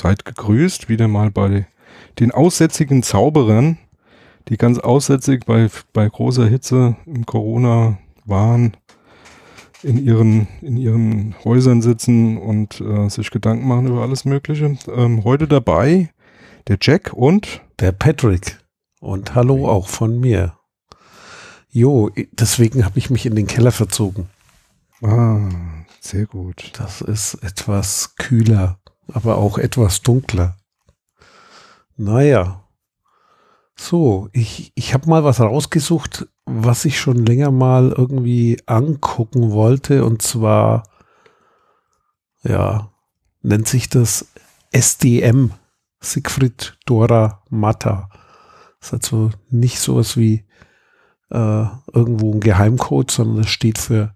[0.00, 1.66] seid gegrüßt, wieder mal bei
[2.18, 3.78] den aussätzigen Zauberern,
[4.48, 8.76] die ganz aussätzig bei, bei großer Hitze im Corona waren,
[9.82, 14.76] in ihren, in ihren Häusern sitzen und äh, sich Gedanken machen über alles Mögliche.
[14.88, 16.10] Ähm, heute dabei
[16.68, 18.58] der Jack und der Patrick.
[19.00, 20.54] Und hallo auch von mir.
[21.70, 24.28] Jo, deswegen habe ich mich in den Keller verzogen.
[25.02, 25.48] Ah,
[26.00, 26.72] sehr gut.
[26.78, 28.79] Das ist etwas kühler,
[29.14, 30.56] aber auch etwas dunkler.
[31.96, 32.64] Naja.
[33.76, 40.04] So, ich, ich habe mal was rausgesucht, was ich schon länger mal irgendwie angucken wollte.
[40.04, 40.82] Und zwar,
[42.42, 42.90] ja,
[43.42, 44.26] nennt sich das
[44.70, 45.52] SDM.
[46.00, 48.08] Siegfried Dora Matta.
[48.80, 50.46] Das ist also nicht sowas wie
[51.30, 54.14] äh, irgendwo ein Geheimcode, sondern es steht für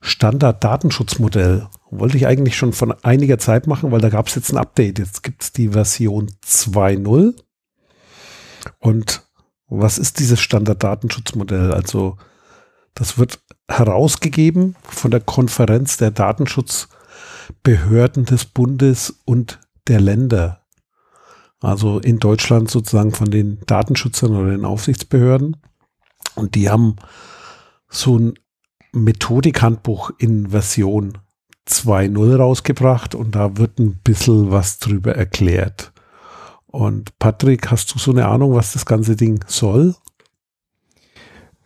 [0.00, 1.68] Standard-Datenschutzmodell.
[1.98, 4.98] Wollte ich eigentlich schon von einiger Zeit machen, weil da gab es jetzt ein Update.
[4.98, 7.34] Jetzt gibt es die Version 2.0.
[8.78, 9.26] Und
[9.68, 11.72] was ist dieses Standard-Datenschutzmodell?
[11.72, 12.16] Also
[12.94, 20.62] das wird herausgegeben von der Konferenz der Datenschutzbehörden des Bundes und der Länder.
[21.60, 25.56] Also in Deutschland sozusagen von den Datenschützern oder den Aufsichtsbehörden.
[26.34, 26.96] Und die haben
[27.88, 28.34] so ein
[28.92, 31.18] Methodikhandbuch in Version
[31.68, 35.92] 2.0 rausgebracht und da wird ein bisschen was drüber erklärt.
[36.66, 39.94] Und Patrick, hast du so eine Ahnung, was das ganze Ding soll?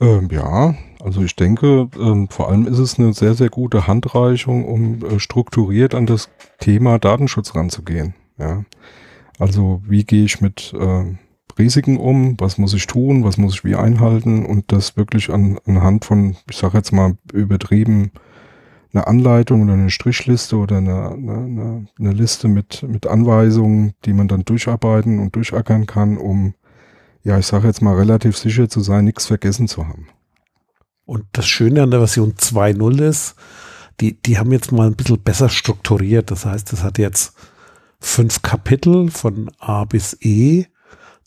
[0.00, 4.64] Ähm, ja, also ich denke, ähm, vor allem ist es eine sehr, sehr gute Handreichung,
[4.66, 8.14] um äh, strukturiert an das Thema Datenschutz ranzugehen.
[8.38, 8.64] Ja.
[9.38, 11.16] Also wie gehe ich mit äh,
[11.58, 15.58] Risiken um, was muss ich tun, was muss ich wie einhalten und das wirklich an,
[15.66, 18.12] anhand von, ich sage jetzt mal übertrieben,
[18.92, 24.28] eine Anleitung oder eine Strichliste oder eine, eine, eine Liste mit, mit Anweisungen, die man
[24.28, 26.54] dann durcharbeiten und durchackern kann, um,
[27.22, 30.08] ja, ich sage jetzt mal relativ sicher zu sein, nichts vergessen zu haben.
[31.04, 33.34] Und das Schöne an der Version 2.0 ist,
[34.00, 36.30] die, die haben jetzt mal ein bisschen besser strukturiert.
[36.30, 37.34] Das heißt, das hat jetzt
[37.98, 40.66] fünf Kapitel von A bis E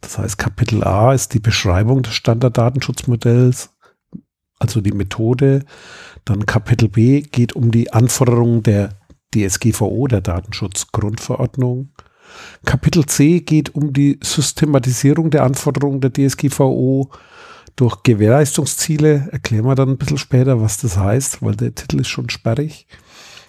[0.03, 3.72] das heißt, Kapitel A ist die Beschreibung des Standarddatenschutzmodells,
[4.63, 5.65] also die Methode.
[6.25, 8.97] Dann Kapitel B geht um die Anforderungen der
[9.35, 11.89] DSGVO, der Datenschutzgrundverordnung.
[12.65, 17.11] Kapitel C geht um die Systematisierung der Anforderungen der DSGVO
[17.75, 19.29] durch Gewährleistungsziele.
[19.31, 22.87] Erklären wir dann ein bisschen später, was das heißt, weil der Titel ist schon sperrig.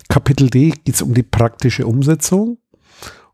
[0.09, 2.59] Kapitel D geht es um die praktische Umsetzung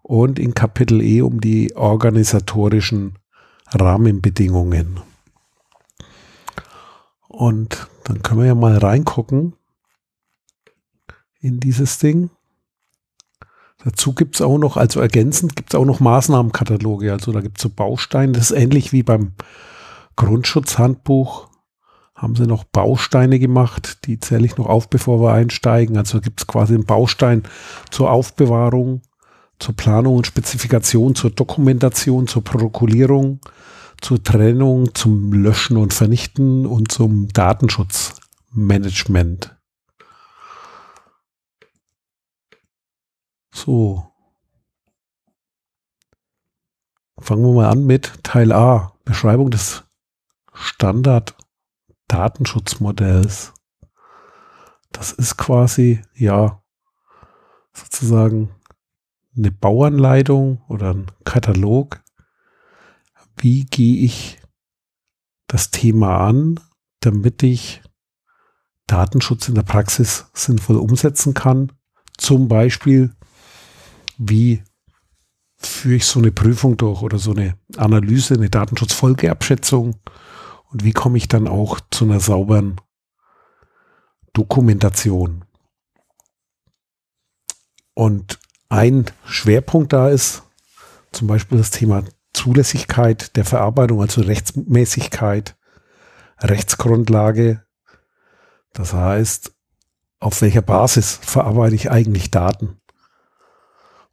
[0.03, 3.19] und in Kapitel E um die organisatorischen
[3.73, 5.01] Rahmenbedingungen.
[7.31, 9.55] Und dann können wir ja mal reingucken
[11.41, 12.31] in dieses Ding.
[13.85, 17.13] Dazu gibt es auch noch, also ergänzend gibt es auch noch Maßnahmenkataloge.
[17.13, 18.33] Also da gibt es so Bausteine.
[18.33, 19.33] Das ist ähnlich wie beim
[20.17, 21.49] Grundschutzhandbuch.
[22.15, 25.97] Haben sie noch Bausteine gemacht, die zähle ich noch auf, bevor wir einsteigen.
[25.97, 27.45] Also gibt es quasi einen Baustein
[27.91, 29.03] zur Aufbewahrung
[29.61, 33.41] zur Planung und Spezifikation, zur Dokumentation, zur Protokollierung,
[34.01, 39.57] zur Trennung, zum Löschen und Vernichten und zum Datenschutzmanagement.
[43.53, 44.07] So.
[47.19, 49.83] Fangen wir mal an mit Teil A, Beschreibung des
[50.53, 53.53] Standard-Datenschutzmodells.
[54.93, 56.63] Das ist quasi, ja,
[57.73, 58.51] sozusagen
[59.37, 62.03] eine Bauanleitung oder ein Katalog.
[63.41, 64.39] Wie gehe ich
[65.47, 66.61] das Thema an,
[67.01, 67.81] damit ich
[68.87, 71.73] Datenschutz in der Praxis sinnvoll umsetzen kann?
[72.19, 73.17] Zum Beispiel,
[74.19, 74.63] wie
[75.57, 79.97] führe ich so eine Prüfung durch oder so eine Analyse, eine Datenschutzfolgeabschätzung
[80.71, 82.79] und wie komme ich dann auch zu einer sauberen
[84.35, 85.47] Dokumentation?
[87.95, 88.39] Und
[88.69, 90.43] ein Schwerpunkt da ist
[91.13, 95.57] zum Beispiel das Thema Zulässigkeit der Verarbeitung, also Rechtsmäßigkeit,
[96.41, 97.65] Rechtsgrundlage.
[98.73, 99.53] Das heißt,
[100.21, 102.81] auf welcher Basis verarbeite ich eigentlich Daten?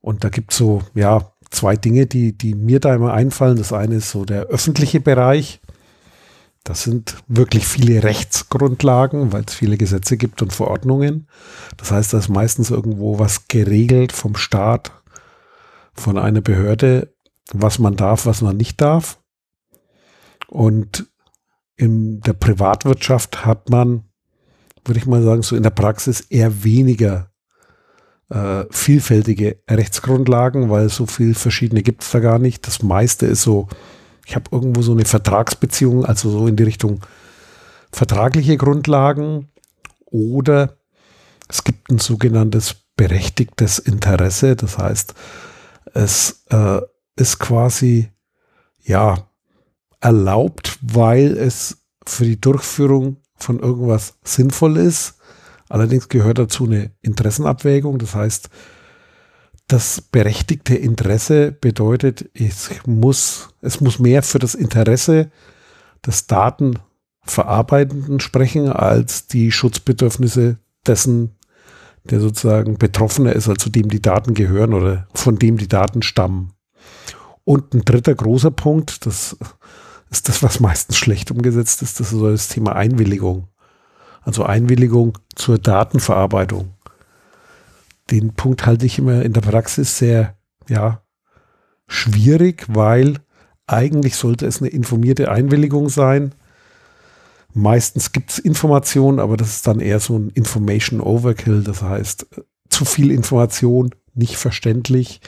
[0.01, 3.57] Und da gibt es so, ja, zwei Dinge, die, die mir da immer einfallen.
[3.57, 5.61] Das eine ist so der öffentliche Bereich.
[6.63, 11.27] Das sind wirklich viele Rechtsgrundlagen, weil es viele Gesetze gibt und Verordnungen.
[11.77, 14.91] Das heißt, da ist meistens irgendwo was geregelt vom Staat,
[15.93, 17.13] von einer Behörde,
[17.53, 19.19] was man darf, was man nicht darf.
[20.47, 21.07] Und
[21.75, 24.05] in der Privatwirtschaft hat man,
[24.85, 27.29] würde ich mal sagen, so in der Praxis eher weniger
[28.29, 32.67] äh, vielfältige Rechtsgrundlagen, weil so viel verschiedene gibt es da gar nicht.
[32.67, 33.67] Das meiste ist so,
[34.25, 37.01] ich habe irgendwo so eine Vertragsbeziehung, also so in die Richtung
[37.91, 39.49] vertragliche Grundlagen
[40.05, 40.77] oder
[41.47, 44.55] es gibt ein sogenanntes berechtigtes Interesse.
[44.55, 45.13] Das heißt,
[45.93, 46.81] es äh,
[47.17, 48.09] ist quasi
[48.83, 49.27] ja
[49.99, 55.15] erlaubt, weil es für die Durchführung von irgendwas sinnvoll ist.
[55.69, 57.97] Allerdings gehört dazu eine Interessenabwägung.
[57.99, 58.49] Das heißt,
[59.67, 65.29] das berechtigte Interesse bedeutet, es muss, es muss mehr für das Interesse
[66.05, 71.35] des Datenverarbeitenden sprechen, als die Schutzbedürfnisse dessen,
[72.05, 76.53] der sozusagen Betroffener ist, also dem die Daten gehören oder von dem die Daten stammen.
[77.43, 79.37] Und ein dritter großer Punkt, das
[80.09, 83.47] ist das, was meistens schlecht umgesetzt ist, das ist das Thema Einwilligung.
[84.21, 86.73] Also Einwilligung zur Datenverarbeitung.
[88.11, 90.37] Den Punkt halte ich immer in der Praxis sehr,
[90.67, 91.01] ja,
[91.87, 93.19] schwierig, weil
[93.65, 96.33] eigentlich sollte es eine informierte Einwilligung sein.
[97.53, 101.63] Meistens gibt es Informationen, aber das ist dann eher so ein Information Overkill.
[101.63, 102.27] Das heißt,
[102.69, 105.21] zu viel Information, nicht verständlich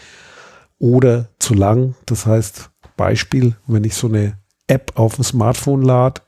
[0.80, 1.96] oder zu lang.
[2.06, 4.38] Das heißt, Beispiel, wenn ich so eine
[4.68, 6.22] App auf dem Smartphone lade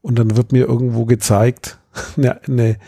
[0.00, 1.78] und dann wird mir irgendwo gezeigt,
[2.16, 2.78] eine, eine,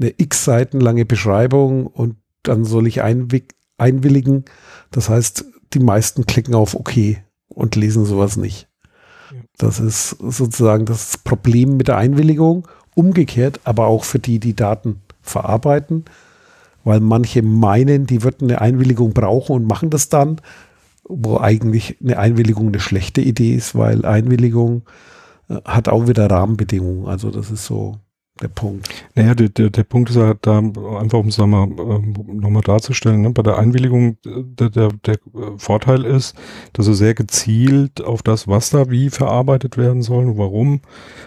[0.00, 4.44] eine x Seiten lange Beschreibung und dann soll ich einwilligen.
[4.90, 5.44] Das heißt,
[5.74, 6.92] die meisten klicken auf OK
[7.48, 8.68] und lesen sowas nicht.
[9.58, 12.68] Das ist sozusagen das Problem mit der Einwilligung.
[12.94, 16.04] Umgekehrt, aber auch für die, die Daten verarbeiten,
[16.86, 20.40] weil manche meinen, die würden eine Einwilligung brauchen und machen das dann,
[21.02, 24.82] wo eigentlich eine Einwilligung eine schlechte Idee ist, weil Einwilligung
[25.48, 27.06] äh, hat auch wieder Rahmenbedingungen.
[27.06, 27.96] Also das ist so
[28.40, 28.88] der Punkt.
[29.16, 33.30] Naja, der, der, der Punkt ist ja da einfach, um es nochmal noch darzustellen, ne?
[33.30, 35.18] bei der Einwilligung der, der, der
[35.56, 36.36] Vorteil ist,
[36.72, 40.82] dass du sehr gezielt auf das, was da wie verarbeitet werden soll und warum,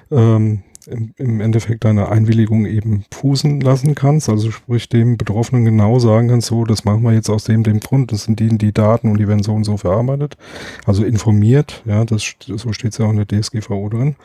[0.09, 4.29] ähm, im, im Endeffekt deine Einwilligung eben fußen lassen kannst.
[4.29, 7.79] Also sprich dem Betroffenen genau sagen kannst, so, das machen wir jetzt aus dem, dem
[7.79, 10.37] Grund, das sind die, die Daten und die werden so und so verarbeitet.
[10.85, 14.15] Also informiert, ja, das, so steht es ja auch in der DSGVO drin.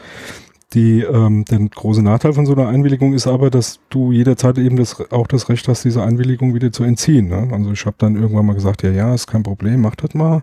[0.75, 4.77] Die, ähm, der große Nachteil von so einer Einwilligung ist aber, dass du jederzeit eben
[4.77, 7.29] das, auch das Recht hast, diese Einwilligung wieder zu entziehen.
[7.29, 7.49] Ne?
[7.53, 10.43] Also ich habe dann irgendwann mal gesagt, ja, ja, ist kein Problem, mach das mal.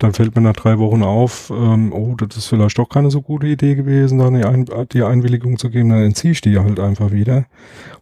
[0.00, 3.22] Dann fällt mir nach drei Wochen auf, ähm, oh, das ist vielleicht doch keine so
[3.22, 6.80] gute Idee gewesen, da eine Ein die Einwilligung zu geben, dann entziehe ich die halt
[6.80, 7.46] einfach wieder.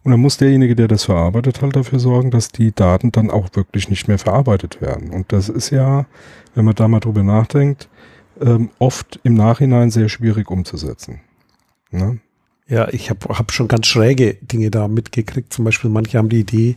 [0.03, 3.49] Und dann muss derjenige, der das verarbeitet, halt dafür sorgen, dass die Daten dann auch
[3.53, 5.11] wirklich nicht mehr verarbeitet werden.
[5.11, 6.05] Und das ist ja,
[6.55, 7.87] wenn man da mal drüber nachdenkt,
[8.41, 11.21] ähm, oft im Nachhinein sehr schwierig umzusetzen.
[11.91, 12.19] Ne?
[12.67, 15.53] Ja, ich habe hab schon ganz schräge Dinge da mitgekriegt.
[15.53, 16.75] Zum Beispiel, manche haben die Idee,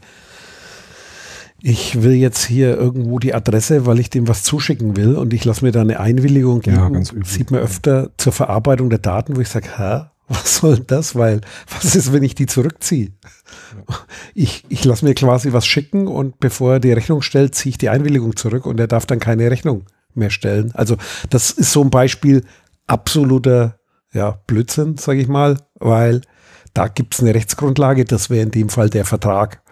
[1.62, 5.44] ich will jetzt hier irgendwo die Adresse, weil ich dem was zuschicken will und ich
[5.44, 6.76] lasse mir da eine Einwilligung geben.
[6.76, 7.28] Ja, ganz üblich.
[7.28, 11.16] Sieht man öfter zur Verarbeitung der Daten, wo ich sage, hä, was soll das?
[11.16, 13.12] Weil, was ist, wenn ich die zurückziehe?
[14.34, 17.78] Ich, ich lasse mir quasi was schicken und bevor er die Rechnung stellt, ziehe ich
[17.78, 20.72] die Einwilligung zurück und er darf dann keine Rechnung mehr stellen.
[20.72, 20.96] Also
[21.29, 22.44] das ist so ein Beispiel
[22.86, 23.80] absoluter
[24.12, 26.22] ja, Blödsinn, sage ich mal, weil
[26.74, 29.62] da gibt es eine Rechtsgrundlage, das wäre in dem Fall der Vertrag.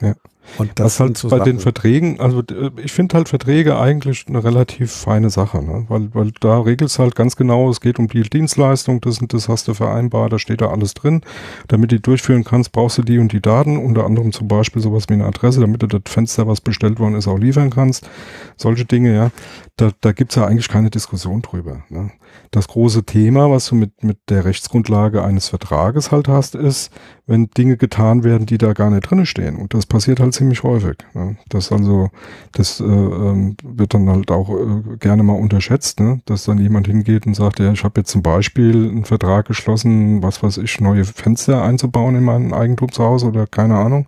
[0.00, 0.14] Ja.
[0.58, 1.52] Und das, das halt so bei Sachen.
[1.52, 5.86] den Verträgen, also äh, ich finde halt Verträge eigentlich eine relativ feine Sache, ne?
[5.88, 9.68] weil, weil da regelst halt ganz genau, es geht um die Dienstleistung, das, das hast
[9.68, 11.22] du vereinbart, da steht da alles drin.
[11.68, 14.82] Damit du die durchführen kannst, brauchst du die und die Daten, unter anderem zum Beispiel
[14.82, 18.10] sowas wie eine Adresse, damit du das Fenster, was bestellt worden ist, auch liefern kannst.
[18.56, 19.30] Solche Dinge, ja.
[19.76, 21.84] Da, da gibt's ja eigentlich keine Diskussion drüber.
[21.88, 22.10] Ne?
[22.50, 26.92] Das große Thema, was du mit, mit der Rechtsgrundlage eines Vertrages halt hast, ist,
[27.26, 29.56] wenn Dinge getan werden, die da gar nicht drinne stehen.
[29.56, 30.96] Und das passiert halt ziemlich häufig.
[31.14, 31.36] Ne?
[31.48, 32.10] Das also,
[32.52, 36.20] das äh, ähm, wird dann halt auch äh, gerne mal unterschätzt, ne?
[36.26, 40.22] dass dann jemand hingeht und sagt, ja, ich habe jetzt zum Beispiel einen Vertrag geschlossen,
[40.22, 44.06] was weiß ich, neue Fenster einzubauen in mein Eigentumshaus oder keine Ahnung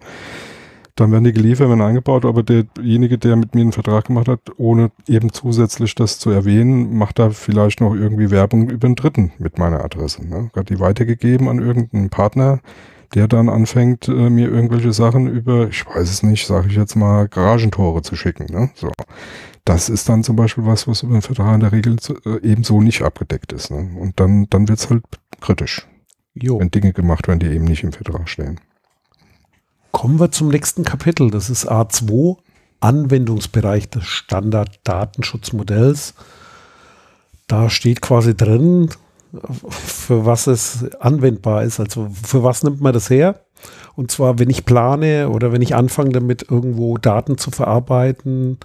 [0.97, 4.41] dann werden die geliefert, werden eingebaut, aber derjenige, der mit mir einen Vertrag gemacht hat,
[4.57, 9.33] ohne eben zusätzlich das zu erwähnen, macht da vielleicht noch irgendwie Werbung über einen Dritten
[9.39, 10.25] mit meiner Adresse.
[10.25, 10.51] Ne?
[10.55, 12.61] Hat die weitergegeben an irgendeinen Partner,
[13.15, 16.95] der dann anfängt, äh, mir irgendwelche Sachen über, ich weiß es nicht, sage ich jetzt
[16.95, 18.47] mal, Garagentore zu schicken.
[18.51, 18.71] Ne?
[18.75, 18.93] So.
[19.65, 22.41] Das ist dann zum Beispiel was, was über den Vertrag in der Regel zu, äh,
[22.43, 23.71] ebenso nicht abgedeckt ist.
[23.71, 23.97] Ne?
[23.99, 25.03] Und dann, dann wird's halt
[25.41, 25.89] kritisch.
[26.35, 26.61] Jo.
[26.61, 28.61] Wenn Dinge gemacht werden, die eben nicht im Vertrag stehen.
[29.95, 31.31] Kommen wir zum nächsten Kapitel.
[31.31, 32.37] Das ist A2,
[32.81, 36.15] Anwendungsbereich des Standard-Datenschutzmodells.
[37.47, 38.91] Da steht quasi drin,
[39.71, 41.79] für was es anwendbar ist.
[41.79, 43.47] Also für was nimmt man das her?
[43.95, 48.59] Und zwar, wenn ich plane oder wenn ich anfange damit irgendwo Daten zu verarbeiten,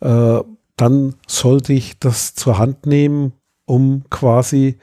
[0.00, 0.40] äh,
[0.76, 3.32] dann sollte ich das zur Hand nehmen,
[3.64, 4.78] um quasi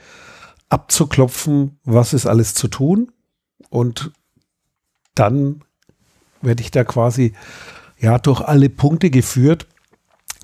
[0.67, 3.11] abzuklopfen, was ist alles zu tun.
[3.69, 4.11] Und
[5.13, 5.61] dann
[6.41, 7.33] werde ich da quasi
[7.99, 9.67] ja durch alle Punkte geführt,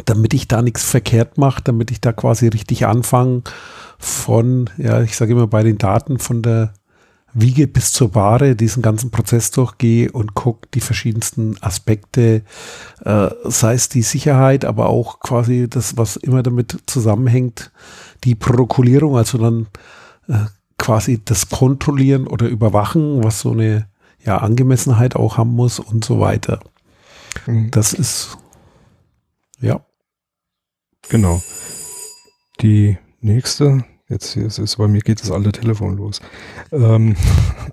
[0.05, 3.43] damit ich da nichts verkehrt mache, damit ich da quasi richtig anfange
[3.99, 6.73] von, ja, ich sage immer bei den Daten von der
[7.33, 12.43] Wiege bis zur Ware diesen ganzen Prozess durchgehe und gucke die verschiedensten Aspekte,
[13.05, 17.71] äh, sei es die Sicherheit, aber auch quasi das, was immer damit zusammenhängt,
[18.23, 19.67] die Protokollierung, also dann
[20.27, 20.45] äh,
[20.77, 23.87] quasi das Kontrollieren oder Überwachen, was so eine
[24.23, 26.59] ja, Angemessenheit auch haben muss und so weiter.
[27.45, 27.71] Mhm.
[27.71, 28.37] Das ist,
[29.59, 29.85] ja.
[31.09, 31.41] Genau.
[32.61, 36.21] Die nächste, jetzt hier ist, bei mir geht das alte Telefon los.
[36.71, 37.15] Ähm,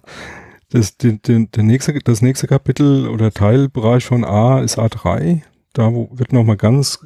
[0.71, 5.43] das, die, die, der nächste, das nächste Kapitel oder Teilbereich von A ist A3.
[5.75, 6.99] Da wird nochmal ganz,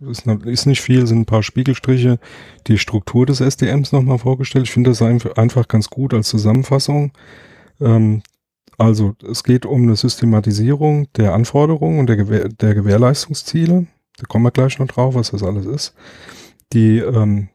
[0.00, 2.20] ist, ist nicht viel, sind ein paar Spiegelstriche,
[2.66, 4.66] die Struktur des SDMs nochmal vorgestellt.
[4.66, 7.12] Ich finde das einfach ganz gut als Zusammenfassung.
[7.80, 8.22] Ähm,
[8.78, 13.86] also es geht um eine Systematisierung der Anforderungen und der, Gewähr der Gewährleistungsziele.
[14.16, 15.94] Da kommen wir gleich noch drauf, was das alles ist.
[16.72, 17.48] Die ähm,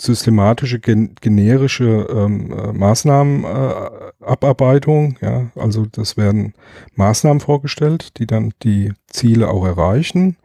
[0.00, 6.54] systematische, gen generische ähm, äh, Maßnahmenabarbeitung, äh, ja, also das werden
[6.94, 10.36] Maßnahmen vorgestellt, die dann die Ziele auch erreichen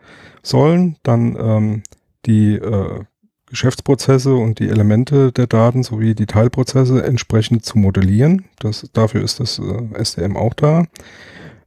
[0.41, 0.95] sollen.
[1.03, 1.83] Dann ähm,
[2.25, 3.03] die äh,
[3.51, 8.45] Geschäftsprozesse und die Elemente der Daten sowie die Teilprozesse entsprechend zu modellieren.
[8.59, 10.85] Das, dafür ist das äh, SDM auch da.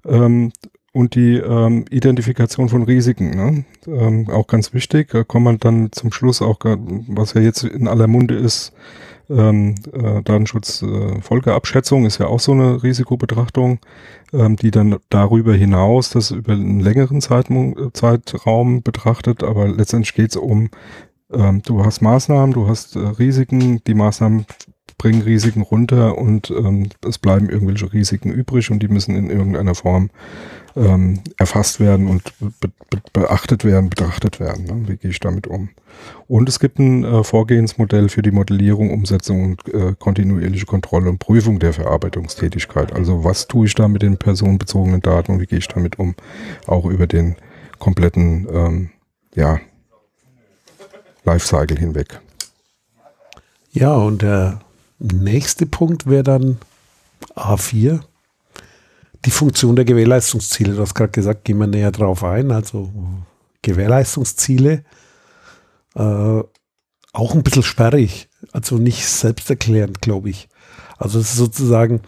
[0.04, 0.50] Ähm,
[0.92, 3.64] und die ähm, Identifikation von Risiken, ne?
[3.86, 5.10] ähm, auch ganz wichtig.
[5.10, 8.72] Da kommt man dann zum Schluss auch, was ja jetzt in aller Munde ist,
[9.30, 13.78] ähm, äh, Datenschutz äh, ist ja auch so eine Risikobetrachtung,
[14.32, 20.30] ähm, die dann darüber hinaus das über einen längeren Zeitraum, Zeitraum betrachtet, aber letztendlich geht
[20.30, 20.68] es um
[21.32, 24.46] ähm, du hast Maßnahmen, du hast äh, Risiken, die Maßnahmen
[24.98, 29.74] bringen Risiken runter und ähm, es bleiben irgendwelche Risiken übrig und die müssen in irgendeiner
[29.74, 30.10] Form
[30.76, 34.64] ähm, erfasst werden und be be beachtet werden, betrachtet werden.
[34.64, 34.88] Ne?
[34.88, 35.68] Wie gehe ich damit um?
[36.26, 41.18] Und es gibt ein äh, Vorgehensmodell für die Modellierung, Umsetzung und äh, kontinuierliche Kontrolle und
[41.18, 42.92] Prüfung der Verarbeitungstätigkeit.
[42.92, 46.14] Also was tue ich da mit den personenbezogenen Daten und wie gehe ich damit um?
[46.66, 47.36] Auch über den
[47.78, 48.90] kompletten ähm,
[49.34, 49.60] ja,
[51.24, 52.20] Lifecycle hinweg.
[53.72, 54.60] Ja, und der
[54.98, 56.58] nächste Punkt wäre dann
[57.34, 58.00] A4,
[59.24, 60.74] die Funktion der Gewährleistungsziele.
[60.74, 62.52] Du hast gerade gesagt, gehen wir näher drauf ein.
[62.52, 62.90] Also
[63.62, 64.84] Gewährleistungsziele,
[65.94, 66.42] äh,
[67.12, 70.48] auch ein bisschen sperrig, also nicht selbsterklärend, glaube ich.
[70.98, 72.02] Also es ist sozusagen,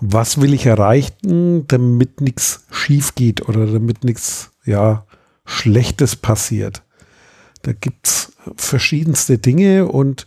[0.00, 5.06] was will ich erreichen, damit nichts schief geht oder damit nichts ja,
[5.44, 6.82] Schlechtes passiert.
[7.62, 8.17] Da gibt es
[8.56, 10.26] verschiedenste Dinge und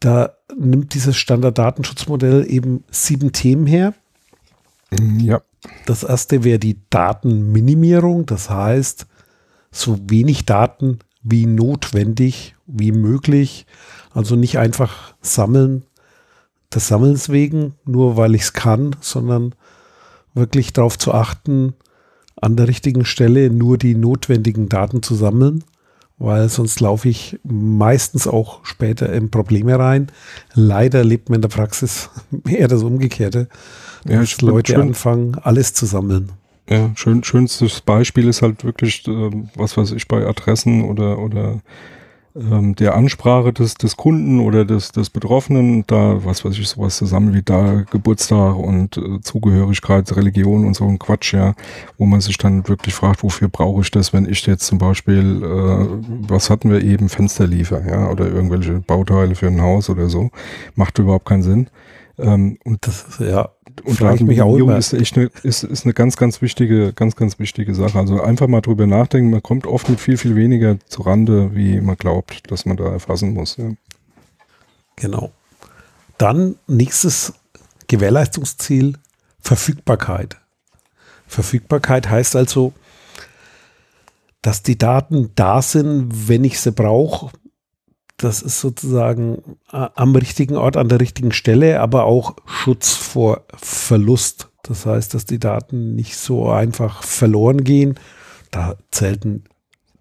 [0.00, 3.94] da nimmt dieses Standarddatenschutzmodell eben sieben Themen her.
[5.18, 5.40] Ja.
[5.86, 9.06] Das erste wäre die Datenminimierung, das heißt,
[9.70, 13.66] so wenig Daten wie notwendig, wie möglich.
[14.12, 15.84] Also nicht einfach sammeln,
[16.72, 19.54] des Sammelns wegen, nur weil ich es kann, sondern
[20.34, 21.74] wirklich darauf zu achten,
[22.36, 25.64] an der richtigen Stelle nur die notwendigen Daten zu sammeln
[26.24, 30.08] weil sonst laufe ich meistens auch später in Probleme rein.
[30.54, 32.10] Leider lebt man in der Praxis
[32.48, 33.48] eher das Umgekehrte,
[34.08, 36.32] ja, dass Leute schön, anfangen, alles zu sammeln.
[36.68, 41.60] Ja, schön, schönstes Beispiel ist halt wirklich, äh, was weiß ich, bei Adressen oder, oder
[42.36, 46.96] ähm, der Ansprache des, des Kunden oder des, des Betroffenen, da, was weiß ich, sowas
[46.96, 51.54] zusammen wie da Geburtstag und äh, Zugehörigkeit, Religion und so ein Quatsch, ja,
[51.96, 55.42] wo man sich dann wirklich fragt, wofür brauche ich das, wenn ich jetzt zum Beispiel,
[55.42, 60.30] äh, was hatten wir eben, Fensterliefer, ja, oder irgendwelche Bauteile für ein Haus oder so,
[60.74, 61.70] macht überhaupt keinen Sinn.
[62.18, 63.48] Ähm, und das ist ja
[63.82, 67.98] und Datenminimierung ist echt eine, ist, ist eine ganz, ganz wichtige, ganz, ganz wichtige Sache.
[67.98, 69.30] Also einfach mal drüber nachdenken.
[69.30, 72.84] Man kommt oft mit viel, viel weniger zu Rande, wie man glaubt, dass man da
[72.84, 73.56] erfassen muss.
[73.56, 73.72] Ja.
[74.96, 75.32] Genau.
[76.18, 77.34] Dann nächstes
[77.88, 78.94] Gewährleistungsziel
[79.40, 80.36] Verfügbarkeit.
[81.26, 82.72] Verfügbarkeit heißt also,
[84.40, 87.30] dass die Daten da sind, wenn ich sie brauche,
[88.16, 93.44] das ist sozusagen äh, am richtigen Ort, an der richtigen Stelle, aber auch Schutz vor
[93.54, 94.50] Verlust.
[94.62, 97.98] Das heißt, dass die Daten nicht so einfach verloren gehen.
[98.50, 99.44] Da zählt ein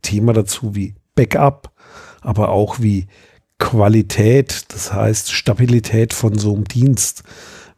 [0.01, 1.71] Thema dazu wie Backup,
[2.21, 3.07] aber auch wie
[3.57, 7.23] Qualität, das heißt Stabilität von so einem Dienst.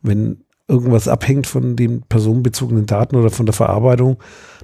[0.01, 4.17] Wenn irgendwas abhängt von den personenbezogenen Daten oder von der Verarbeitung,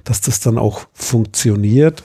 [0.04, 2.02] dass das dann auch funktioniert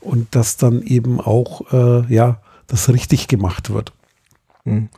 [0.00, 2.39] und dass dann eben auch äh, ja
[2.70, 3.92] das richtig gemacht wird.
[4.64, 4.88] Hm.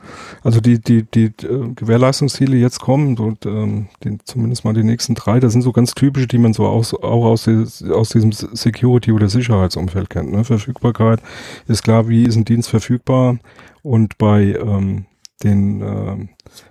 [0.43, 5.15] Also die, die, die, äh, Gewährleistungsziele jetzt kommen, so, ähm, die, zumindest mal die nächsten
[5.15, 9.13] drei, das sind so ganz typische, die man so aus, auch aus, aus diesem Security-
[9.13, 10.33] oder Sicherheitsumfeld kennt.
[10.33, 10.43] Ne?
[10.43, 11.21] Verfügbarkeit
[11.67, 13.37] ist klar, wie ist ein Dienst verfügbar
[13.83, 15.05] und bei ähm,
[15.43, 16.27] den äh,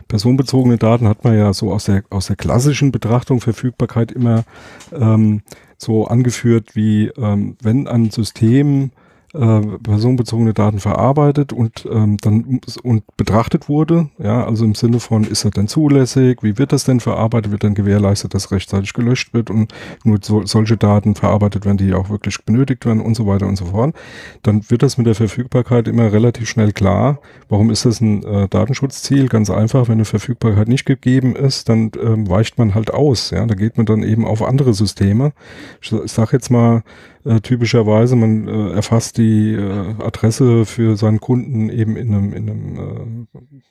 [0.09, 4.45] personenbezogenen Daten hat man ja so aus der, aus der klassischen Betrachtung Verfügbarkeit immer
[4.93, 5.43] ähm,
[5.79, 8.91] so angeführt, wie ähm, wenn ein System
[9.35, 14.11] äh, personenbezogene Daten verarbeitet und ähm, dann und betrachtet wurde.
[14.19, 16.43] Ja, also im Sinne von, ist das denn zulässig?
[16.43, 17.51] Wie wird das denn verarbeitet?
[17.51, 19.73] Wird dann gewährleistet, dass rechtzeitig gelöscht wird und
[20.05, 23.57] nur so, solche Daten verarbeitet werden, die auch wirklich benötigt werden und so weiter und
[23.57, 23.95] so fort.
[24.43, 27.19] Dann wird das mit der Verfügbarkeit immer relativ schnell klar.
[27.49, 29.29] Warum ist das ein äh, Datenschutzziel?
[29.29, 33.31] Ganz einfach, wenn eine Verfügbarkeit nicht gegeben ist, dann ähm, weicht man halt aus.
[33.31, 35.33] Ja, da geht man dann eben auf andere Systeme.
[35.81, 36.83] Ich, ich sag jetzt mal,
[37.25, 42.51] äh, typischerweise, man äh, erfasst die äh, Adresse für seinen Kunden eben in einem, in
[42.51, 43.63] einem äh,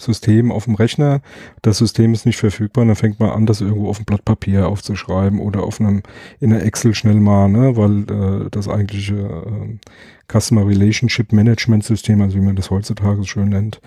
[0.00, 1.20] System auf dem Rechner.
[1.62, 4.68] Das System ist nicht verfügbar, dann fängt man an, das irgendwo auf dem Blatt Papier
[4.68, 6.02] aufzuschreiben oder auf einem
[6.40, 9.78] in der Excel schnell mal, ne, weil äh, das eigentliche äh,
[10.30, 13.80] Customer Relationship Management System, also wie man das heutzutage so schön nennt,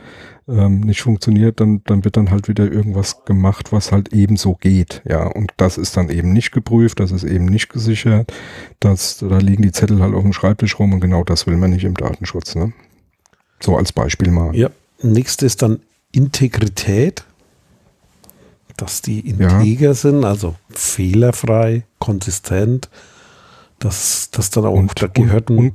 [0.48, 4.56] ähm, nicht funktioniert, dann, dann wird dann halt wieder irgendwas gemacht, was halt eben so
[4.56, 5.04] geht.
[5.08, 8.34] Ja, und das ist dann eben nicht geprüft, das ist eben nicht gesichert.
[8.80, 11.70] Das, da liegen die Zettel halt auf dem Schreibtisch rum und genau das will man
[11.70, 12.56] nicht im Datenschutz.
[12.56, 12.74] Ne?
[13.60, 14.56] So als Beispiel mal.
[14.56, 14.72] Ja,
[15.04, 15.80] nächstes ist dann
[16.12, 17.26] Integrität,
[18.78, 19.94] dass die integer ja.
[19.94, 22.90] sind, also fehlerfrei, konsistent,
[23.80, 25.74] dass das dann auch und, da gehört und,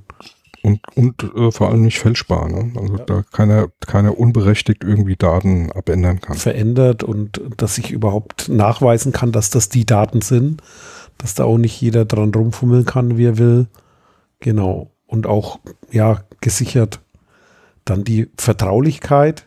[0.62, 2.48] und, und, und äh, vor allem nicht fälschbar.
[2.48, 2.72] Ne?
[2.76, 3.04] Also ja.
[3.04, 6.36] da keiner, keiner unberechtigt irgendwie Daten abändern kann.
[6.36, 10.62] Verändert und dass ich überhaupt nachweisen kann, dass das die Daten sind,
[11.18, 13.68] dass da auch nicht jeder dran rumfummeln kann, wie er will.
[14.40, 14.90] Genau.
[15.06, 17.00] Und auch, ja, gesichert.
[17.84, 19.45] Dann die Vertraulichkeit,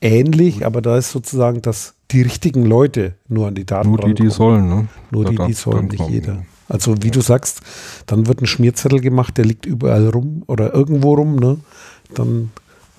[0.00, 4.14] ähnlich, aber da ist sozusagen, dass die richtigen Leute nur an die Daten Nur die,
[4.14, 4.88] die sollen, ne?
[5.10, 6.44] Nur da die, die sollen, nicht jeder.
[6.68, 7.60] Also wie du sagst,
[8.06, 11.58] dann wird ein Schmierzettel gemacht, der liegt überall rum oder irgendwo rum, ne?
[12.14, 12.50] Dann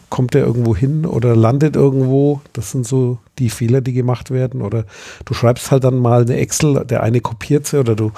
[0.10, 2.42] kommt er irgendwo hin oder landet irgendwo.
[2.54, 4.62] Das sind so die Fehler, die gemacht werden.
[4.62, 4.86] Oder
[5.26, 8.12] du schreibst halt dann mal eine Excel, der eine kopiert sie oder du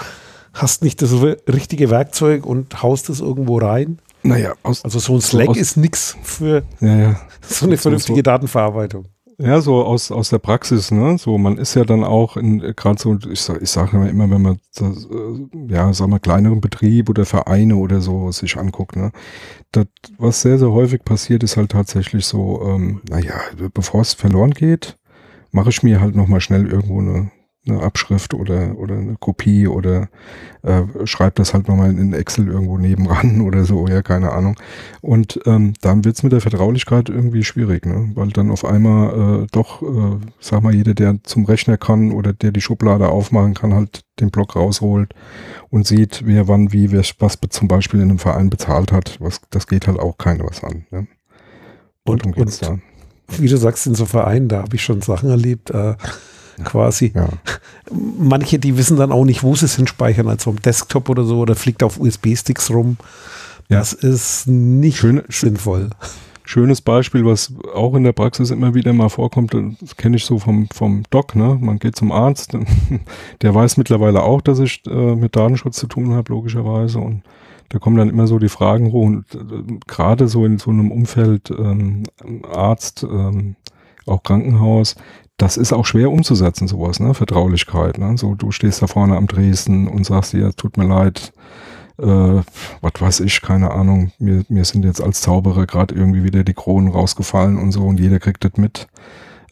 [0.53, 1.11] hast nicht das
[1.47, 3.99] richtige Werkzeug und haust es irgendwo rein.
[4.23, 7.21] Naja, aus, also so ein Slack so ist nichts für ja, ja.
[7.41, 9.07] so eine vernünftige so, Datenverarbeitung.
[9.41, 11.17] Ja, so aus, aus der Praxis, ne?
[11.17, 14.41] So, man ist ja dann auch in gerade so, ich, sag, ich sage immer, wenn
[14.41, 19.13] man das, äh, ja, sag mal, kleineren Betrieb oder Vereine oder so sich anguckt, ne?
[19.71, 19.85] Das,
[20.17, 23.35] was sehr, sehr häufig passiert, ist halt tatsächlich so, ähm, naja,
[23.73, 24.97] bevor es verloren geht,
[25.51, 27.31] mache ich mir halt nochmal schnell irgendwo eine
[27.67, 30.09] eine Abschrift oder, oder eine Kopie oder
[30.63, 34.55] äh, schreibt das halt nochmal in Excel irgendwo nebenan oder so, ja, keine Ahnung.
[35.01, 38.11] Und ähm, dann wird's mit der Vertraulichkeit irgendwie schwierig, ne?
[38.15, 42.33] weil dann auf einmal äh, doch, äh, sag mal, jeder, der zum Rechner kann oder
[42.33, 45.13] der die Schublade aufmachen kann, halt den Block rausholt
[45.69, 49.17] und sieht, wer wann wie, wer was zum Beispiel in einem Verein bezahlt hat.
[49.19, 50.85] Was, das geht halt auch keiner was an.
[50.91, 51.07] Ne?
[52.03, 52.79] Und, und, da.
[53.37, 55.95] wie du sagst, in so Vereinen, da habe ich schon Sachen erlebt, äh,
[56.63, 57.11] quasi.
[57.15, 57.29] Ja.
[57.91, 61.39] Manche, die wissen dann auch nicht, wo sie es hinspeichern, also am Desktop oder so,
[61.39, 62.97] oder fliegt auf USB-Sticks rum.
[63.69, 63.79] Ja.
[63.79, 65.89] Das ist nicht Schön, sinnvoll.
[66.43, 70.39] Schönes Beispiel, was auch in der Praxis immer wieder mal vorkommt, das kenne ich so
[70.39, 71.59] vom, vom Doc, ne?
[71.61, 72.57] Man geht zum Arzt,
[73.43, 76.97] der weiß mittlerweile auch, dass ich äh, mit Datenschutz zu tun habe, logischerweise.
[76.97, 77.21] Und
[77.69, 79.05] da kommen dann immer so die Fragen hoch.
[79.05, 82.03] Und äh, gerade so in so einem Umfeld ähm,
[82.51, 83.55] Arzt, ähm,
[84.07, 84.95] auch Krankenhaus,
[85.39, 87.13] das ist auch schwer umzusetzen, sowas, ne?
[87.13, 87.97] Vertraulichkeit.
[87.97, 88.17] Ne?
[88.17, 91.31] So, du stehst da vorne am Dresden und sagst dir, tut mir leid,
[91.97, 92.41] äh,
[92.81, 96.53] was weiß ich, keine Ahnung, mir, mir sind jetzt als Zauberer gerade irgendwie wieder die
[96.53, 98.87] Kronen rausgefallen und so und jeder kriegt das mit.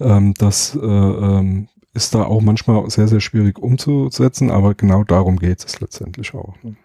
[0.02, 5.39] Ähm, das äh, ähm, ist da auch manchmal sehr, sehr schwierig umzusetzen, aber genau darum
[5.39, 6.54] geht es letztendlich auch.
[6.63, 6.76] Ne?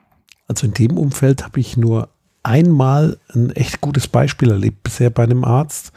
[0.47, 2.09] Also in dem Umfeld habe ich nur
[2.45, 5.93] einmal ein echt gutes Beispiel erlebt, bisher bei einem Arzt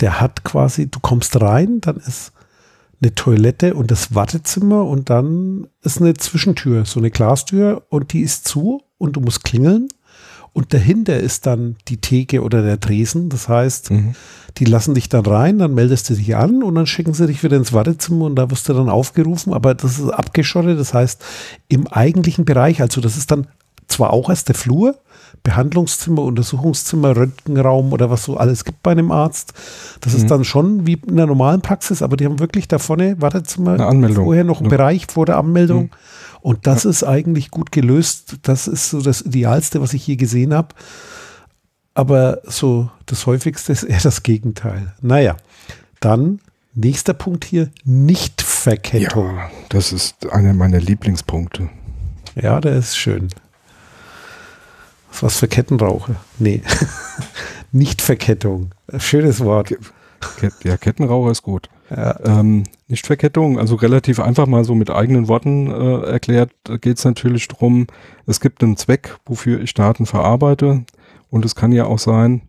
[0.00, 2.32] der hat quasi, du kommst rein, dann ist
[3.00, 8.20] eine Toilette und das Wartezimmer und dann ist eine Zwischentür, so eine Glastür und die
[8.20, 9.88] ist zu und du musst klingeln.
[10.54, 13.30] Und dahinter ist dann die Theke oder der Tresen.
[13.30, 14.14] Das heißt, mhm.
[14.58, 17.42] die lassen dich dann rein, dann meldest du dich an und dann schicken sie dich
[17.42, 19.54] wieder ins Wartezimmer und da wirst du dann aufgerufen.
[19.54, 20.78] Aber das ist abgeschottet.
[20.78, 21.24] Das heißt,
[21.68, 23.46] im eigentlichen Bereich, also das ist dann
[23.88, 24.98] zwar auch erst der Flur,
[25.42, 29.54] Behandlungszimmer, Untersuchungszimmer, Röntgenraum oder was so alles gibt bei einem Arzt.
[30.00, 30.18] Das mhm.
[30.18, 33.76] ist dann schon wie in der normalen Praxis, aber die haben wirklich da vorne, Wartezimmer,
[34.14, 34.76] vorher noch einen ja.
[34.76, 35.84] Bereich vor der Anmeldung.
[35.84, 35.90] Mhm.
[36.42, 36.90] Und das ja.
[36.90, 38.36] ist eigentlich gut gelöst.
[38.42, 40.68] Das ist so das Idealste, was ich hier gesehen habe.
[41.94, 44.94] Aber so das häufigste ist eher das Gegenteil.
[45.00, 45.36] Naja,
[46.00, 46.40] dann
[46.74, 49.36] nächster Punkt hier, Nichtverkettung.
[49.36, 51.68] Ja, das ist einer meiner Lieblingspunkte.
[52.34, 53.28] Ja, der ist schön.
[55.20, 56.16] Was für Kettenrauche?
[56.38, 56.62] Nee.
[57.72, 58.70] Nichtverkettung.
[58.98, 59.74] Schönes Wort.
[60.62, 61.68] Ja, Kettenraucher ist gut.
[61.90, 62.18] Ja.
[62.24, 67.48] Ähm, Nichtverkettung, also relativ einfach mal so mit eigenen Worten äh, erklärt, geht es natürlich
[67.48, 67.86] darum,
[68.26, 70.84] es gibt einen Zweck, wofür ich Daten verarbeite.
[71.30, 72.42] Und es kann ja auch sein,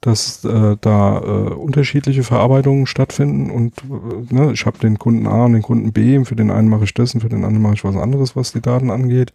[0.00, 5.46] dass äh, da äh, unterschiedliche Verarbeitungen stattfinden und äh, ne, ich habe den Kunden A
[5.46, 7.74] und den Kunden B, für den einen mache ich das und für den anderen mache
[7.74, 9.32] ich was anderes, was die Daten angeht.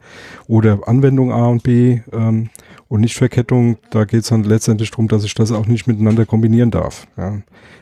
[0.48, 2.50] Oder Anwendung A und B ähm,
[2.94, 6.70] und Nichtverkettung, da geht es dann letztendlich darum, dass ich das auch nicht miteinander kombinieren
[6.70, 7.08] darf.
[7.18, 7.40] Ja.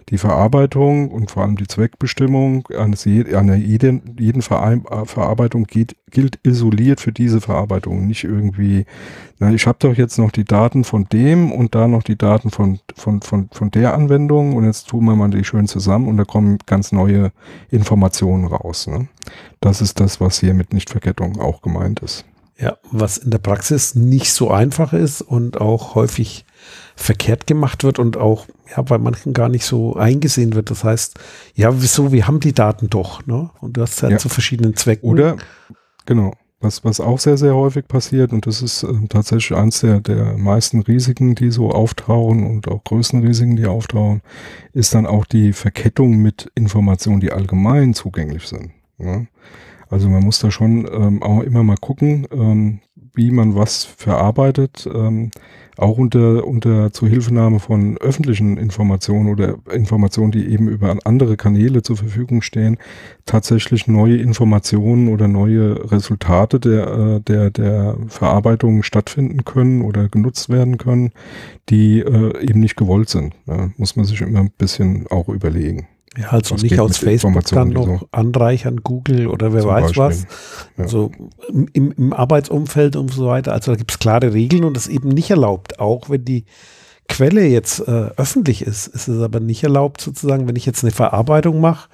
[0.08, 7.02] Die Verarbeitung und vor allem die Zweckbestimmung eines einer jeden, jeden Verarbeitung geht, gilt isoliert
[7.02, 8.86] für diese Verarbeitung, nicht irgendwie,
[9.38, 12.50] na, ich habe doch jetzt noch die Daten von dem und da noch die Daten
[12.50, 16.16] von, von, von, von der Anwendung und jetzt tun wir mal die schön zusammen und
[16.16, 17.34] da kommen ganz neue
[17.70, 18.88] Informationen raus.
[18.88, 19.10] Ne?
[19.60, 22.24] Das ist das, was hier mit Nichtverkettung auch gemeint ist.
[22.62, 26.46] Ja, was in der Praxis nicht so einfach ist und auch häufig
[26.96, 30.70] verkehrt gemacht wird und auch ja bei manchen gar nicht so eingesehen wird.
[30.70, 31.20] Das heißt,
[31.56, 33.50] ja, wieso, wir haben die Daten doch, ne?
[33.62, 35.10] Und du hast halt ja zu verschiedenen Zwecken.
[35.10, 35.38] Oder
[36.06, 36.34] genau.
[36.64, 40.38] Was, was auch sehr, sehr häufig passiert, und das ist äh, tatsächlich eins der, der
[40.38, 44.22] meisten Risiken, die so auftauchen und auch größten Risiken, die auftauchen,
[44.72, 48.74] ist dann auch die Verkettung mit Informationen, die allgemein zugänglich sind.
[49.00, 49.28] Ne?
[49.92, 52.80] Also man muss da schon ähm, auch immer mal gucken, ähm,
[53.14, 55.32] wie man was verarbeitet, ähm,
[55.78, 61.98] auch unter, unter Zuhilfenahme von öffentlichen Informationen oder Informationen, die eben über andere Kanäle zur
[61.98, 62.78] Verfügung stehen,
[63.26, 70.50] tatsächlich neue Informationen oder neue Resultate der, äh, der, der Verarbeitung stattfinden können oder genutzt
[70.50, 71.12] werden können,
[71.70, 73.34] die äh, eben nicht gewollt sind.
[73.46, 75.88] Ja, muss man sich immer ein bisschen auch überlegen.
[76.18, 78.08] Ja, also was nicht aus Facebook dann noch so.
[78.12, 80.04] anreichern, Google oder wer Zum weiß Beispiel.
[80.04, 80.22] was.
[80.78, 80.84] Ja.
[80.84, 81.12] Also
[81.48, 83.54] im, im, Arbeitsumfeld und so weiter.
[83.54, 85.80] Also da gibt es klare Regeln und das eben nicht erlaubt.
[85.80, 86.46] Auch wenn die
[87.08, 90.92] Quelle jetzt äh, öffentlich ist, ist es aber nicht erlaubt, sozusagen, wenn ich jetzt eine
[90.92, 91.90] Verarbeitung mache,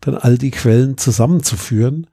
[0.00, 2.06] dann all die Quellen zusammenzuführen.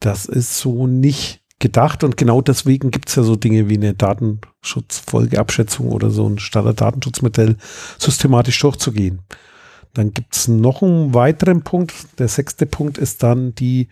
[0.00, 3.94] Das ist so nicht gedacht und genau deswegen gibt es ja so Dinge wie eine
[3.94, 7.56] Datenschutzfolgeabschätzung oder so ein Standard-Datenschutzmodell
[7.98, 9.20] systematisch durchzugehen.
[9.94, 11.92] Dann gibt es noch einen weiteren Punkt.
[12.18, 13.88] Der sechste Punkt ist dann die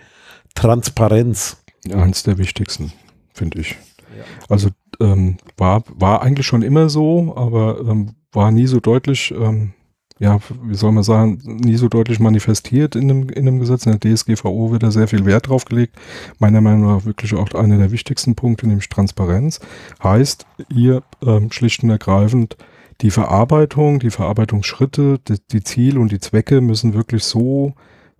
[0.55, 1.57] Transparenz.
[1.93, 2.93] Eins der wichtigsten,
[3.33, 3.77] finde ich.
[4.17, 4.25] Ja.
[4.49, 9.73] Also ähm, war, war eigentlich schon immer so, aber ähm, war nie so deutlich, ähm,
[10.19, 13.87] ja, wie soll man sagen, nie so deutlich manifestiert in dem, in dem Gesetz.
[13.87, 15.97] In der DSGVO wird da sehr viel Wert drauf gelegt.
[16.39, 19.61] Meiner Meinung nach wirklich auch einer der wichtigsten Punkte, nämlich Transparenz.
[20.03, 22.57] Heißt, hier ähm, schlicht und ergreifend,
[23.01, 27.75] die Verarbeitung, die Verarbeitungsschritte, die, die Ziele und die Zwecke müssen wirklich so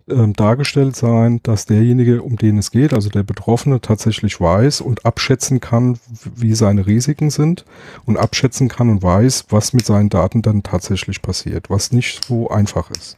[0.09, 5.05] ähm, dargestellt sein, dass derjenige, um den es geht, also der Betroffene, tatsächlich weiß und
[5.05, 5.99] abschätzen kann,
[6.35, 7.65] wie seine Risiken sind
[8.05, 12.49] und abschätzen kann und weiß, was mit seinen Daten dann tatsächlich passiert, was nicht so
[12.49, 13.17] einfach ist,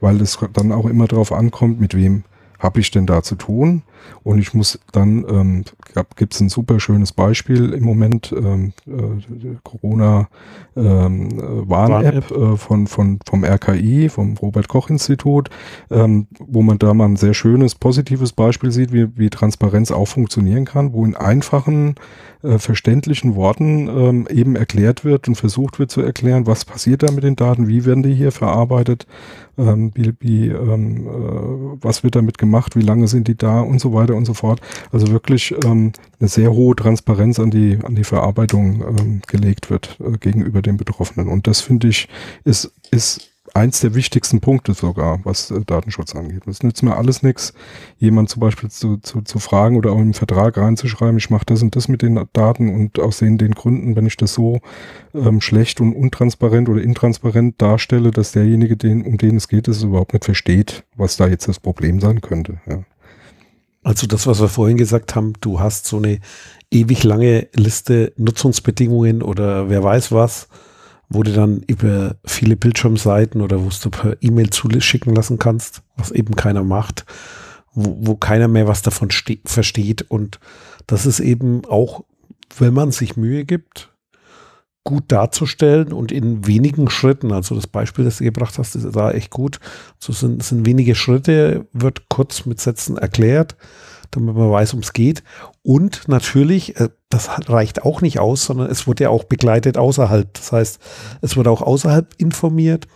[0.00, 2.24] weil es dann auch immer darauf ankommt, mit wem
[2.60, 3.82] habe ich denn da zu tun?
[4.22, 5.64] Und ich muss dann, ähm,
[6.16, 10.28] gibt es ein super schönes Beispiel im Moment, ähm, äh, Corona
[10.76, 15.50] ähm, äh, von, von, vom RKI, vom Robert-Koch-Institut,
[15.90, 20.08] ähm, wo man da mal ein sehr schönes, positives Beispiel sieht, wie, wie Transparenz auch
[20.08, 21.96] funktionieren kann, wo in einfachen,
[22.42, 27.12] äh, verständlichen Worten ähm, eben erklärt wird und versucht wird zu erklären, was passiert da
[27.12, 29.06] mit den Daten, wie werden die hier verarbeitet,
[29.60, 33.80] ähm, wie, wie, ähm, äh, was wird damit gemacht, wie lange sind die da und
[33.80, 34.60] so weiter und so fort.
[34.92, 39.98] Also wirklich ähm, eine sehr hohe Transparenz an die, an die Verarbeitung ähm, gelegt wird
[40.00, 41.28] äh, gegenüber den Betroffenen.
[41.28, 42.08] Und das finde ich
[42.44, 46.46] ist, ist eins der wichtigsten Punkte sogar, was äh, Datenschutz angeht.
[46.46, 47.52] Es nützt mir alles nichts,
[47.98, 51.62] jemand zum Beispiel zu, zu, zu fragen oder auch im Vertrag reinzuschreiben, ich mache das
[51.62, 54.60] und das mit den Daten und aus den, den Gründen, wenn ich das so
[55.14, 59.82] ähm, schlecht und untransparent oder intransparent darstelle, dass derjenige, den, um den es geht, es
[59.82, 62.60] überhaupt nicht versteht, was da jetzt das Problem sein könnte.
[62.66, 62.82] Ja.
[63.82, 66.18] Also das, was wir vorhin gesagt haben, du hast so eine
[66.70, 70.48] ewig lange Liste Nutzungsbedingungen oder wer weiß was,
[71.22, 76.36] du dann über viele Bildschirmseiten oder wo du per E-Mail zuschicken lassen kannst, was eben
[76.36, 77.04] keiner macht,
[77.72, 79.08] wo, wo keiner mehr was davon
[79.44, 80.02] versteht.
[80.08, 80.38] Und
[80.86, 82.04] das ist eben auch
[82.58, 83.90] wenn man sich Mühe gibt,
[84.82, 89.10] gut darzustellen und in wenigen Schritten, also das Beispiel, das du gebracht hast, ist da
[89.10, 89.60] echt gut.
[89.98, 93.56] So sind, sind wenige Schritte, wird kurz mit Sätzen erklärt,
[94.10, 95.22] damit man weiß, um es geht.
[95.62, 100.32] Und natürlich, äh, das reicht auch nicht aus, sondern es wird ja auch begleitet außerhalb.
[100.34, 100.80] Das heißt,
[101.20, 102.86] es wird auch außerhalb informiert.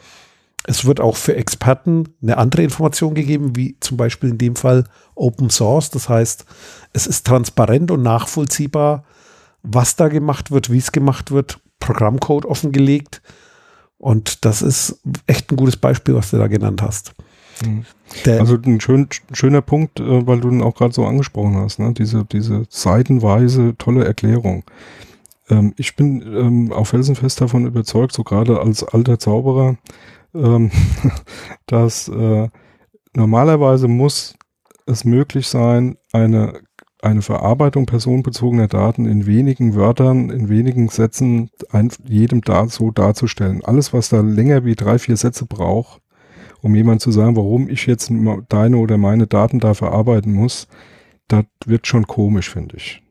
[0.66, 4.84] Es wird auch für Experten eine andere Information gegeben, wie zum Beispiel in dem Fall
[5.14, 5.90] Open Source.
[5.90, 6.46] Das heißt,
[6.92, 9.04] es ist transparent und nachvollziehbar,
[9.62, 13.20] was da gemacht wird, wie es gemacht wird, Programmcode offengelegt.
[13.98, 17.12] Und das ist echt ein gutes Beispiel, was du da genannt hast.
[17.64, 17.84] Mhm.
[18.26, 21.92] Also ein schön, schöner Punkt, äh, weil du ihn auch gerade so angesprochen hast, ne?
[21.92, 24.64] diese, diese seitenweise tolle Erklärung.
[25.48, 29.76] Ähm, ich bin ähm, auch felsenfest davon überzeugt, so gerade als alter Zauberer,
[30.34, 30.70] ähm,
[31.66, 32.48] dass äh,
[33.14, 34.34] normalerweise muss
[34.86, 36.60] es möglich sein, eine
[37.04, 43.62] eine Verarbeitung personenbezogener Daten in wenigen Wörtern, in wenigen Sätzen ein, jedem da so darzustellen.
[43.64, 46.00] Alles, was da länger wie drei, vier Sätze braucht,
[46.64, 48.10] um jemand zu sagen, warum ich jetzt
[48.48, 50.66] deine oder meine Daten da verarbeiten muss,
[51.28, 53.02] das wird schon komisch, finde ich.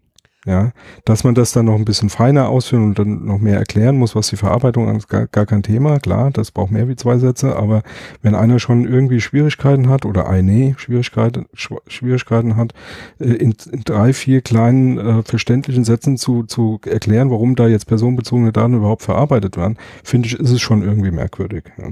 [0.45, 0.73] Ja,
[1.05, 4.13] dass man das dann noch ein bisschen feiner ausführen und dann noch mehr erklären muss,
[4.13, 5.99] was die Verarbeitung ist, gar, gar kein Thema.
[5.99, 7.81] Klar, das braucht mehr wie zwei Sätze, aber
[8.23, 12.73] wenn einer schon irgendwie Schwierigkeiten hat oder eine Schwierigkeiten, Schwierigkeiten hat,
[13.19, 17.85] äh, in, in drei, vier kleinen äh, verständlichen Sätzen zu, zu erklären, warum da jetzt
[17.85, 21.71] personenbezogene Daten überhaupt verarbeitet werden, finde ich, ist es schon irgendwie merkwürdig.
[21.77, 21.91] Ja.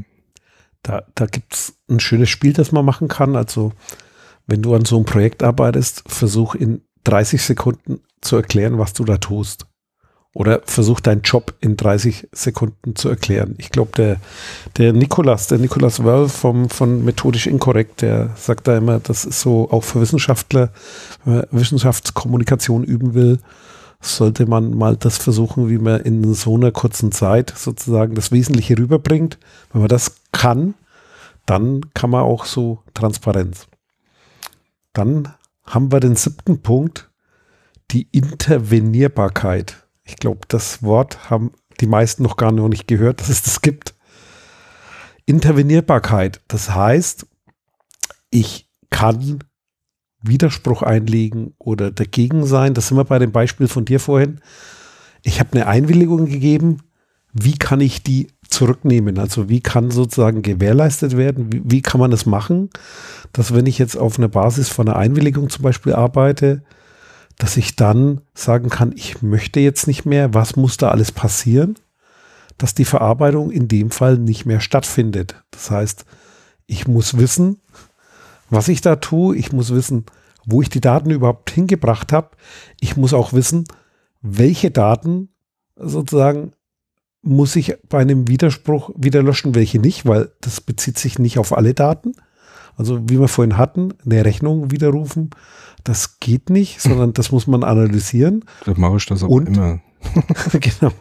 [0.84, 3.36] Da, da gibt's ein schönes Spiel, das man machen kann.
[3.36, 3.72] Also,
[4.48, 9.04] wenn du an so einem Projekt arbeitest, versuch in 30 Sekunden zu erklären, was du
[9.04, 9.66] da tust.
[10.34, 13.56] Oder versuch deinen Job in 30 Sekunden zu erklären.
[13.58, 14.18] Ich glaube, der,
[14.78, 19.42] der Nikolas, der Nikolas Wörl vom, von Methodisch Inkorrekt, der sagt da immer, das ist
[19.42, 20.72] so auch für Wissenschaftler,
[21.26, 23.40] wenn man Wissenschaftskommunikation üben will,
[24.00, 28.78] sollte man mal das versuchen, wie man in so einer kurzen Zeit sozusagen das Wesentliche
[28.78, 29.38] rüberbringt.
[29.74, 30.74] Wenn man das kann,
[31.46, 33.68] dann kann man auch so Transparenz.
[34.94, 37.10] Dann haben wir den siebten Punkt,
[37.92, 39.88] die Intervenierbarkeit.
[40.04, 43.62] Ich glaube, das Wort haben die meisten noch gar noch nicht gehört, dass es das
[43.62, 43.96] gibt.
[45.26, 47.26] Intervenierbarkeit, das heißt,
[48.30, 49.44] ich kann
[50.22, 52.74] Widerspruch einlegen oder dagegen sein.
[52.74, 54.40] Das sind wir bei dem Beispiel von dir vorhin.
[55.24, 56.84] Ich habe eine Einwilligung gegeben.
[57.34, 59.18] Wie kann ich die zurücknehmen?
[59.18, 61.52] Also wie kann sozusagen gewährleistet werden?
[61.52, 62.70] Wie, wie kann man das machen,
[63.34, 66.64] dass wenn ich jetzt auf einer Basis von einer Einwilligung zum Beispiel arbeite,
[67.38, 71.76] dass ich dann sagen kann, ich möchte jetzt nicht mehr, was muss da alles passieren,
[72.58, 75.42] dass die Verarbeitung in dem Fall nicht mehr stattfindet.
[75.50, 76.06] Das heißt,
[76.68, 77.60] ich muss wissen,
[78.50, 80.06] was ich da tue, ich muss wissen,
[80.46, 82.32] wo ich die Daten überhaupt hingebracht habe.
[82.80, 83.66] Ich muss auch wissen,
[84.22, 85.30] welche Daten
[85.76, 86.52] sozusagen
[87.24, 91.56] muss ich bei einem Widerspruch wieder löschen, welche nicht, weil das bezieht sich nicht auf
[91.56, 92.14] alle Daten.
[92.78, 95.30] Also wie wir vorhin hatten, eine Rechnung widerrufen,
[95.84, 98.46] das geht nicht, sondern das muss man analysieren.
[98.66, 99.80] Da mache ich das auch und, immer.
[100.54, 100.92] genau.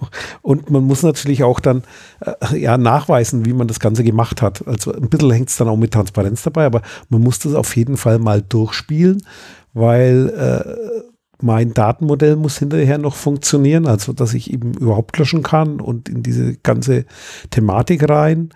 [0.42, 1.84] Und man muss natürlich auch dann
[2.20, 4.66] äh, ja, nachweisen, wie man das Ganze gemacht hat.
[4.68, 7.74] Also ein bisschen hängt es dann auch mit Transparenz dabei, aber man muss das auf
[7.76, 9.22] jeden Fall mal durchspielen,
[9.72, 11.09] weil äh,
[11.42, 16.22] mein Datenmodell muss hinterher noch funktionieren, also dass ich eben überhaupt löschen kann und in
[16.22, 17.04] diese ganze
[17.50, 18.50] Thematik rein.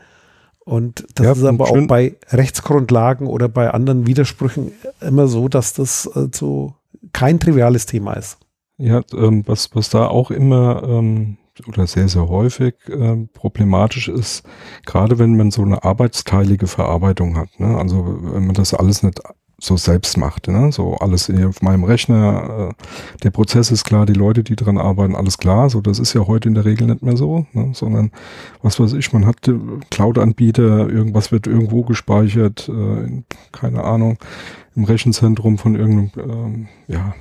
[0.65, 5.75] Und das ja, ist aber auch bei Rechtsgrundlagen oder bei anderen Widersprüchen immer so, dass
[5.75, 6.75] das also
[7.13, 8.39] kein triviales Thema ist.
[8.79, 11.37] Ja, ähm, was, was da auch immer ähm,
[11.69, 14.43] oder sehr, sehr häufig äh, problematisch ist,
[14.85, 17.49] gerade wenn man so eine arbeitsteilige Verarbeitung hat.
[17.61, 17.77] Ne?
[17.77, 19.21] Also wenn man das alles nicht
[19.59, 20.49] so selbst macht.
[20.49, 20.73] Ne?
[20.73, 25.15] So alles auf meinem Rechner, äh, der Prozess ist klar, die Leute, die dran arbeiten,
[25.15, 25.71] alles klar.
[25.71, 27.71] So, das ist ja heute in der Regel nicht mehr so, ne?
[27.73, 28.11] sondern
[28.63, 29.37] was weiß ich, man hat
[29.91, 34.19] Cloud-Anbieter, irgendwas wird irgendwo gespeichert, äh, keine Ahnung,
[34.77, 37.15] im Rechenzentrum von irgendeinem, ähm, ja,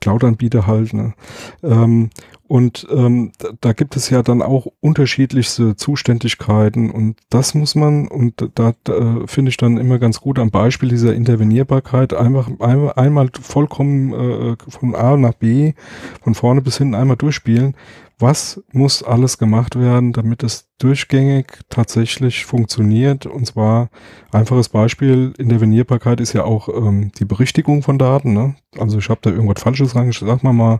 [0.00, 0.92] Cloud-Anbieter halt.
[0.92, 1.14] Ne?
[1.62, 2.10] Ähm,
[2.48, 8.50] und ähm, da, gibt es ja dann auch unterschiedlichste Zuständigkeiten und das muss man, und
[8.54, 13.30] da, da finde ich dann immer ganz gut am Beispiel dieser Intervenierbarkeit, einfach einmal, einmal
[13.38, 15.74] vollkommen äh, von A nach B,
[16.22, 17.74] von vorne bis hinten einmal durchspielen.
[18.20, 23.26] Was muss alles gemacht werden, damit es durchgängig tatsächlich funktioniert?
[23.26, 23.90] Und zwar
[24.32, 28.32] einfaches Beispiel, Intervenierbarkeit ist ja auch ähm, die Berichtigung von Daten.
[28.32, 28.56] Ne?
[28.76, 30.78] Also ich habe da irgendwas Falsches reingeschrieben, sag mal mal,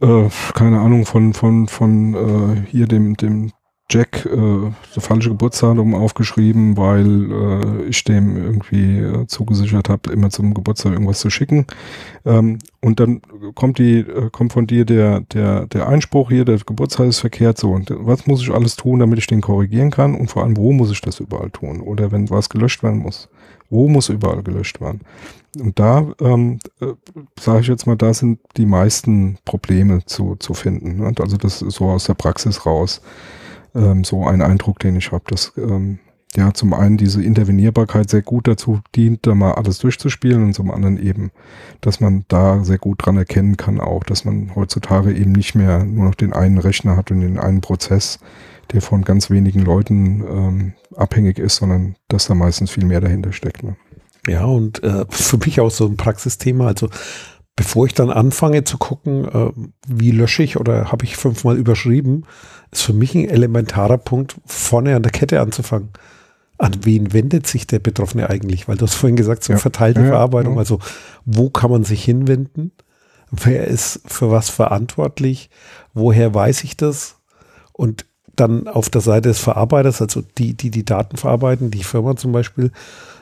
[0.00, 3.52] äh, keine Ahnung, von, von, von äh, hier dem, dem
[3.90, 10.28] Jack äh, das falsche Geburtsdatum aufgeschrieben, weil äh, ich dem irgendwie äh, zugesichert habe, immer
[10.28, 11.66] zum Geburtstag irgendwas zu schicken.
[12.26, 13.22] Ähm, und dann
[13.54, 17.56] kommt die, äh, kommt von dir der, der, der Einspruch hier, der Geburtstag ist verkehrt
[17.56, 17.70] so.
[17.70, 20.14] Und was muss ich alles tun, damit ich den korrigieren kann?
[20.14, 21.80] Und vor allem, wo muss ich das überall tun?
[21.80, 23.30] Oder wenn was gelöscht werden muss,
[23.70, 25.00] wo muss überall gelöscht werden?
[25.58, 26.88] Und da ähm, äh,
[27.40, 30.98] sage ich jetzt mal, da sind die meisten Probleme zu, zu finden.
[30.98, 31.14] Ne?
[31.18, 33.00] Also das ist so aus der Praxis raus
[33.74, 35.98] ähm, so ein Eindruck, den ich habe, dass ähm,
[36.36, 40.70] ja zum einen diese Intervenierbarkeit sehr gut dazu dient, da mal alles durchzuspielen und zum
[40.70, 41.30] anderen eben,
[41.80, 45.84] dass man da sehr gut dran erkennen kann auch, dass man heutzutage eben nicht mehr
[45.84, 48.18] nur noch den einen Rechner hat und den einen Prozess,
[48.72, 53.32] der von ganz wenigen Leuten ähm, abhängig ist, sondern dass da meistens viel mehr dahinter
[53.32, 53.62] steckt.
[53.62, 53.76] Ne?
[54.26, 56.66] Ja, und äh, für mich auch so ein Praxisthema.
[56.66, 56.88] Also
[57.56, 59.50] bevor ich dann anfange zu gucken, äh,
[59.88, 62.24] wie lösche ich oder habe ich fünfmal überschrieben,
[62.70, 65.90] ist für mich ein elementarer Punkt, vorne an der Kette anzufangen.
[66.58, 68.68] An wen wendet sich der Betroffene eigentlich?
[68.68, 69.58] Weil du hast vorhin gesagt, so ja.
[69.58, 70.54] verteilte ja, Verarbeitung.
[70.54, 70.60] Ja.
[70.60, 70.80] Also
[71.24, 72.72] wo kann man sich hinwenden?
[73.30, 75.50] Wer ist für was verantwortlich?
[75.94, 77.16] Woher weiß ich das?
[77.72, 82.16] Und dann auf der Seite des Verarbeiters, also die, die die Daten verarbeiten, die Firma
[82.16, 82.72] zum Beispiel,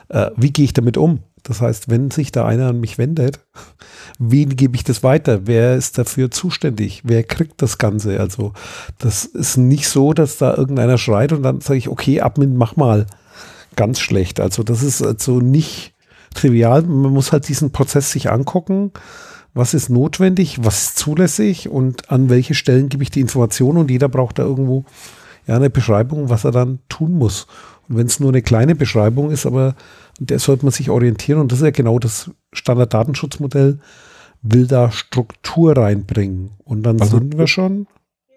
[0.09, 1.19] äh, wie gehe ich damit um?
[1.43, 3.39] Das heißt, wenn sich da einer an mich wendet,
[4.19, 5.41] wen gebe ich das weiter?
[5.45, 7.01] Wer ist dafür zuständig?
[7.05, 8.19] Wer kriegt das Ganze?
[8.19, 8.53] Also,
[8.97, 12.75] das ist nicht so, dass da irgendeiner schreit und dann sage ich, okay, Admin, mach
[12.75, 13.05] mal.
[13.75, 14.39] Ganz schlecht.
[14.39, 15.93] Also, das ist also nicht
[16.33, 16.83] trivial.
[16.83, 18.91] Man muss halt diesen Prozess sich angucken.
[19.53, 20.57] Was ist notwendig?
[20.63, 21.69] Was ist zulässig?
[21.69, 23.77] Und an welche Stellen gebe ich die Informationen?
[23.77, 24.85] Und jeder braucht da irgendwo
[25.47, 27.47] ja eine Beschreibung, was er dann tun muss.
[27.89, 29.75] Und wenn es nur eine kleine Beschreibung ist, aber
[30.19, 33.79] der sollte man sich orientieren und das ist ja genau das Standarddatenschutzmodell,
[34.41, 36.51] will da Struktur reinbringen.
[36.63, 37.87] Und dann also, sind wir schon.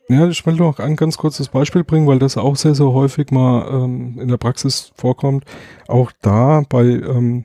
[0.08, 3.30] Ja, ich will noch ein ganz kurzes Beispiel bringen, weil das auch sehr, sehr häufig
[3.30, 5.44] mal ähm, in der Praxis vorkommt.
[5.86, 7.44] Auch da bei, ähm,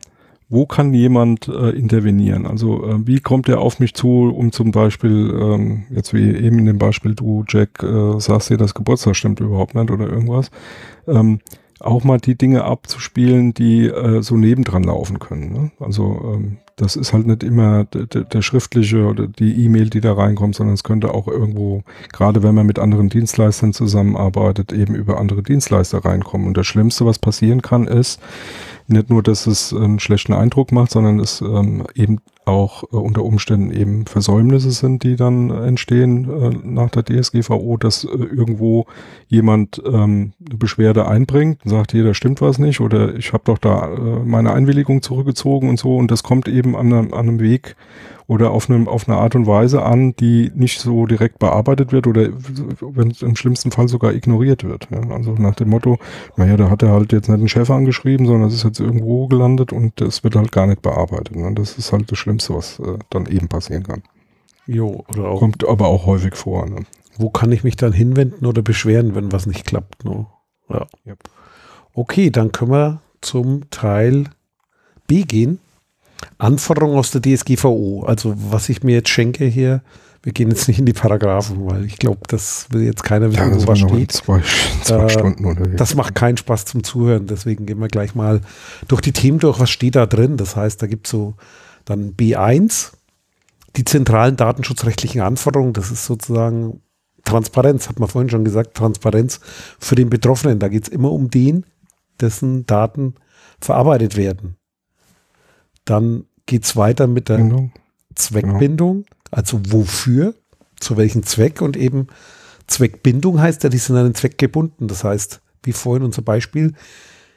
[0.49, 2.47] wo kann jemand äh, intervenieren?
[2.47, 6.57] Also äh, wie kommt er auf mich zu, um zum Beispiel, ähm, jetzt wie eben
[6.57, 10.49] in dem Beispiel du, Jack, äh, sagst dir, das Geburtstag stimmt überhaupt nicht oder irgendwas.
[11.07, 11.41] Ähm,
[11.79, 15.51] auch mal die Dinge abzuspielen, die äh, so nebendran laufen können.
[15.51, 15.71] Ne?
[15.79, 20.55] Also ähm, das ist halt nicht immer der schriftliche oder die E-Mail, die da reinkommt,
[20.55, 25.41] sondern es könnte auch irgendwo, gerade wenn man mit anderen Dienstleistern zusammenarbeitet, eben über andere
[25.41, 26.47] Dienstleister reinkommen.
[26.47, 28.19] Und das Schlimmste, was passieren kann, ist
[28.87, 33.23] nicht nur, dass es einen schlechten Eindruck macht, sondern es ähm, eben auch äh, unter
[33.23, 38.85] Umständen eben Versäumnisse sind, die dann entstehen äh, nach der DSGVO, dass äh, irgendwo
[39.27, 43.43] jemand ähm, eine Beschwerde einbringt und sagt, hier, da stimmt was nicht oder ich habe
[43.45, 45.97] doch da äh, meine Einwilligung zurückgezogen und so.
[45.97, 47.75] Und das kommt eben an, an einem Weg,
[48.27, 52.07] oder auf, einem, auf eine Art und Weise an, die nicht so direkt bearbeitet wird
[52.07, 52.29] oder
[52.81, 54.87] wenn es im schlimmsten Fall sogar ignoriert wird.
[54.91, 55.01] Ja.
[55.11, 55.99] Also nach dem Motto,
[56.35, 59.27] naja, da hat er halt jetzt nicht einen Chef angeschrieben, sondern es ist jetzt irgendwo
[59.27, 61.35] gelandet und es wird halt gar nicht bearbeitet.
[61.35, 61.53] Ne.
[61.53, 64.01] Das ist halt das Schlimmste, was äh, dann eben passieren kann.
[64.65, 65.39] Jo, oder auch.
[65.39, 66.67] Kommt aber auch häufig vor.
[66.67, 66.85] Ne.
[67.17, 70.03] Wo kann ich mich dann hinwenden oder beschweren, wenn was nicht klappt?
[70.03, 70.25] Ne?
[70.69, 70.87] Ja.
[71.05, 71.19] Yep.
[71.93, 74.25] Okay, dann können wir zum Teil
[75.07, 75.59] B gehen.
[76.37, 79.81] Anforderungen aus der DSGVO, also was ich mir jetzt schenke hier,
[80.23, 83.51] wir gehen jetzt nicht in die Paragraphen, weil ich glaube, das will jetzt keiner wissen,
[83.51, 84.11] ja, wo was steht.
[84.11, 84.41] Zwei,
[84.81, 85.75] zwei äh, Stunden unterwegs.
[85.77, 88.41] Das macht keinen Spaß zum Zuhören, deswegen gehen wir gleich mal
[88.87, 90.35] durch die Themen durch, was steht da drin.
[90.35, 91.35] Das heißt, da gibt es so
[91.85, 92.93] dann B1,
[93.75, 96.81] die zentralen datenschutzrechtlichen Anforderungen, das ist sozusagen
[97.23, 99.39] Transparenz, hat man vorhin schon gesagt, Transparenz
[99.79, 100.57] für den Betroffenen.
[100.57, 101.65] Da geht es immer um den,
[102.19, 103.13] dessen Daten
[103.59, 104.57] verarbeitet werden.
[105.85, 107.71] Dann geht es weiter mit der Bindung.
[108.15, 110.35] Zweckbindung, also wofür,
[110.79, 112.07] zu welchem Zweck und eben
[112.67, 114.87] Zweckbindung heißt ja, die sind an den Zweck gebunden.
[114.87, 116.73] Das heißt, wie vorhin unser Beispiel,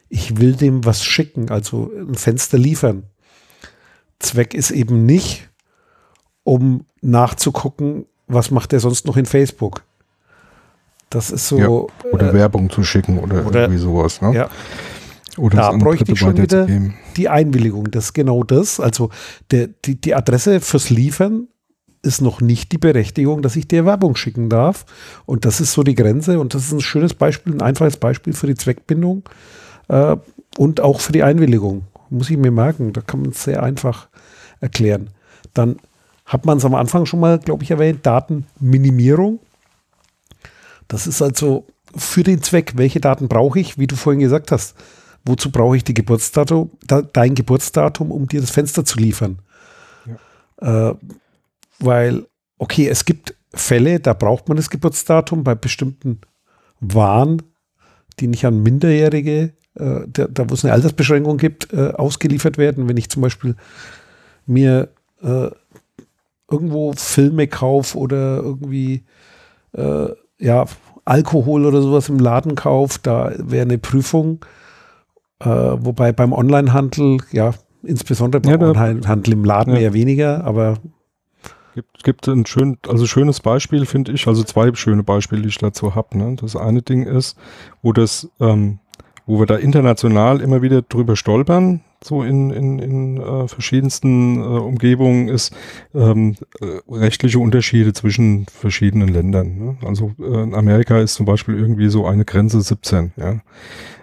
[0.09, 3.05] ich will dem was schicken, also ein Fenster liefern.
[4.19, 5.49] Zweck ist eben nicht,
[6.45, 9.83] um nachzugucken, was macht er sonst noch in Facebook.
[11.11, 11.59] Das ist so.
[11.59, 11.69] Ja,
[12.11, 14.21] oder äh, Werbung zu schicken oder, oder irgendwie sowas.
[14.21, 14.35] Ne?
[14.35, 14.51] Ja.
[15.39, 16.67] Oder da bräuchte ich schon wieder
[17.17, 17.91] die Einwilligung.
[17.91, 18.81] Das ist genau das.
[18.81, 19.11] Also
[19.51, 21.49] der, die, die Adresse fürs Liefern
[22.03, 24.85] ist noch nicht die Berechtigung, dass ich dir Werbung schicken darf.
[25.27, 26.41] Und das ist so die Grenze.
[26.41, 29.29] Und das ist ein schönes Beispiel, ein einfaches Beispiel für die Zweckbindung
[29.89, 30.17] äh,
[30.57, 31.85] und auch für die Einwilligung.
[32.11, 32.93] Muss ich mir merken.
[32.93, 34.09] Da kann man es sehr einfach
[34.61, 35.11] erklären.
[35.55, 35.77] Dann
[36.25, 39.41] hat man es am Anfang schon mal, glaube ich, erwähnt, Datenminimierung.
[40.89, 44.75] Das ist also für den Zweck, welche Daten brauche ich, wie du vorhin gesagt hast
[45.29, 49.39] wozu brauche ich die Geburtsdatum, da, dein Geburtsdatum, um dir das Fenster zu liefern?
[50.61, 50.91] Ja.
[50.91, 50.95] Äh,
[51.79, 52.27] weil,
[52.59, 56.21] okay, es gibt Fälle, da braucht man das Geburtsdatum bei bestimmten
[56.81, 57.43] Waren,
[58.19, 62.89] die nicht an Minderjährige, äh, da, da wo es eine Altersbeschränkung gibt, äh, ausgeliefert werden.
[62.89, 63.55] Wenn ich zum Beispiel
[64.47, 64.89] mir
[65.23, 65.51] äh,
[66.51, 69.05] irgendwo Filme kaufe oder irgendwie
[69.73, 70.09] äh,
[70.39, 70.67] ja,
[71.05, 74.45] Alkohol oder sowas im Laden kaufe, da wäre eine Prüfung.
[75.41, 79.81] Äh, wobei beim Onlinehandel, ja, insbesondere beim ja, Onlinehandel im Laden ja.
[79.81, 80.79] eher weniger, aber
[81.75, 85.59] gibt, gibt ein schön, also schönes Beispiel, finde ich, also zwei schöne Beispiele, die ich
[85.59, 86.19] dazu habe.
[86.19, 86.37] Ne?
[86.41, 87.37] Das eine Ding ist,
[87.83, 88.81] wo das, ähm,
[89.27, 94.45] wo wir da international immer wieder drüber stolpern, so in, in, in äh, verschiedensten äh,
[94.45, 95.55] Umgebungen ist
[95.95, 99.59] ähm, äh, rechtliche Unterschiede zwischen verschiedenen Ländern.
[99.59, 99.77] Ne?
[99.85, 103.41] Also äh, in Amerika ist zum Beispiel irgendwie so eine Grenze 17, ja,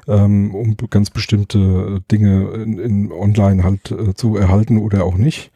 [0.07, 5.51] ähm, um ganz bestimmte Dinge in, in online halt äh, zu erhalten oder auch nicht.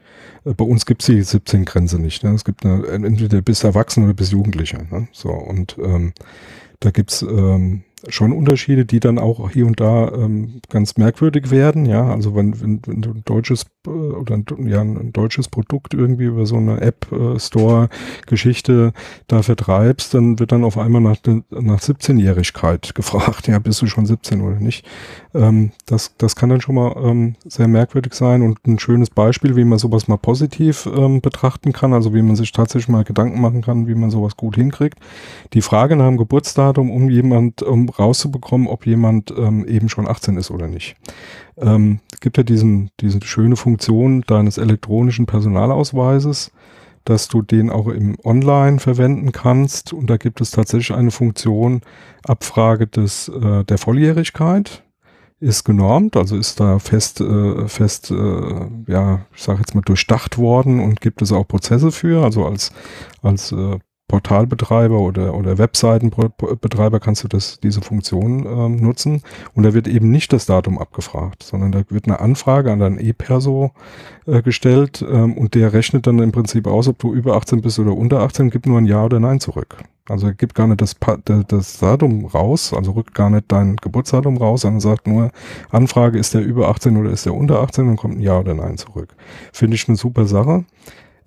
[0.46, 2.24] Äh, bei uns gibt es die 17-Grenze nicht.
[2.24, 2.34] Ne?
[2.34, 4.86] Es gibt eine, entweder bis Erwachsene oder bis Jugendliche.
[4.90, 5.08] Ne?
[5.12, 6.14] So und ähm,
[6.80, 11.86] da gibt's ähm, schon Unterschiede, die dann auch hier und da ähm, ganz merkwürdig werden.
[11.86, 15.94] Ja, also wenn, wenn, wenn du ein deutsches äh, oder ein, ja, ein deutsches Produkt
[15.94, 17.38] irgendwie über so eine App äh,
[19.28, 21.18] da vertreibst, dann wird dann auf einmal nach,
[21.50, 23.48] nach 17-Jährigkeit gefragt.
[23.48, 24.86] Ja, bist du schon 17 oder nicht?
[25.34, 29.56] Ähm, das, das kann dann schon mal ähm, sehr merkwürdig sein und ein schönes Beispiel,
[29.56, 33.42] wie man sowas mal positiv ähm, betrachten kann, also wie man sich tatsächlich mal Gedanken
[33.42, 35.00] machen kann, wie man sowas gut hinkriegt.
[35.54, 40.38] Die Frage nach dem Geburtsdatum, um jemand, um rauszubekommen, ob jemand ähm, eben schon 18
[40.38, 40.96] ist oder nicht.
[41.58, 46.52] Ähm, gibt ja diesen, diese schöne Funktion deines elektronischen Personalausweises,
[47.06, 49.94] dass du den auch im Online verwenden kannst.
[49.94, 51.82] Und da gibt es tatsächlich eine Funktion
[52.24, 54.84] Abfrage des, äh, der Volljährigkeit
[55.42, 60.38] ist genormt, also ist da fest, äh, fest, äh, ja, ich sage jetzt mal durchdacht
[60.38, 62.24] worden und gibt es auch Prozesse für.
[62.24, 62.74] Also als
[63.22, 63.80] als äh,
[64.10, 69.22] Portalbetreiber oder, oder Webseitenbetreiber kannst du das, diese Funktion ähm, nutzen.
[69.54, 73.00] Und da wird eben nicht das Datum abgefragt, sondern da wird eine Anfrage an dein
[73.00, 73.72] E-Perso
[74.26, 77.78] äh, gestellt ähm, und der rechnet dann im Prinzip aus, ob du über 18 bist
[77.80, 79.78] oder unter 18, gibt nur ein Ja oder Nein zurück.
[80.10, 80.96] Also er gibt gar nicht das,
[81.48, 85.30] das Datum raus, also rückt gar nicht dein Geburtsdatum raus, sondern sagt nur,
[85.70, 88.56] Anfrage, ist der über 18 oder ist der unter 18 und kommt ein Ja oder
[88.56, 89.16] Nein zurück.
[89.54, 90.66] Finde ich eine super Sache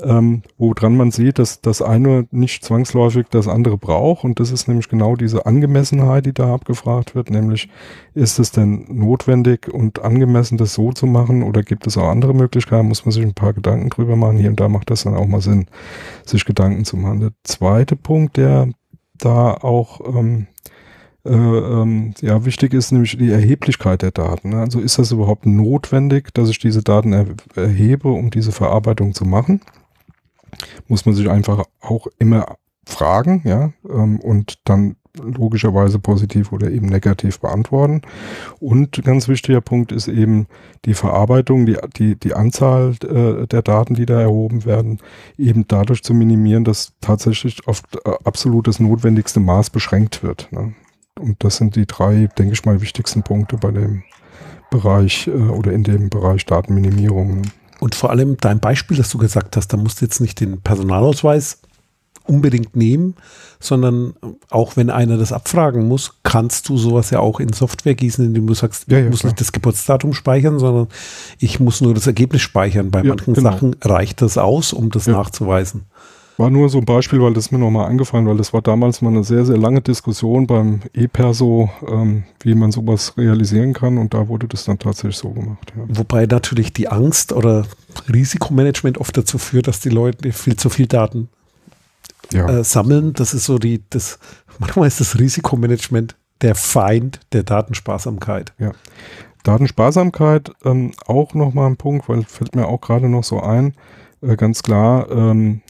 [0.04, 4.24] ähm, woran man sieht, dass das eine nicht zwangsläufig das andere braucht.
[4.24, 7.68] Und das ist nämlich genau diese Angemessenheit, die da abgefragt wird, nämlich
[8.14, 12.34] ist es denn notwendig und angemessen, das so zu machen oder gibt es auch andere
[12.34, 14.38] Möglichkeiten, muss man sich ein paar Gedanken drüber machen.
[14.38, 15.66] Hier und da macht das dann auch mal Sinn,
[16.24, 17.20] sich Gedanken zu machen.
[17.20, 18.68] Der zweite Punkt, der
[19.18, 20.46] da auch ähm,
[21.24, 24.50] äh, ähm, ja, wichtig ist nämlich die Erheblichkeit der Daten.
[24.50, 24.60] Ne?
[24.60, 29.24] Also ist das überhaupt notwendig, dass ich diese Daten er erhebe, um diese Verarbeitung zu
[29.24, 29.60] machen?
[30.88, 36.86] Muss man sich einfach auch immer fragen, ja, ähm, und dann logischerweise positiv oder eben
[36.86, 38.02] negativ beantworten.
[38.60, 40.46] Und ganz wichtiger Punkt ist eben
[40.84, 44.98] die Verarbeitung, die, die, die Anzahl äh, der Daten, die da erhoben werden,
[45.36, 50.50] eben dadurch zu minimieren, dass tatsächlich auf äh, absolutes notwendigste Maß beschränkt wird.
[50.50, 50.74] Ne?
[51.20, 54.04] Und das sind die drei, denke ich mal, wichtigsten Punkte bei dem
[54.70, 57.42] Bereich äh, oder in dem Bereich Datenminimierung.
[57.42, 57.42] Ne?
[57.82, 60.60] Und vor allem dein Beispiel, das du gesagt hast, da musst du jetzt nicht den
[60.60, 61.58] Personalausweis
[62.28, 63.16] unbedingt nehmen,
[63.58, 64.14] sondern
[64.50, 68.46] auch wenn einer das abfragen muss, kannst du sowas ja auch in Software gießen, indem
[68.46, 69.32] du sagst, ja, ja, ich muss klar.
[69.32, 70.86] nicht das Geburtsdatum speichern, sondern
[71.40, 72.92] ich muss nur das Ergebnis speichern.
[72.92, 73.50] Bei ja, manchen genau.
[73.50, 75.86] Sachen reicht das aus, um das nachzuweisen.
[76.42, 79.10] War nur so ein Beispiel, weil das mir nochmal eingefallen, weil das war damals mal
[79.10, 84.26] eine sehr, sehr lange Diskussion beim E-Perso, ähm, wie man sowas realisieren kann und da
[84.26, 85.72] wurde das dann tatsächlich so gemacht.
[85.76, 85.84] Ja.
[85.86, 87.64] Wobei natürlich die Angst oder
[88.12, 91.28] Risikomanagement oft dazu führt, dass die Leute viel zu viel Daten
[92.32, 92.48] ja.
[92.48, 93.12] äh, sammeln.
[93.12, 94.18] Das ist so die, das,
[94.58, 98.52] manchmal ist das Risikomanagement der Feind der Datensparsamkeit.
[98.58, 98.72] Ja.
[99.44, 103.74] Datensparsamkeit ähm, auch nochmal ein Punkt, weil fällt mir auch gerade noch so ein,
[104.22, 105.62] äh, ganz klar, ähm,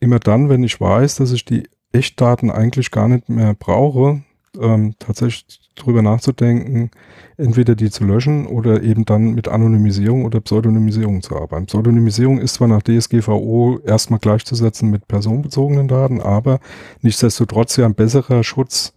[0.00, 4.22] immer dann, wenn ich weiß, dass ich die Echtdaten eigentlich gar nicht mehr brauche,
[4.60, 6.90] ähm, tatsächlich drüber nachzudenken,
[7.36, 11.66] entweder die zu löschen oder eben dann mit Anonymisierung oder Pseudonymisierung zu arbeiten.
[11.66, 16.60] Pseudonymisierung ist zwar nach DSGVO erstmal gleichzusetzen mit personenbezogenen Daten, aber
[17.02, 18.94] nichtsdestotrotz ja ein besserer Schutz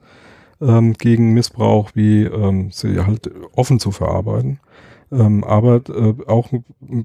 [0.62, 4.60] ähm, gegen Missbrauch, wie ähm, sie halt offen zu verarbeiten.
[5.12, 6.50] Ähm, aber äh, auch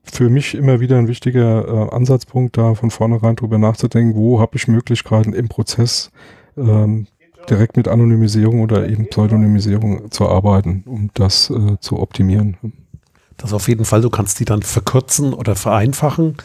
[0.05, 4.57] für mich immer wieder ein wichtiger äh, Ansatzpunkt, da von vornherein drüber nachzudenken, wo habe
[4.57, 6.11] ich Möglichkeiten im Prozess
[6.57, 7.07] ähm,
[7.48, 12.57] direkt mit Anonymisierung oder eben Pseudonymisierung zu arbeiten, um das äh, zu optimieren.
[13.36, 16.36] Das auf jeden Fall, du kannst die dann verkürzen oder vereinfachen.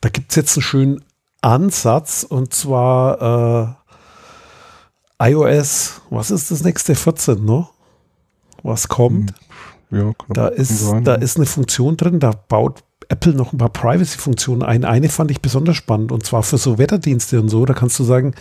[0.00, 1.04] Da gibt es jetzt einen schönen
[1.40, 3.76] Ansatz und zwar
[5.20, 7.66] äh, iOS, was ist das nächste 14, ne?
[8.62, 9.30] Was kommt?
[9.30, 9.36] Hm,
[9.90, 13.68] ja, da ist, sein, da ist eine Funktion drin, da baut Apple noch ein paar
[13.68, 14.84] Privacy-Funktionen ein.
[14.84, 17.64] Eine fand ich besonders spannend und zwar für so Wetterdienste und so.
[17.64, 18.34] Da kannst du sagen,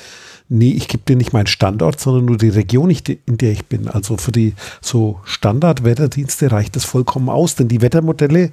[0.50, 3.88] nee, ich gebe dir nicht meinen Standort, sondern nur die Region, in der ich bin.
[3.88, 8.52] Also für die so Standard-Wetterdienste reicht das vollkommen aus, denn die Wettermodelle,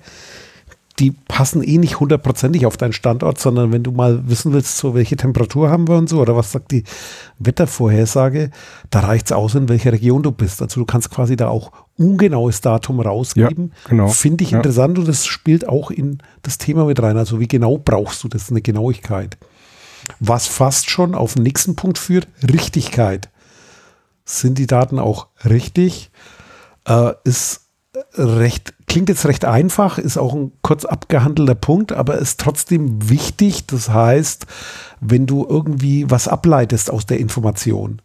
[0.99, 4.95] die passen eh nicht hundertprozentig auf deinen Standort, sondern wenn du mal wissen willst, so
[4.95, 6.85] welche Temperatur haben wir und so, oder was sagt die
[7.39, 8.51] Wettervorhersage,
[8.91, 10.61] da reicht es aus, in welcher Region du bist.
[10.61, 13.73] Also du kannst quasi da auch ungenaues Datum rausgeben.
[13.85, 14.09] Ja, genau.
[14.09, 14.59] Finde ich ja.
[14.59, 17.17] interessant und das spielt auch in das Thema mit rein.
[17.17, 19.39] Also wie genau brauchst du das, eine Genauigkeit?
[20.21, 23.29] Was fast schon auf den nächsten Punkt führt, Richtigkeit.
[24.25, 26.11] Sind die Daten auch richtig?
[26.87, 27.62] Äh, ist
[28.15, 33.67] recht, klingt jetzt recht einfach, ist auch ein kurz abgehandelter Punkt, aber ist trotzdem wichtig.
[33.67, 34.47] Das heißt,
[35.01, 38.03] wenn du irgendwie was ableitest aus der Information,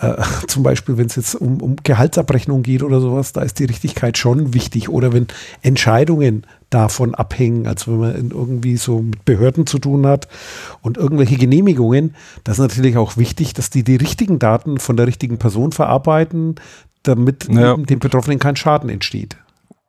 [0.00, 0.16] äh,
[0.46, 4.18] zum Beispiel, wenn es jetzt um, um Gehaltsabrechnung geht oder sowas, da ist die Richtigkeit
[4.18, 4.88] schon wichtig.
[4.88, 5.26] Oder wenn
[5.62, 10.28] Entscheidungen davon abhängen, also wenn man irgendwie so mit Behörden zu tun hat
[10.82, 12.14] und irgendwelche Genehmigungen,
[12.44, 16.56] das ist natürlich auch wichtig, dass die die richtigen Daten von der richtigen Person verarbeiten,
[17.02, 17.76] damit naja.
[17.76, 19.36] dem Betroffenen kein Schaden entsteht.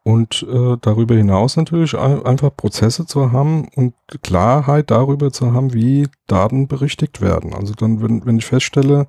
[0.04, 3.94] Und äh, darüber hinaus natürlich einfach Prozesse zu haben und
[4.24, 7.54] Klarheit darüber zu haben, wie Daten berichtigt werden.
[7.54, 9.06] Also dann, wenn, wenn ich feststelle,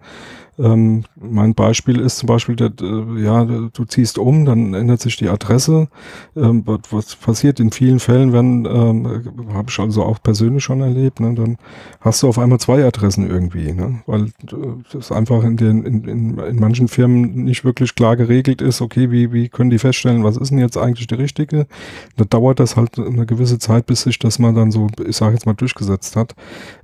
[0.58, 5.16] ähm, mein Beispiel ist zum Beispiel, der, äh, ja, du ziehst um, dann ändert sich
[5.16, 5.88] die Adresse.
[6.36, 11.20] Ähm, was passiert in vielen Fällen, wenn, ähm, habe ich also auch persönlich schon erlebt,
[11.20, 11.56] ne, dann
[12.00, 14.30] hast du auf einmal zwei Adressen irgendwie, ne, weil äh,
[14.92, 19.10] das einfach in, den, in, in, in manchen Firmen nicht wirklich klar geregelt ist, okay,
[19.10, 21.66] wie, wie können die feststellen, was ist denn jetzt eigentlich die richtige?
[22.16, 25.32] Da dauert das halt eine gewisse Zeit, bis sich das mal dann so, ich sage
[25.32, 26.34] jetzt mal, durchgesetzt hat,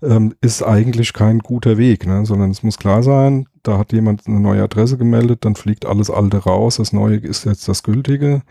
[0.02, 4.26] ähm, ist eigentlich kein guter Weg, ne, sondern es muss klar sein, da hat jemand
[4.26, 8.42] eine neue Adresse gemeldet, dann fliegt alles Alte raus, das Neue ist jetzt das Gültige.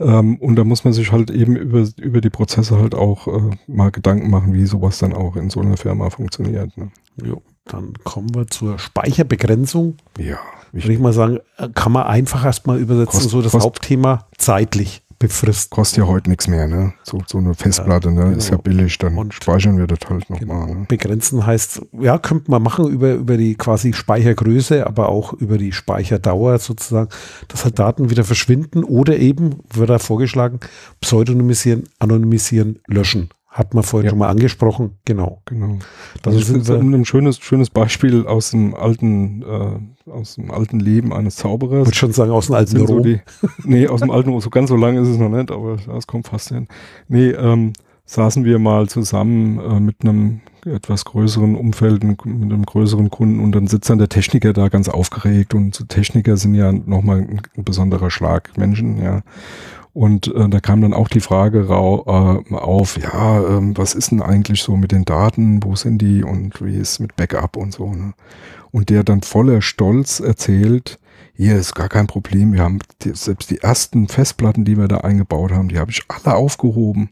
[0.00, 3.50] Ähm, und da muss man sich halt eben über, über die Prozesse halt auch äh,
[3.66, 6.76] mal Gedanken machen, wie sowas dann auch in so einer Firma funktioniert.
[6.76, 6.90] Ne?
[7.22, 9.96] Jo, dann kommen wir zur Speicherbegrenzung.
[10.18, 10.38] Ja.
[10.72, 14.26] Würde ich mal sagen, äh, kann man einfach erstmal übersetzen, kost, so das kost, Hauptthema
[14.36, 15.70] zeitlich befrisst.
[15.70, 16.92] Kostet ja heute nichts mehr, ne?
[17.02, 18.24] So, so eine Festplatte, ja, ne?
[18.24, 18.36] Genau.
[18.36, 20.66] Ist ja billig, dann und speichern wir das halt nochmal.
[20.66, 20.74] Genau.
[20.80, 20.86] Ne?
[20.88, 25.72] Begrenzen heißt, ja, könnte man machen über, über die quasi Speichergröße, aber auch über die
[25.72, 27.08] Speicherdauer sozusagen,
[27.48, 30.60] dass halt Daten wieder verschwinden oder eben, wird da vorgeschlagen,
[31.00, 33.30] pseudonymisieren, anonymisieren, löschen.
[33.52, 34.10] Hat man vorhin ja.
[34.10, 35.42] schon mal angesprochen, genau.
[35.44, 35.78] Genau.
[36.22, 39.78] Das also ist ein schönes, schönes Beispiel aus dem alten, äh,
[40.10, 41.82] aus dem alten Leben eines Zauberers.
[41.82, 43.20] Ich würde schon sagen, aus dem alten so die,
[43.64, 46.28] Nee, aus dem alten, so ganz so lange ist es noch nicht, aber das kommt
[46.28, 46.68] fast hin.
[47.08, 47.72] Nee, ähm,
[48.04, 53.52] saßen wir mal zusammen äh, mit einem etwas größeren Umfeld, mit einem größeren Kunden und
[53.52, 57.64] dann sitzt dann der Techniker da ganz aufgeregt und Techniker sind ja nochmal ein, ein
[57.64, 59.22] besonderer Schlag Menschen, ja.
[59.94, 64.22] Und äh, da kam dann auch die Frage äh, auf, ja, ähm, was ist denn
[64.22, 67.92] eigentlich so mit den Daten, wo sind die und wie ist mit Backup und so.
[67.92, 68.14] Ne?
[68.70, 70.98] Und der dann voller Stolz erzählt,
[71.34, 74.98] hier ist gar kein Problem, wir haben die, selbst die ersten Festplatten, die wir da
[74.98, 77.10] eingebaut haben, die habe ich alle aufgehoben.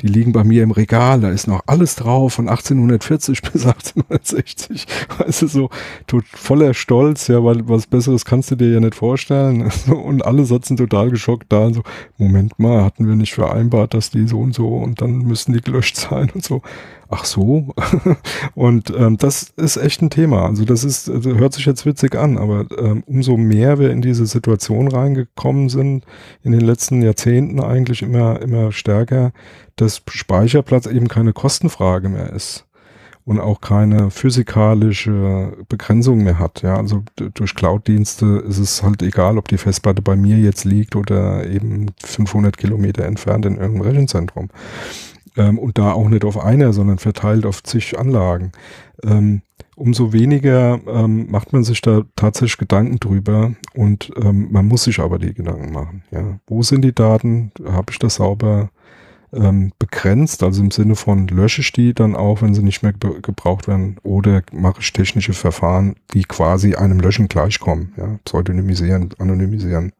[0.00, 4.86] Die liegen bei mir im Regal, da ist noch alles drauf von 1840 bis 1860.
[5.18, 5.70] Weißt du, so
[6.06, 9.70] tot, voller Stolz, ja, weil was Besseres kannst du dir ja nicht vorstellen.
[9.86, 11.82] Und alle sitzen total geschockt da und so,
[12.18, 15.60] Moment mal, hatten wir nicht vereinbart, dass die so und so und dann müssen die
[15.60, 16.62] gelöscht sein und so
[17.10, 17.74] ach so.
[18.54, 20.46] und ähm, das ist echt ein Thema.
[20.46, 23.90] Also das ist, das also hört sich jetzt witzig an, aber ähm, umso mehr wir
[23.90, 26.04] in diese Situation reingekommen sind,
[26.42, 29.32] in den letzten Jahrzehnten eigentlich immer, immer stärker,
[29.76, 32.66] dass Speicherplatz eben keine Kostenfrage mehr ist
[33.24, 36.62] und auch keine physikalische Begrenzung mehr hat.
[36.62, 40.96] Ja, also durch Cloud-Dienste ist es halt egal, ob die Festplatte bei mir jetzt liegt
[40.96, 44.48] oder eben 500 Kilometer entfernt in irgendeinem Rechenzentrum.
[45.36, 48.52] Ähm, und da auch nicht auf einer, sondern verteilt auf zig Anlagen.
[49.04, 49.42] Ähm,
[49.76, 54.98] umso weniger ähm, macht man sich da tatsächlich Gedanken drüber und ähm, man muss sich
[55.00, 56.02] aber die Gedanken machen.
[56.10, 56.38] Ja.
[56.46, 57.52] Wo sind die Daten?
[57.64, 58.70] Habe ich das sauber
[59.32, 60.42] ähm, begrenzt?
[60.42, 63.96] Also im Sinne von lösche ich die dann auch, wenn sie nicht mehr gebraucht werden
[64.02, 67.94] oder mache ich technische Verfahren, die quasi einem Löschen gleichkommen.
[67.96, 68.18] Ja.
[68.24, 69.92] Pseudonymisieren, anonymisieren.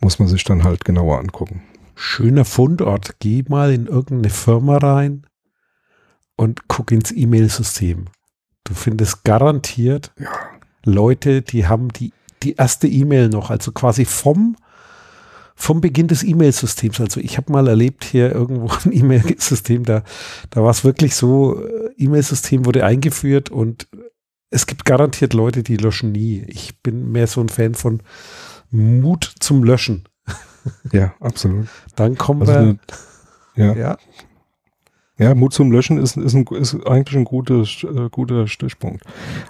[0.00, 1.62] Muss man sich dann halt genauer angucken
[1.94, 3.16] schöner Fundort.
[3.20, 5.26] Geh mal in irgendeine Firma rein
[6.36, 8.06] und guck ins E-Mail-System.
[8.64, 10.28] Du findest garantiert ja.
[10.84, 12.12] Leute, die haben die,
[12.42, 14.56] die erste E-Mail noch, also quasi vom,
[15.54, 17.00] vom Beginn des E-Mail-Systems.
[17.00, 20.02] Also ich habe mal erlebt hier irgendwo ein E-Mail-System, da,
[20.50, 23.88] da war es wirklich so, äh, E-Mail-System wurde eingeführt und
[24.50, 26.44] es gibt garantiert Leute, die löschen nie.
[26.46, 28.02] Ich bin mehr so ein Fan von
[28.70, 30.04] Mut zum Löschen.
[30.92, 31.68] Ja, absolut.
[31.96, 32.58] Dann kommen also wir.
[32.60, 32.78] Eine,
[33.56, 33.74] ja.
[33.74, 33.98] ja.
[35.18, 39.04] Ja, Mut zum Löschen ist, ist, ein, ist eigentlich ein guter, äh, guter Stichpunkt.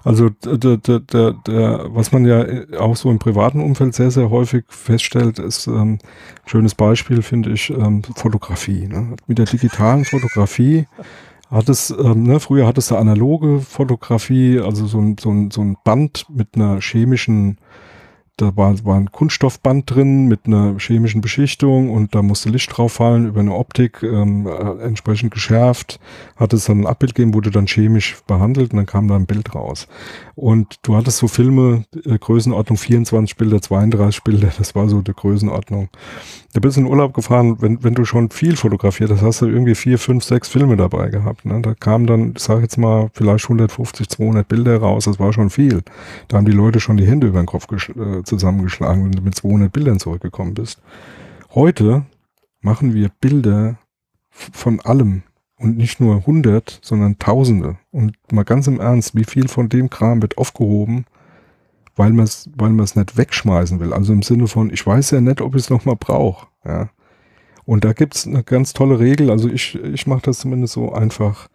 [0.04, 2.44] Also der, der, der, der, was man ja
[2.78, 5.98] auch so im privaten Umfeld sehr, sehr häufig feststellt, ist ähm, ein
[6.44, 8.88] schönes Beispiel, finde ich, ähm, Fotografie.
[8.88, 9.16] Ne?
[9.26, 10.86] Mit der digitalen Fotografie
[11.50, 15.62] hat es, ähm, ne, früher hattest du analoge Fotografie, also so ein, so ein, so
[15.62, 17.58] ein Band mit einer chemischen
[18.36, 22.94] da war, war ein Kunststoffband drin mit einer chemischen Beschichtung und da musste Licht drauf
[22.94, 26.00] fallen über eine Optik, ähm, äh, entsprechend geschärft,
[26.36, 29.26] hat es dann ein Abbild gegeben, wurde dann chemisch behandelt und dann kam da ein
[29.26, 29.86] Bild raus.
[30.34, 35.12] Und du hattest so Filme, äh, Größenordnung 24 Bilder, 32 Bilder, das war so die
[35.12, 35.90] Größenordnung.
[36.54, 39.74] Du bist in Urlaub gefahren, wenn, wenn du schon viel fotografiert hast, hast du irgendwie
[39.74, 41.46] vier, fünf, sechs Filme dabei gehabt.
[41.46, 41.62] Ne?
[41.62, 45.48] Da kamen dann, ich sag jetzt mal, vielleicht 150, 200 Bilder raus, das war schon
[45.48, 45.82] viel.
[46.28, 49.34] Da haben die Leute schon die Hände über den Kopf äh, zusammengeschlagen, wenn du mit
[49.34, 50.82] 200 Bildern zurückgekommen bist.
[51.54, 52.04] Heute
[52.60, 53.78] machen wir Bilder
[54.30, 55.22] von allem
[55.58, 57.78] und nicht nur 100, sondern Tausende.
[57.92, 61.06] Und mal ganz im Ernst, wie viel von dem Kram wird aufgehoben,
[61.96, 63.92] weil man es weil man's nicht wegschmeißen will.
[63.92, 66.46] Also im Sinne von, ich weiß ja nicht, ob ich es nochmal brauche.
[66.64, 66.90] Ja.
[67.64, 69.30] Und da gibt's eine ganz tolle Regel.
[69.30, 71.48] Also ich, ich mache das zumindest so einfach.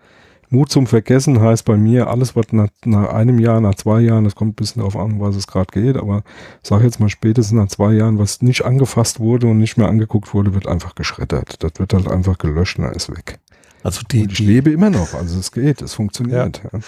[0.50, 4.24] Mut zum Vergessen heißt bei mir, alles, was nach, nach einem Jahr, nach zwei Jahren,
[4.24, 6.24] das kommt ein bisschen darauf an, was es gerade geht, aber
[6.64, 10.34] sag jetzt mal spätestens nach zwei Jahren, was nicht angefasst wurde und nicht mehr angeguckt
[10.34, 11.62] wurde, wird einfach geschreddert.
[11.64, 13.40] Das wird halt einfach gelöscht und er ist weg.
[13.84, 16.62] Also die, und ich die, lebe immer noch, also es geht, es funktioniert.
[16.72, 16.80] Ja.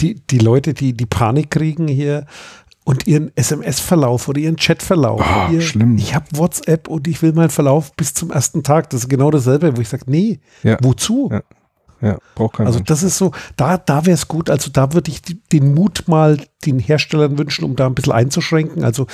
[0.00, 2.24] Die, die Leute, die die Panik kriegen hier,
[2.88, 5.20] und ihren SMS-Verlauf oder ihren Chat-Verlauf.
[5.20, 5.98] Oh, ihr, schlimm.
[5.98, 8.88] Ich habe WhatsApp und ich will meinen Verlauf bis zum ersten Tag.
[8.88, 10.78] Das ist genau dasselbe, wo ich sage, nee, ja.
[10.80, 11.28] wozu?
[11.30, 11.42] Ja.
[12.00, 12.68] Ja, braucht keiner.
[12.68, 14.48] Also das ist so, da, da wäre es gut.
[14.48, 15.20] Also da würde ich
[15.52, 18.84] den Mut mal den Herstellern wünschen, um da ein bisschen einzuschränken.
[18.84, 19.06] Also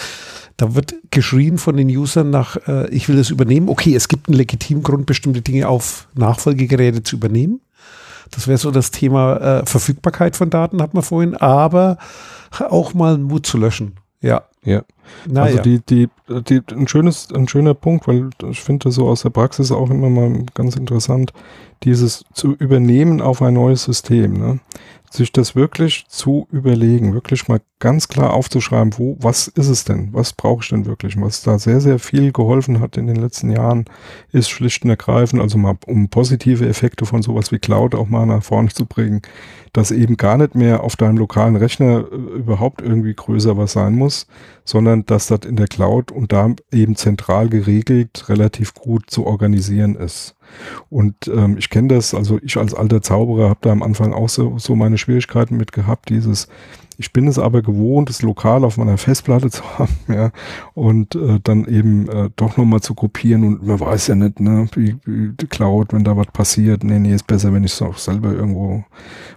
[0.57, 3.69] da wird geschrien von den Usern nach, äh, ich will das übernehmen.
[3.69, 7.61] Okay, es gibt einen legitimen Grund, bestimmte Dinge auf Nachfolgegeräte zu übernehmen.
[8.35, 11.37] Das wäre so das Thema äh, Verfügbarkeit von Daten, hat man vorhin.
[11.37, 11.99] Aber
[12.69, 13.97] auch mal Mut zu löschen.
[14.21, 14.45] Ja.
[14.65, 14.83] Ja.
[15.27, 15.59] Naja.
[15.59, 19.31] Also die, die, die, ein schönes, ein schöner Punkt, weil ich finde so aus der
[19.31, 21.33] Praxis auch immer mal ganz interessant,
[21.83, 24.33] dieses zu übernehmen auf ein neues System.
[24.33, 24.61] Ne?
[25.15, 30.09] Sich das wirklich zu überlegen, wirklich mal ganz klar aufzuschreiben, wo, was ist es denn?
[30.13, 31.21] Was brauche ich denn wirklich?
[31.21, 33.85] was da sehr, sehr viel geholfen hat in den letzten Jahren,
[34.33, 38.27] ist schlicht und ergreifend, also mal um positive Effekte von sowas wie Cloud auch mal
[38.27, 39.23] nach vorne zu bringen,
[39.73, 43.95] dass eben gar nicht mehr auf deinem lokalen Rechner äh, überhaupt irgendwie größer was sein
[43.95, 44.27] muss,
[44.65, 49.95] sondern dass das in der Cloud und da eben zentral geregelt relativ gut zu organisieren
[49.97, 50.37] ist.
[50.91, 54.29] Und ähm, ich kenne das, also ich als alter Zauberer habe da am Anfang auch
[54.29, 56.49] so, so meine Schwierigkeiten mit gehabt, dieses,
[56.97, 60.31] ich bin es aber gewohnt, das lokal auf meiner Festplatte zu haben, ja,
[60.75, 64.69] und äh, dann eben äh, doch nochmal zu kopieren und man weiß ja nicht, ne,
[64.75, 67.83] wie, wie die Cloud, wenn da was passiert, nee, nee, ist besser, wenn ich es
[67.83, 68.85] auch selber irgendwo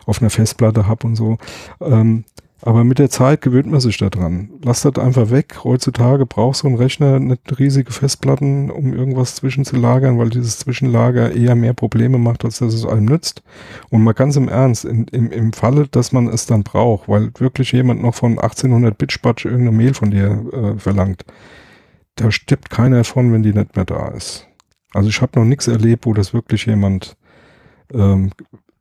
[0.05, 1.38] auf einer Festplatte habe und so.
[1.82, 2.24] Ähm,
[2.61, 4.49] aber mit der Zeit gewöhnt man sich daran.
[4.63, 5.63] Lass das einfach weg.
[5.63, 11.55] Heutzutage braucht so ein Rechner nicht riesige Festplatten, um irgendwas zwischenzulagern, weil dieses Zwischenlager eher
[11.55, 13.43] mehr Probleme macht, als dass es einem nützt.
[13.89, 17.31] Und mal ganz im Ernst, in, im, im Falle, dass man es dann braucht, weil
[17.37, 21.25] wirklich jemand noch von 1800 Bit Spatsch irgendeine Mail von dir äh, verlangt,
[22.15, 24.47] da stirbt keiner von, wenn die nicht mehr da ist.
[24.93, 27.17] Also ich habe noch nichts erlebt, wo das wirklich jemand
[27.93, 28.31] ähm,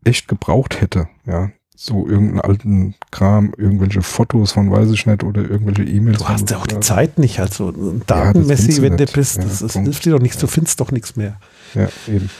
[0.04, 1.08] echt gebraucht hätte.
[1.26, 6.18] Ja, so irgendeinen alten Kram, irgendwelche Fotos von weiß ich nicht oder irgendwelche E-Mails.
[6.18, 7.70] Du hast ja auch die Zeit nicht, also
[8.06, 11.16] datenmäßig, ja, wenn du bist, das, das hilft dir doch nichts, du findest doch nichts
[11.16, 11.36] mehr.
[11.74, 12.30] Ja, eben.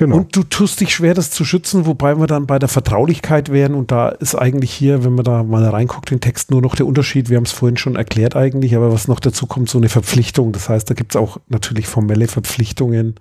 [0.00, 0.16] Genau.
[0.16, 3.74] Und du tust dich schwer, das zu schützen, wobei wir dann bei der Vertraulichkeit wären.
[3.74, 6.86] Und da ist eigentlich hier, wenn man da mal reinguckt, den Text nur noch der
[6.86, 7.28] Unterschied.
[7.28, 10.52] Wir haben es vorhin schon erklärt eigentlich, aber was noch dazu kommt, so eine Verpflichtung.
[10.52, 13.16] Das heißt, da gibt es auch natürlich formelle Verpflichtungen,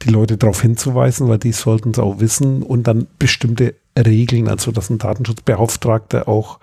[0.00, 2.62] die Leute darauf hinzuweisen, weil die sollten es auch wissen.
[2.62, 6.58] Und dann bestimmte Regeln, also dass ein Datenschutzbeauftragter auch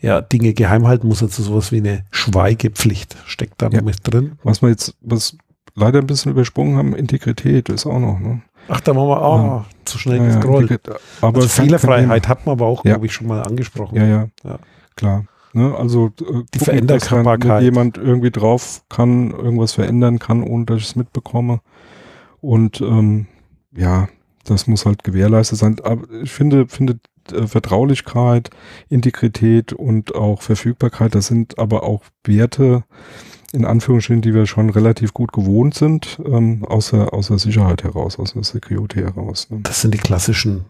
[0.00, 3.78] ja, Dinge geheim halten muss, also sowas wie eine Schweigepflicht steckt da ja.
[3.78, 4.38] noch mit drin.
[4.42, 5.36] Was wir jetzt, was
[5.74, 8.42] leider ein bisschen übersprungen haben, Integrität ist auch noch, ne?
[8.68, 9.64] Ach, da waren wir auch ja.
[9.84, 10.80] zu schnell ja, gescrollt.
[11.20, 13.96] Aber also Fehlerfreiheit hat man aber auch, glaube ich, schon mal angesprochen.
[13.96, 14.58] Ja, ja, ja.
[14.96, 15.24] klar.
[15.52, 17.62] Ne, also äh, die Veränderbarkeit.
[17.62, 21.60] Jemand irgendwie drauf kann, irgendwas verändern kann, ohne dass ich es mitbekomme.
[22.40, 23.26] Und ähm,
[23.76, 24.08] ja,
[24.44, 25.76] das muss halt gewährleistet sein.
[25.82, 26.98] Aber ich finde, finde
[27.32, 28.50] äh, Vertraulichkeit,
[28.88, 32.84] Integrität und auch Verfügbarkeit, das sind aber auch Werte,
[33.52, 37.84] in Anführungsstrichen, die wir schon relativ gut gewohnt sind, ähm, aus, der, aus der Sicherheit
[37.84, 39.48] heraus, aus der Security heraus.
[39.50, 39.60] Ne?
[39.62, 40.64] Das sind die klassischen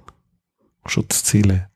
[0.86, 1.68] Schutzziele.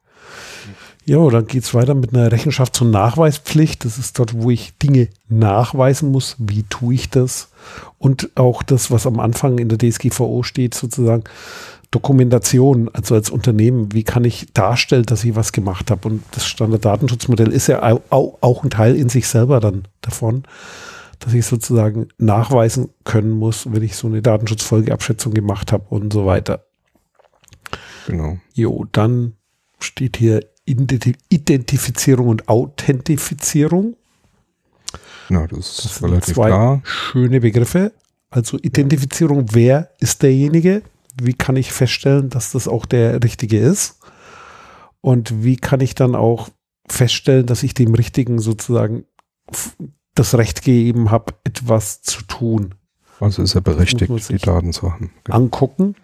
[1.06, 3.86] Ja, dann geht es weiter mit einer Rechenschafts- und Nachweispflicht.
[3.86, 6.36] Das ist dort, wo ich Dinge nachweisen muss.
[6.38, 7.48] Wie tue ich das?
[7.96, 11.24] Und auch das, was am Anfang in der DSGVO steht, sozusagen
[11.90, 16.08] Dokumentation, also als Unternehmen, wie kann ich darstellen, dass ich was gemacht habe?
[16.08, 20.42] Und das Standarddatenschutzmodell ist ja auch ein Teil in sich selber dann davon,
[21.18, 26.26] dass ich sozusagen nachweisen können muss, wenn ich so eine Datenschutzfolgeabschätzung gemacht habe und so
[26.26, 26.66] weiter.
[28.06, 28.38] Genau.
[28.52, 29.32] Jo, dann
[29.80, 33.96] steht hier Identifizierung und Authentifizierung.
[35.30, 36.82] Ja, das ist das relativ zwei klar.
[36.84, 37.92] Schöne Begriffe.
[38.30, 40.82] Also Identifizierung, wer ist derjenige?
[41.20, 43.98] Wie kann ich feststellen, dass das auch der Richtige ist?
[45.00, 46.48] Und wie kann ich dann auch
[46.88, 49.04] feststellen, dass ich dem Richtigen sozusagen
[50.14, 52.74] das Recht gegeben habe, etwas zu tun?
[53.20, 55.10] Also ist er berechtigt, die Daten zu haben.
[55.28, 55.96] Angucken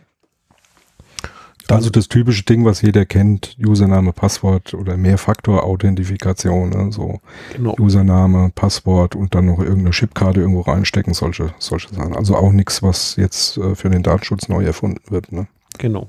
[1.69, 6.93] also das typische Ding, was jeder kennt, Username, Passwort oder Mehrfaktor-Authentifikation, ne?
[6.93, 7.21] so
[7.55, 7.75] genau.
[7.79, 12.17] Username, Passwort und dann noch irgendeine Chipkarte irgendwo reinstecken, solche, solche Sachen.
[12.17, 15.33] Also auch nichts, was jetzt äh, für den Datenschutz neu erfunden wird.
[15.33, 15.47] Ne?
[15.79, 16.09] Genau.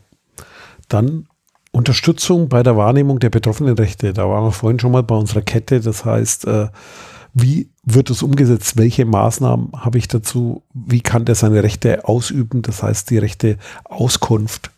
[0.89, 1.27] Dann
[1.71, 4.13] Unterstützung bei der Wahrnehmung der betroffenen Rechte.
[4.13, 5.81] Da waren wir vorhin schon mal bei unserer Kette.
[5.81, 6.67] Das heißt, äh,
[7.33, 8.77] wie wird es umgesetzt?
[8.77, 10.63] Welche Maßnahmen habe ich dazu?
[10.73, 12.61] Wie kann der seine Rechte ausüben?
[12.61, 14.71] Das heißt, die Rechte Auskunft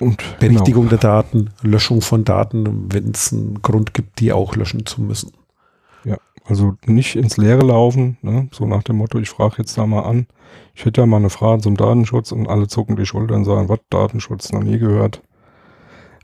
[0.00, 0.96] und Berichtigung genau.
[0.96, 5.32] der Daten, Löschung von Daten, wenn es einen Grund gibt, die auch löschen zu müssen.
[6.04, 8.48] Ja, also nicht ins Leere laufen, ne?
[8.52, 10.26] so nach dem Motto, ich frage jetzt da mal an.
[10.74, 13.68] Ich hätte ja mal eine Frage zum Datenschutz und alle zucken die Schultern und sagen,
[13.68, 15.22] was, Datenschutz, noch nie gehört.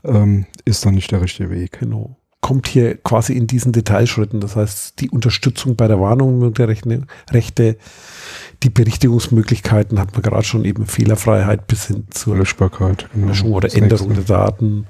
[0.03, 1.79] Ähm, ist dann nicht der richtige Weg.
[1.79, 4.39] Genau kommt hier quasi in diesen Detailschritten.
[4.39, 7.77] Das heißt, die Unterstützung bei der Warnung der Rechte,
[8.61, 13.29] die Berichtigungsmöglichkeiten hat man gerade schon eben Fehlerfreiheit bis hin zur Löschbarkeit, genau.
[13.29, 14.25] Löschung oder das Änderung nächste.
[14.25, 14.85] der Daten.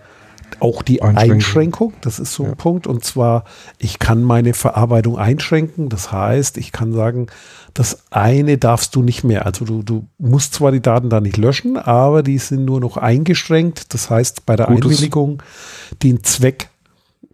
[0.60, 1.32] Auch die Einschränkung.
[1.32, 2.50] Einschränkung, das ist so ja.
[2.50, 2.88] ein Punkt.
[2.88, 3.46] Und zwar,
[3.78, 5.88] ich kann meine Verarbeitung einschränken.
[5.88, 7.28] Das heißt, ich kann sagen,
[7.74, 9.46] das eine darfst du nicht mehr.
[9.46, 12.98] Also du, du musst zwar die Daten da nicht löschen, aber die sind nur noch
[12.98, 13.94] eingeschränkt.
[13.94, 14.92] Das heißt, bei der Gutes.
[14.92, 15.42] Einwilligung
[16.04, 16.70] den Zweck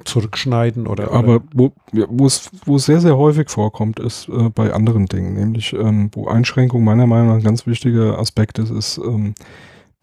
[0.06, 1.12] zurückschneiden oder.
[1.12, 5.34] Aber wo, wo, es, wo es sehr, sehr häufig vorkommt, ist äh, bei anderen Dingen,
[5.34, 9.34] nämlich ähm, wo Einschränkung meiner Meinung nach ein ganz wichtiger Aspekt ist, ist ähm,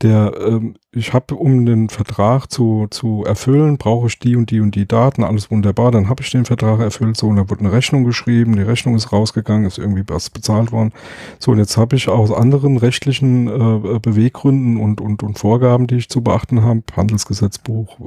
[0.03, 4.61] der, ähm, ich habe, um den Vertrag zu, zu erfüllen, brauche ich die und die
[4.61, 7.61] und die Daten, alles wunderbar, dann habe ich den Vertrag erfüllt, so, und da wurde
[7.61, 10.93] eine Rechnung geschrieben, die Rechnung ist rausgegangen, ist irgendwie was bezahlt worden.
[11.41, 15.97] So, und jetzt habe ich aus anderen rechtlichen äh, Beweggründen und, und, und Vorgaben, die
[15.97, 18.05] ich zu beachten habe, Handelsgesetzbuch, äh,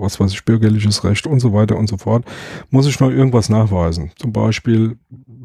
[0.00, 2.24] was weiß ich, bürgerliches Recht und so weiter und so fort,
[2.70, 4.12] muss ich noch irgendwas nachweisen.
[4.16, 4.96] Zum Beispiel,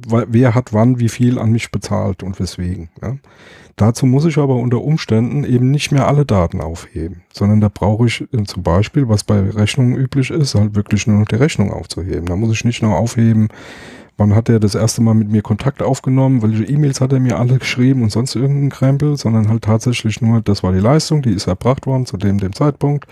[0.08, 2.90] wer hat wann wie viel an mich bezahlt und weswegen.
[3.02, 3.16] Ja?
[3.76, 8.08] Dazu muss ich aber unter Umständen eben nicht mehr alle Daten aufheben, sondern da brauche
[8.08, 11.72] ich äh, zum Beispiel, was bei Rechnungen üblich ist, halt wirklich nur noch die Rechnung
[11.72, 12.26] aufzuheben.
[12.26, 13.50] Da muss ich nicht nur aufheben,
[14.18, 17.40] wann hat er das erste Mal mit mir Kontakt aufgenommen, welche E-Mails hat er mir
[17.40, 21.32] alle geschrieben und sonst irgendein Krempel, sondern halt tatsächlich nur, das war die Leistung, die
[21.32, 23.08] ist erbracht worden zu dem, dem Zeitpunkt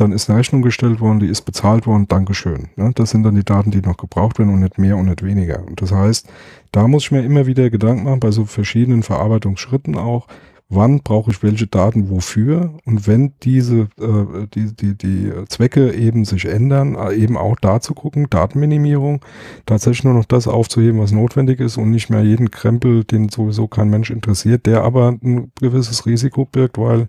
[0.00, 2.68] dann ist eine Rechnung gestellt worden, die ist bezahlt worden, Dankeschön.
[2.76, 2.92] Ne?
[2.94, 5.66] Das sind dann die Daten, die noch gebraucht werden und nicht mehr und nicht weniger.
[5.66, 6.28] Und das heißt,
[6.72, 10.26] da muss ich mir immer wieder Gedanken machen, bei so verschiedenen Verarbeitungsschritten auch,
[10.68, 16.24] wann brauche ich welche Daten wofür und wenn diese äh, die, die, die Zwecke eben
[16.24, 19.24] sich ändern, äh, eben auch da zu gucken, Datenminimierung,
[19.64, 23.66] tatsächlich nur noch das aufzuheben, was notwendig ist und nicht mehr jeden Krempel, den sowieso
[23.66, 27.08] kein Mensch interessiert, der aber ein gewisses Risiko birgt, weil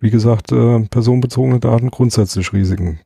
[0.00, 2.98] wie gesagt, äh, personenbezogene Daten grundsätzlich Risiken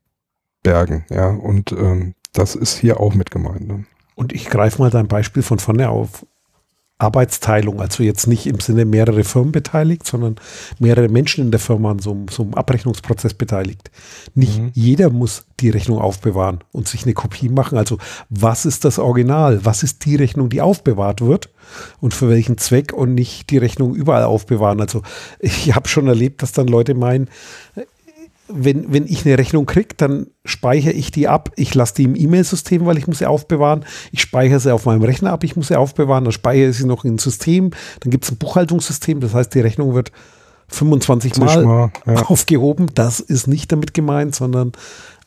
[0.63, 1.05] bergen.
[1.11, 3.69] Ja, und ähm, das ist hier auch mit gemeint.
[3.69, 3.85] Ne?
[4.17, 6.27] Und ich greife mal dein Beispiel von vorne auf.
[6.99, 10.37] Arbeitsteilung, also jetzt nicht im Sinne mehrere Firmen beteiligt, sondern
[10.79, 13.91] mehrere Menschen in der Firma an so, so einem Abrechnungsprozess beteiligt.
[14.35, 14.71] Nicht mhm.
[14.73, 17.77] jeder muss die Rechnung aufbewahren und sich eine Kopie machen.
[17.77, 17.99] Also
[18.31, 19.67] was ist das Original?
[19.67, 21.51] Was ist die Rechnung, die aufbewahrt wird?
[22.01, 24.81] Und für welchen Zweck und nicht die Rechnung überall aufbewahren?
[24.81, 25.03] Also
[25.39, 27.29] ich habe schon erlebt, dass dann Leute meinen,
[28.49, 31.51] wenn, wenn ich eine Rechnung kriege, dann speichere ich die ab.
[31.57, 33.85] Ich lasse die im E-Mail-System, weil ich muss sie aufbewahren.
[34.13, 36.25] Ich speichere sie auf meinem Rechner ab, ich muss sie aufbewahren.
[36.25, 37.71] Dann speichere ich sie noch im System.
[38.01, 40.13] Dann gibt es ein Buchhaltungssystem, das heißt, die Rechnung wird
[40.69, 42.23] 25 Mal, mal ja.
[42.27, 42.91] aufgehoben.
[42.95, 44.73] Das ist nicht damit gemeint, sondern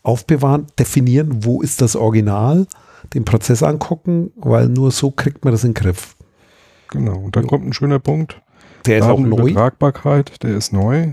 [0.02, 2.66] aufbewahren, definieren, wo ist das Original,
[3.14, 6.16] den Prozess angucken, weil nur so kriegt man das in den Griff.
[6.88, 8.40] Genau, und dann kommt ein schöner Punkt.
[8.86, 9.50] Der ist auch neu.
[9.50, 11.12] Übertragbarkeit, der ist neu.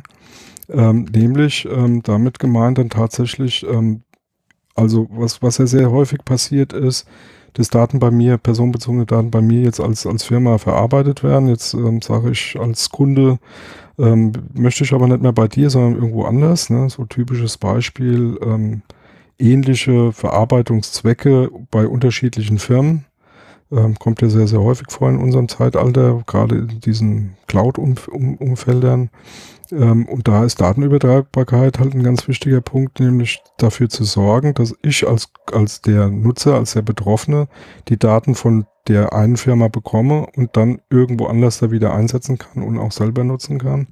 [0.69, 4.03] Ähm, nämlich ähm, damit gemeint dann tatsächlich, ähm,
[4.75, 7.07] also was, was ja sehr häufig passiert ist,
[7.53, 11.47] dass Daten bei mir, personenbezogene Daten bei mir jetzt als, als Firma verarbeitet werden.
[11.47, 13.39] Jetzt ähm, sage ich als Kunde,
[13.97, 16.69] ähm, möchte ich aber nicht mehr bei dir, sondern irgendwo anders.
[16.69, 16.89] Ne?
[16.89, 18.83] So typisches Beispiel, ähm,
[19.39, 23.05] ähnliche Verarbeitungszwecke bei unterschiedlichen Firmen.
[23.71, 29.01] Ähm, kommt ja sehr, sehr häufig vor in unserem Zeitalter, gerade in diesen Cloud-Umfeldern.
[29.01, 29.09] Ähm,
[29.71, 35.07] und da ist Datenübertragbarkeit halt ein ganz wichtiger Punkt, nämlich dafür zu sorgen, dass ich
[35.07, 37.47] als, als der Nutzer, als der Betroffene
[37.89, 42.63] die Daten von der einen Firma bekomme und dann irgendwo anders da wieder einsetzen kann
[42.63, 43.87] und auch selber nutzen kann.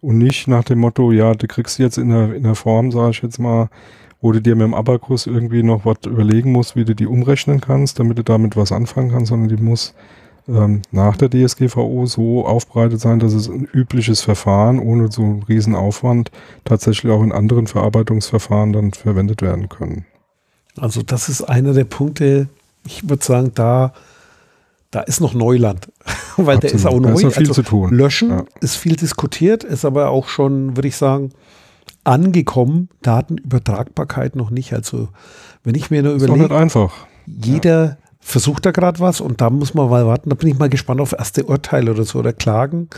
[0.00, 3.10] Und nicht nach dem Motto, ja, du kriegst jetzt in der, in der Form, sage
[3.10, 3.70] ich jetzt mal,
[4.20, 7.60] wo du dir mit dem Abakus irgendwie noch was überlegen musst, wie du die umrechnen
[7.60, 9.94] kannst, damit du damit was anfangen kannst, sondern die muss
[10.48, 15.42] ähm, nach der DSGVO so aufbereitet sein, dass es ein übliches Verfahren ohne so einen
[15.42, 16.30] riesen Aufwand
[16.64, 20.06] tatsächlich auch in anderen Verarbeitungsverfahren dann verwendet werden können.
[20.78, 22.48] Also das ist einer der Punkte,
[22.84, 23.92] ich würde sagen, da,
[24.90, 25.88] da ist noch Neuland,
[26.36, 26.62] weil Absolut.
[26.62, 27.08] der ist auch neu.
[27.08, 27.94] Da ist noch viel also zu tun.
[27.94, 28.44] Löschen ja.
[28.60, 31.30] ist viel diskutiert, ist aber auch schon, würde ich sagen,
[32.04, 32.88] angekommen.
[33.02, 34.72] Datenübertragbarkeit noch nicht.
[34.72, 35.08] Also
[35.64, 36.90] wenn ich mir nur überlege,
[37.26, 37.96] jeder ja.
[38.26, 40.30] Versucht da gerade was und da muss man mal warten.
[40.30, 42.90] Da bin ich mal gespannt auf erste Urteile oder so oder Klagen.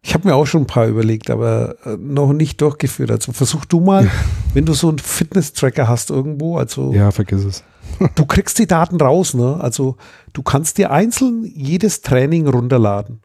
[0.00, 3.10] Ich habe mir auch schon ein paar überlegt, aber äh, noch nicht durchgeführt.
[3.10, 4.08] Also versuch du mal,
[4.54, 7.64] wenn du so einen Fitness-Tracker hast irgendwo, also ja, vergiss es.
[8.14, 9.58] du kriegst die Daten raus, ne?
[9.60, 9.96] Also
[10.32, 13.22] du kannst dir einzeln jedes Training runterladen.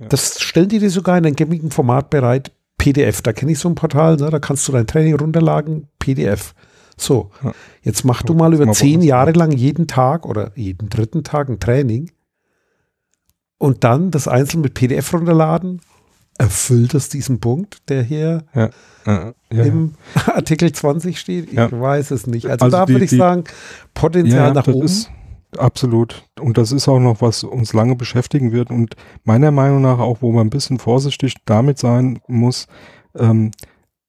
[0.00, 0.08] Ja.
[0.08, 2.50] Das stellen die dir sogar in einem gängigen Format bereit.
[2.76, 4.30] PDF, da kenne ich so ein Portal, ne?
[4.30, 6.54] da kannst du dein Training runterladen, PDF.
[6.96, 7.52] So, ja.
[7.82, 11.60] jetzt mach du mal über zehn Jahre lang jeden Tag oder jeden dritten Tag ein
[11.60, 12.10] Training
[13.58, 15.80] und dann das einzeln mit PDF runterladen.
[16.38, 18.70] Erfüllt das diesen Punkt, der hier ja.
[19.06, 19.94] Ja, im
[20.26, 21.50] Artikel 20 steht?
[21.52, 22.46] Ich weiß es nicht.
[22.46, 23.44] Also, also da würde ich sagen,
[23.94, 24.84] Potenzial nach oben.
[24.84, 25.10] Ist,
[25.58, 26.24] Absolut.
[26.40, 30.18] Und das ist auch noch, was uns lange beschäftigen wird und meiner Meinung nach auch,
[30.20, 32.66] wo man ein bisschen vorsichtig damit sein muss,
[33.16, 33.52] ähm,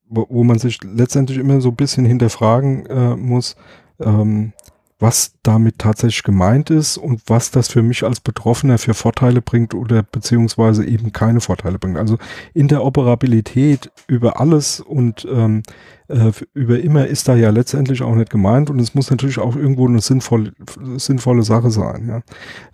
[0.09, 3.55] wo, wo, man sich letztendlich immer so ein bisschen hinterfragen äh, muss,
[3.99, 4.53] ähm,
[4.99, 9.73] was damit tatsächlich gemeint ist und was das für mich als Betroffener für Vorteile bringt
[9.73, 11.97] oder beziehungsweise eben keine Vorteile bringt.
[11.97, 12.17] Also
[12.53, 15.63] Interoperabilität über alles und ähm,
[16.09, 19.55] äh, über immer ist da ja letztendlich auch nicht gemeint und es muss natürlich auch
[19.55, 20.53] irgendwo eine sinnvolle,
[20.97, 22.07] sinnvolle Sache sein.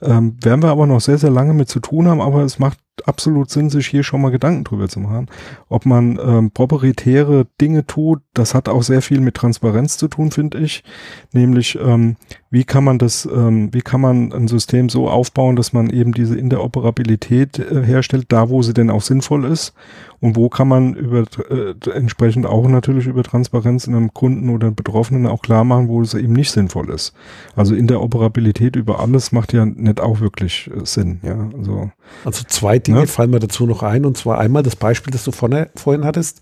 [0.01, 0.17] Ja.
[0.17, 2.79] Ähm, werden wir aber noch sehr, sehr lange mit zu tun haben, aber es macht
[3.05, 5.27] absolut Sinn, sich hier schon mal Gedanken drüber zu machen.
[5.67, 10.31] Ob man ähm, proprietäre Dinge tut, das hat auch sehr viel mit Transparenz zu tun,
[10.31, 10.83] finde ich.
[11.31, 12.17] Nämlich, ähm,
[12.49, 16.13] wie kann man das, ähm, wie kann man ein System so aufbauen, dass man eben
[16.13, 19.73] diese Interoperabilität äh, herstellt, da wo sie denn auch sinnvoll ist
[20.19, 24.71] und wo kann man über äh, entsprechend auch natürlich über Transparenz in einem Kunden oder
[24.71, 27.13] Betroffenen auch klar machen, wo es eben nicht sinnvoll ist.
[27.55, 31.19] Also Interoperabilität über alles macht ja nicht auch wirklich äh, Sinn.
[31.23, 31.91] Ja, also,
[32.23, 33.07] also zwei Dinge ne?
[33.07, 36.41] fallen mir dazu noch ein und zwar einmal das Beispiel, das du vorne, vorhin hattest,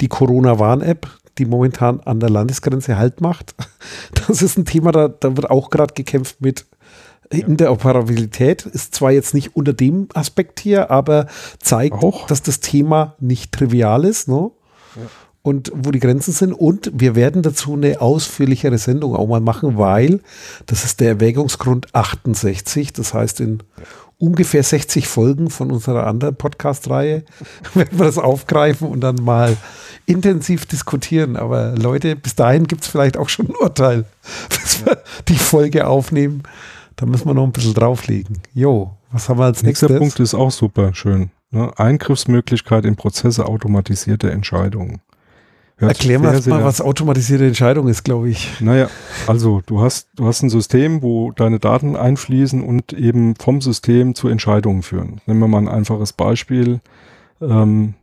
[0.00, 1.06] die Corona-Warn-App,
[1.40, 3.54] die momentan an der Landesgrenze Halt macht.
[4.28, 6.66] Das ist ein Thema, da, da wird auch gerade gekämpft mit
[7.30, 11.26] Interoperabilität ist zwar jetzt nicht unter dem Aspekt hier, aber
[11.60, 12.26] zeigt, Auch.
[12.26, 14.50] dass das Thema nicht trivial ist, ne?
[14.96, 15.02] Ja.
[15.42, 16.52] Und wo die Grenzen sind.
[16.52, 20.20] Und wir werden dazu eine ausführlichere Sendung auch mal machen, weil
[20.66, 22.92] das ist der Erwägungsgrund 68.
[22.92, 23.62] Das heißt, in
[24.20, 27.24] ungefähr 60 Folgen von unserer anderen Podcast-Reihe
[27.74, 29.56] werden wir das aufgreifen und dann mal
[30.06, 31.36] intensiv diskutieren.
[31.36, 34.04] Aber Leute, bis dahin gibt es vielleicht auch schon ein Urteil,
[34.50, 34.98] dass wir
[35.28, 36.42] die Folge aufnehmen.
[36.96, 38.40] Da müssen wir noch ein bisschen drauflegen.
[38.52, 39.88] Jo, was haben wir als nächstes?
[39.88, 41.30] Nächster Punkt ist auch super schön.
[41.50, 41.72] Ne?
[41.78, 45.00] Eingriffsmöglichkeit in Prozesse automatisierte Entscheidungen.
[45.80, 48.60] Hört Erklär mal, mal, was automatisierte Entscheidung ist, glaube ich.
[48.60, 48.90] Naja,
[49.26, 54.14] also du hast, du hast ein System, wo deine Daten einfließen und eben vom System
[54.14, 55.22] zu Entscheidungen führen.
[55.24, 56.80] Nehmen wir mal ein einfaches Beispiel.
[57.40, 57.94] Ähm,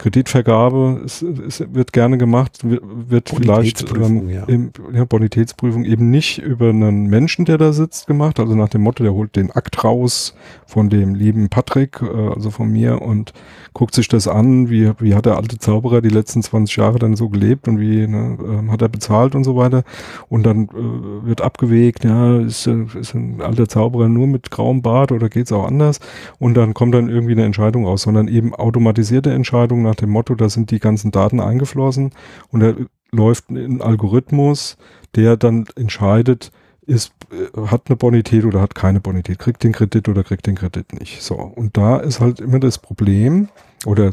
[0.00, 4.44] Kreditvergabe ist, ist, wird gerne gemacht, wird vielleicht ähm, ja.
[4.44, 8.40] Im, ja, Bonitätsprüfung eben nicht über einen Menschen, der da sitzt, gemacht.
[8.40, 10.34] Also nach dem Motto, der holt den Akt raus
[10.66, 13.34] von dem lieben Patrick, äh, also von mir und
[13.74, 17.14] guckt sich das an, wie, wie hat der alte Zauberer die letzten 20 Jahre dann
[17.14, 19.84] so gelebt und wie ne, äh, hat er bezahlt und so weiter.
[20.30, 25.12] Und dann äh, wird abgewegt, ja, ist, ist ein alter Zauberer nur mit grauem Bart
[25.12, 26.00] oder geht's auch anders?
[26.38, 30.34] Und dann kommt dann irgendwie eine Entscheidung raus, sondern eben automatisierte Entscheidungen nach dem Motto,
[30.34, 32.12] da sind die ganzen Daten eingeflossen
[32.50, 32.74] und da
[33.12, 34.76] läuft ein Algorithmus,
[35.16, 36.52] der dann entscheidet,
[36.86, 40.56] ist, äh, hat eine Bonität oder hat keine Bonität, kriegt den Kredit oder kriegt den
[40.56, 41.22] Kredit nicht.
[41.22, 41.34] So.
[41.34, 43.48] Und da ist halt immer das Problem,
[43.86, 44.10] oder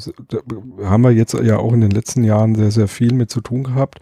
[0.84, 3.64] haben wir jetzt ja auch in den letzten Jahren sehr, sehr viel mit zu tun
[3.64, 4.00] gehabt,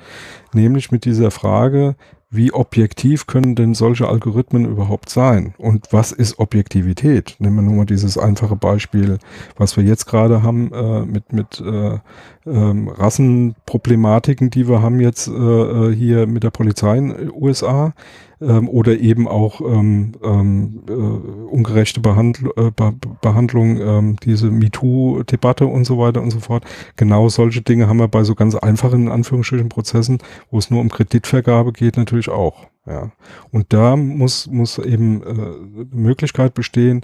[0.53, 1.95] nämlich mit dieser Frage,
[2.35, 5.53] wie objektiv können denn solche Algorithmen überhaupt sein?
[5.57, 7.35] Und was ist Objektivität?
[7.39, 9.19] Nehmen wir nur mal dieses einfache Beispiel,
[9.57, 11.99] was wir jetzt gerade haben äh, mit, mit äh,
[12.45, 17.93] ähm, Rassenproblematiken, die wir haben jetzt äh, äh hier mit der Polizei in den USA
[18.41, 25.65] ähm, oder eben auch ähm, ähm, äh, ungerechte Behandl äh, Be Behandlung, ähm, diese MeToo-Debatte
[25.65, 26.63] und so weiter und so fort.
[26.95, 30.19] Genau solche Dinge haben wir bei so ganz einfachen, in Anführungsstrichen, Prozessen,
[30.51, 32.67] wo es nur um Kreditvergabe geht, natürlich auch.
[32.85, 33.11] Ja.
[33.51, 37.01] Und da muss, muss eben äh, Möglichkeit bestehen,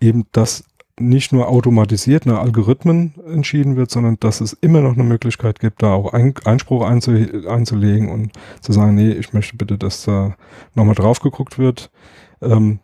[0.00, 0.64] eben das
[1.00, 5.82] nicht nur automatisiert nach Algorithmen entschieden wird, sondern dass es immer noch eine Möglichkeit gibt,
[5.82, 7.12] da auch ein, Einspruch einzu,
[7.48, 10.36] einzulegen und zu sagen, nee, ich möchte bitte, dass da
[10.74, 11.90] nochmal drauf geguckt wird.
[12.42, 12.80] Ähm,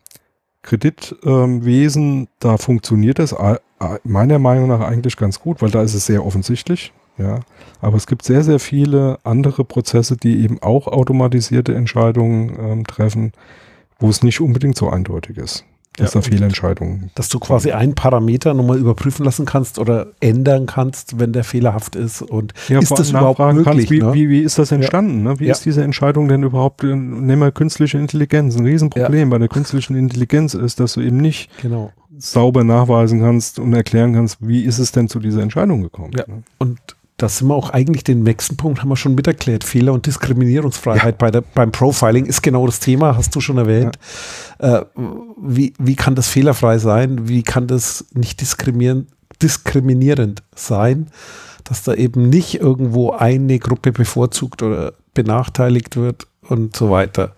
[0.62, 3.34] Kreditwesen, ähm, da funktioniert es
[4.04, 6.92] meiner Meinung nach eigentlich ganz gut, weil da ist es sehr offensichtlich.
[7.16, 7.40] Ja,
[7.80, 13.32] aber es gibt sehr, sehr viele andere Prozesse, die eben auch automatisierte Entscheidungen ähm, treffen,
[13.98, 15.64] wo es nicht unbedingt so eindeutig ist
[15.99, 17.11] dass ja, da Fehlentscheidungen.
[17.14, 21.96] Dass du quasi einen Parameter nochmal überprüfen lassen kannst oder ändern kannst, wenn der fehlerhaft
[21.96, 22.22] ist.
[22.22, 23.64] Und ja, ist das überhaupt möglich?
[23.64, 24.14] Kannst, wie, ne?
[24.14, 25.22] wie, wie ist das entstanden?
[25.22, 25.40] Ne?
[25.40, 25.53] Wie ja.
[25.53, 26.82] ist diese Entscheidung denn überhaupt?
[26.82, 28.57] Nehmen wir künstliche Intelligenz.
[28.57, 31.92] Ein Riesenproblem bei der künstlichen Intelligenz ist, dass du eben nicht genau.
[32.16, 36.12] sauber nachweisen kannst und erklären kannst, wie ist es denn zu dieser Entscheidung gekommen.
[36.16, 36.24] Ja.
[36.26, 36.42] Ne?
[36.59, 36.78] Und
[37.18, 39.64] das sind wir auch eigentlich den nächsten Punkt haben wir schon mit erklärt.
[39.64, 41.18] Fehler- und Diskriminierungsfreiheit ja.
[41.18, 43.98] bei der, beim Profiling ist genau das Thema, hast du schon erwähnt.
[44.62, 44.78] Ja.
[44.78, 44.84] Äh,
[45.36, 47.28] wie, wie kann das fehlerfrei sein?
[47.28, 49.08] Wie kann das nicht diskriminierend,
[49.42, 51.08] diskriminierend sein,
[51.64, 57.34] dass da eben nicht irgendwo eine Gruppe bevorzugt oder benachteiligt wird und so weiter.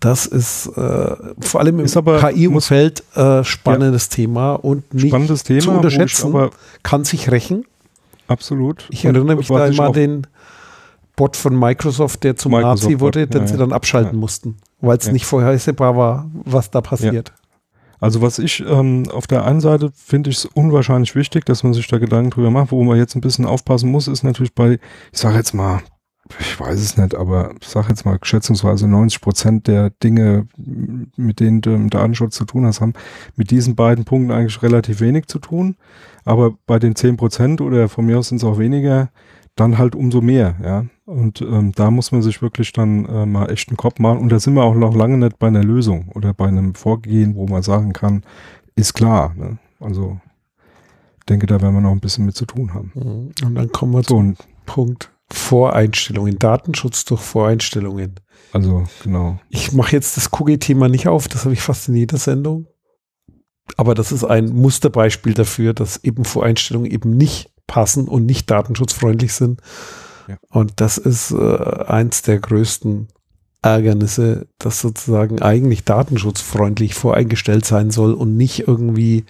[0.00, 4.16] Das ist äh, vor allem im KI-Umfeld äh, spannendes ja.
[4.16, 6.50] Thema und nicht Thema, zu unterschätzen,
[6.82, 7.64] kann sich rächen.
[8.28, 8.86] Absolut.
[8.90, 10.26] Ich erinnere mich da immer an den
[11.16, 14.20] Bot von Microsoft, der zum Microsoft Nazi wurde, den ja, sie dann abschalten ja.
[14.20, 15.12] mussten, weil es ja.
[15.12, 17.32] nicht vorhersehbar war, was da passiert.
[18.00, 21.74] Also was ich ähm, auf der einen Seite finde ich es unwahrscheinlich wichtig, dass man
[21.74, 22.70] sich da Gedanken drüber macht.
[22.70, 24.78] Wo man jetzt ein bisschen aufpassen muss, ist natürlich bei,
[25.12, 25.80] ich sage jetzt mal,
[26.38, 30.46] ich weiß es nicht, aber ich sage jetzt mal schätzungsweise 90 Prozent der Dinge,
[31.16, 32.92] mit denen du im Datenschutz zu tun hast, haben
[33.34, 35.76] mit diesen beiden Punkten eigentlich relativ wenig zu tun.
[36.28, 39.08] Aber bei den 10 Prozent oder von mir aus sind es auch weniger,
[39.56, 40.84] dann halt umso mehr, ja.
[41.06, 44.18] Und ähm, da muss man sich wirklich dann äh, mal echt einen Kopf machen.
[44.18, 47.34] Und da sind wir auch noch lange nicht bei einer Lösung oder bei einem Vorgehen,
[47.34, 48.24] wo man sagen kann,
[48.76, 49.34] ist klar.
[49.36, 49.56] Ne?
[49.80, 50.20] Also
[51.30, 52.92] denke, da werden wir noch ein bisschen mit zu tun haben.
[52.94, 53.46] Mhm.
[53.46, 58.16] Und dann kommen wir so, zum Punkt Voreinstellungen, Datenschutz durch Voreinstellungen.
[58.52, 59.38] Also, genau.
[59.48, 62.66] Ich mache jetzt das Cookie-Thema nicht auf, das habe ich fast in jeder Sendung.
[63.76, 69.34] Aber das ist ein Musterbeispiel dafür, dass eben Voreinstellungen eben nicht passen und nicht datenschutzfreundlich
[69.34, 69.60] sind.
[70.26, 70.36] Ja.
[70.50, 73.08] Und das ist äh, eins der größten
[73.62, 79.24] Ärgernisse, dass sozusagen eigentlich datenschutzfreundlich voreingestellt sein soll und nicht irgendwie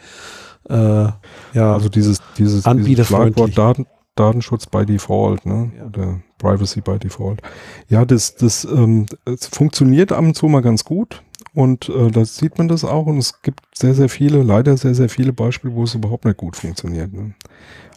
[0.68, 1.14] äh, ja
[1.54, 3.86] also dieses dieses, dieses Schlagwort Daten,
[4.16, 5.72] Datenschutz by Default, ne?
[5.76, 5.86] Ja.
[5.86, 7.40] Oder Privacy by Default.
[7.88, 11.22] Ja, das das ähm, das funktioniert ab und zu mal ganz gut.
[11.58, 13.06] Und äh, da sieht man das auch.
[13.06, 16.36] Und es gibt sehr, sehr viele, leider sehr, sehr viele Beispiele, wo es überhaupt nicht
[16.36, 17.12] gut funktioniert.
[17.12, 17.34] Ne?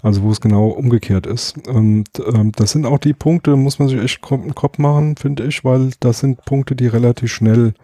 [0.02, 1.68] Also wo es genau umgekehrt ist.
[1.68, 5.44] Und ähm, das sind auch die Punkte, muss man sich echt einen Kopf machen, finde
[5.44, 7.76] ich, weil das sind Punkte, die relativ schnell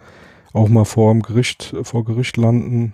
[0.51, 2.93] auch mal vor dem Gericht, vor Gericht landen.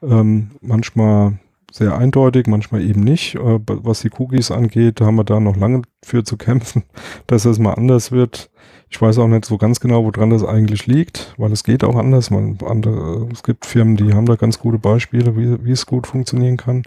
[0.00, 1.40] Ähm, manchmal
[1.72, 3.34] sehr eindeutig, manchmal eben nicht.
[3.34, 6.84] Äh, was die Cookies angeht, haben wir da noch lange für zu kämpfen,
[7.26, 8.50] dass es mal anders wird.
[8.90, 11.96] Ich weiß auch nicht so ganz genau, woran das eigentlich liegt, weil es geht auch
[11.96, 12.30] anders.
[12.30, 16.06] Man, andere, es gibt Firmen, die haben da ganz gute Beispiele, wie, wie es gut
[16.06, 16.84] funktionieren kann.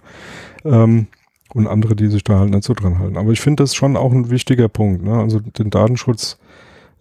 [0.63, 1.07] Ähm,
[1.53, 3.17] und andere, die sich da halt nicht so dran halten.
[3.17, 5.03] Aber ich finde das schon auch ein wichtiger Punkt.
[5.03, 5.13] Ne?
[5.13, 6.37] Also den Datenschutz,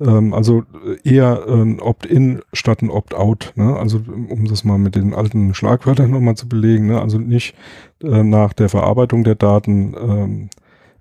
[0.00, 0.64] ähm, also
[1.04, 3.52] eher ein Opt-in statt ein Opt-out.
[3.56, 3.76] Ne?
[3.76, 6.86] Also um das mal mit den alten Schlagwörtern nochmal zu belegen.
[6.86, 7.00] Ne?
[7.00, 7.54] Also nicht
[8.02, 10.48] äh, nach der Verarbeitung der Daten ähm,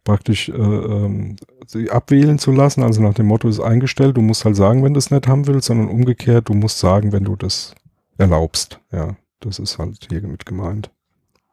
[0.05, 1.35] praktisch äh, ähm,
[1.67, 2.83] sie abwählen zu lassen.
[2.83, 5.47] Also nach dem Motto ist eingestellt, du musst halt sagen, wenn du es nicht haben
[5.47, 7.75] willst, sondern umgekehrt, du musst sagen, wenn du das
[8.17, 8.79] erlaubst.
[8.93, 10.89] Ja, das ist halt hier mit gemeint.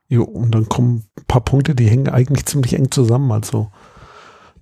[0.07, 3.33] Jo, und dann kommen ein paar Punkte, die hängen eigentlich ziemlich eng zusammen.
[3.33, 3.71] Also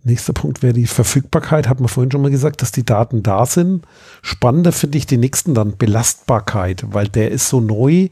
[0.05, 1.69] nächster Punkt wäre die Verfügbarkeit.
[1.69, 3.85] Hat man vorhin schon mal gesagt, dass die Daten da sind.
[4.23, 8.09] Spannender finde ich den nächsten dann, Belastbarkeit, weil der ist so neu.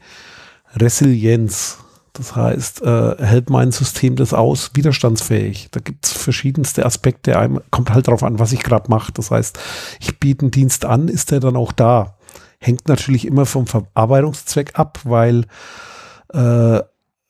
[0.75, 1.79] Resilienz.
[2.19, 5.69] Das heißt, äh, hält mein System das aus, widerstandsfähig.
[5.71, 7.39] Da gibt es verschiedenste Aspekte.
[7.39, 9.13] Einem, kommt halt darauf an, was ich gerade mache.
[9.13, 9.57] Das heißt,
[10.01, 12.17] ich biete einen Dienst an, ist der dann auch da?
[12.59, 15.45] Hängt natürlich immer vom Verarbeitungszweck ab, weil
[16.33, 16.81] äh,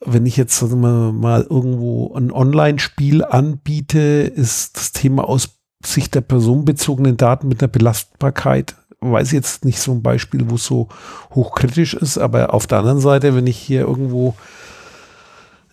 [0.04, 6.22] wenn ich jetzt mal, mal irgendwo ein Online-Spiel anbiete, ist das Thema aus Sicht der
[6.22, 10.90] personenbezogenen Daten mit einer Belastbarkeit weiß jetzt nicht so ein Beispiel, wo es so
[11.34, 14.36] hochkritisch ist, aber auf der anderen Seite, wenn ich hier irgendwo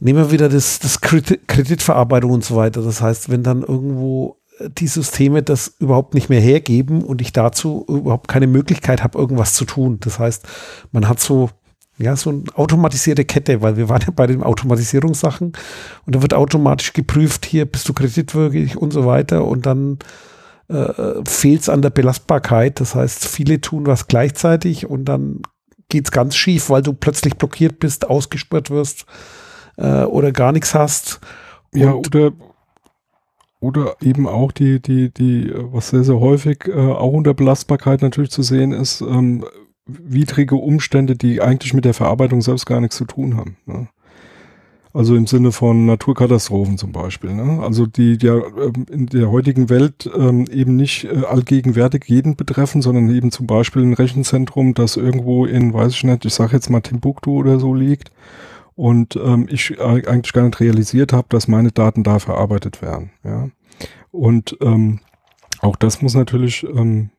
[0.01, 2.83] nehmen wir wieder das, das Kreditverarbeitung und so weiter.
[2.83, 7.85] Das heißt, wenn dann irgendwo die Systeme das überhaupt nicht mehr hergeben und ich dazu
[7.89, 9.99] überhaupt keine Möglichkeit habe, irgendwas zu tun.
[10.01, 10.47] Das heißt,
[10.93, 11.51] man hat so,
[11.99, 15.53] ja, so eine automatisierte Kette, weil wir waren ja bei den Automatisierungssachen
[16.07, 19.99] und da wird automatisch geprüft, hier bist du kreditwürdig und so weiter und dann
[20.69, 22.81] äh, fehlt es an der Belastbarkeit.
[22.81, 25.43] Das heißt, viele tun was gleichzeitig und dann
[25.89, 29.07] geht es ganz schief, weil du plötzlich blockiert bist, ausgesperrt wirst
[29.77, 31.21] äh, oder gar nichts hast.
[31.75, 32.33] Ja, oder
[33.61, 38.31] oder eben auch die, die, die, was sehr, sehr häufig äh, auch unter Belastbarkeit natürlich
[38.31, 39.45] zu sehen ist, ähm,
[39.87, 43.57] widrige Umstände, die eigentlich mit der Verarbeitung selbst gar nichts zu tun haben.
[43.67, 43.89] Ne?
[44.93, 47.35] Also im Sinne von Naturkatastrophen zum Beispiel.
[47.35, 47.63] Ne?
[47.63, 52.83] Also die ja ähm, in der heutigen Welt ähm, eben nicht äh, allgegenwärtig jeden betreffen,
[52.83, 56.71] sondern eben zum Beispiel ein Rechenzentrum, das irgendwo in, weiß ich nicht, ich sage jetzt
[56.71, 58.11] mal Timbuktu oder so liegt
[58.77, 63.11] und ähm, ich eigentlich gar nicht realisiert habe, dass meine Daten da verarbeitet werden.
[63.25, 63.49] Ja.
[64.13, 65.01] Und ähm,
[65.61, 67.11] auch das muss natürlich ähm,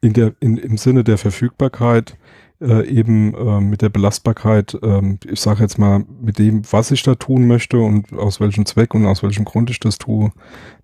[0.00, 2.16] in der, in, im Sinne der Verfügbarkeit
[2.62, 7.02] äh, eben äh, mit der Belastbarkeit, äh, ich sage jetzt mal, mit dem, was ich
[7.02, 10.32] da tun möchte und aus welchem Zweck und aus welchem Grund ich das tue,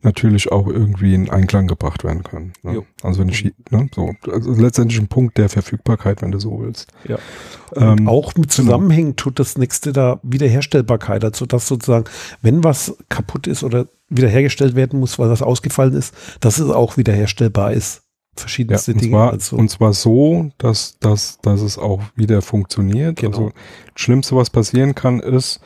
[0.03, 2.53] natürlich auch irgendwie in Einklang gebracht werden können.
[2.63, 2.83] Ne?
[3.03, 6.89] Also wenn ich, ne, so, also letztendlich ein Punkt der Verfügbarkeit, wenn du so willst.
[7.07, 7.19] Ja.
[7.77, 8.71] Ähm, auch mit genau.
[8.71, 12.05] Zusammenhängen tut das nächste da Wiederherstellbarkeit, also dass sozusagen,
[12.43, 16.97] wenn was kaputt ist oder wiederhergestellt werden muss, weil das ausgefallen ist, dass es auch
[16.97, 18.03] wiederherstellbar ist
[18.39, 19.13] verschiedenste ja, und Dinge.
[19.13, 19.57] Zwar, also.
[19.57, 23.17] Und zwar so, dass, dass, dass es auch wieder funktioniert.
[23.17, 23.37] Genau.
[23.37, 23.53] Also
[23.95, 25.61] das Schlimmste, was passieren kann, ist,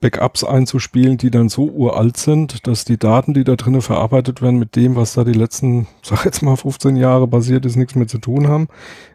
[0.00, 4.58] Backups einzuspielen, die dann so uralt sind, dass die Daten, die da drinnen verarbeitet werden,
[4.58, 8.06] mit dem, was da die letzten, sag jetzt mal 15 Jahre basiert ist, nichts mehr
[8.06, 8.68] zu tun haben.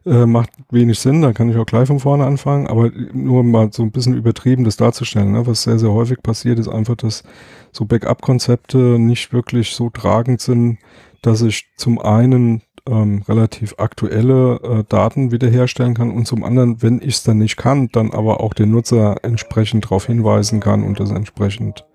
[0.05, 3.71] Äh, macht wenig Sinn, da kann ich auch gleich von vorne anfangen, aber nur mal
[3.71, 5.31] so ein bisschen übertrieben das darzustellen.
[5.31, 5.47] Ne?
[5.47, 7.23] Was sehr, sehr häufig passiert, ist einfach, dass
[7.71, 10.79] so Backup-Konzepte nicht wirklich so tragend sind,
[11.21, 16.99] dass ich zum einen ähm, relativ aktuelle äh, Daten wiederherstellen kann und zum anderen, wenn
[16.99, 20.99] ich es dann nicht kann, dann aber auch den Nutzer entsprechend darauf hinweisen kann und
[20.99, 21.85] das entsprechend,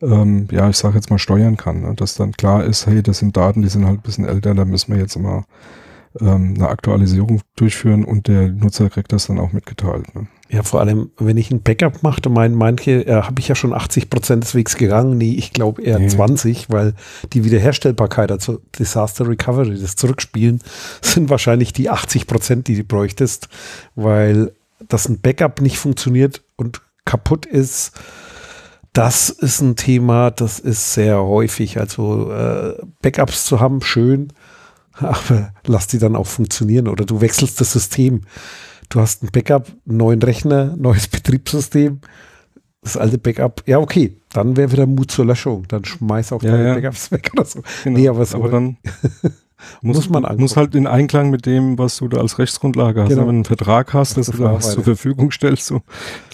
[0.00, 1.82] ähm, ja, ich sage jetzt mal steuern kann.
[1.82, 1.94] Ne?
[1.94, 4.64] Dass dann klar ist, hey, das sind Daten, die sind halt ein bisschen älter, da
[4.64, 5.44] müssen wir jetzt immer
[6.20, 10.14] ähm, eine Aktualisierung durchführen und der Nutzer kriegt das dann auch mitgeteilt.
[10.14, 10.26] Ne?
[10.48, 13.54] Ja, vor allem, wenn ich ein Backup mache, dann meinen manche, äh, habe ich ja
[13.54, 15.18] schon 80 Prozent des Wegs gegangen.
[15.18, 16.08] Nee, ich glaube eher nee.
[16.08, 16.94] 20, weil
[17.32, 20.60] die Wiederherstellbarkeit, also Disaster Recovery, das Zurückspielen,
[21.00, 23.48] sind wahrscheinlich die 80 Prozent, die du bräuchtest,
[23.94, 24.52] weil
[24.88, 27.92] dass ein Backup nicht funktioniert und kaputt ist,
[28.92, 31.80] das ist ein Thema, das ist sehr häufig.
[31.80, 34.32] Also äh, Backups zu haben, schön,
[34.96, 38.22] aber lass die dann auch funktionieren oder du wechselst das System.
[38.88, 42.00] Du hast ein Backup, einen neuen Rechner, neues Betriebssystem,
[42.82, 43.62] das alte Backup.
[43.66, 45.66] Ja, okay, dann wäre wieder Mut zur Löschung.
[45.68, 46.74] Dann schmeiß auch ja, deine ja.
[46.74, 47.62] Backups weg oder so.
[47.82, 47.98] Genau.
[47.98, 48.76] Nee, aber, so aber dann
[49.82, 50.42] muss, muss man angucken.
[50.42, 53.08] Muss halt in Einklang mit dem, was du da als Rechtsgrundlage hast.
[53.08, 53.22] Genau.
[53.22, 55.80] Wenn du einen Vertrag hast, dass du da was zur Verfügung stellst, so,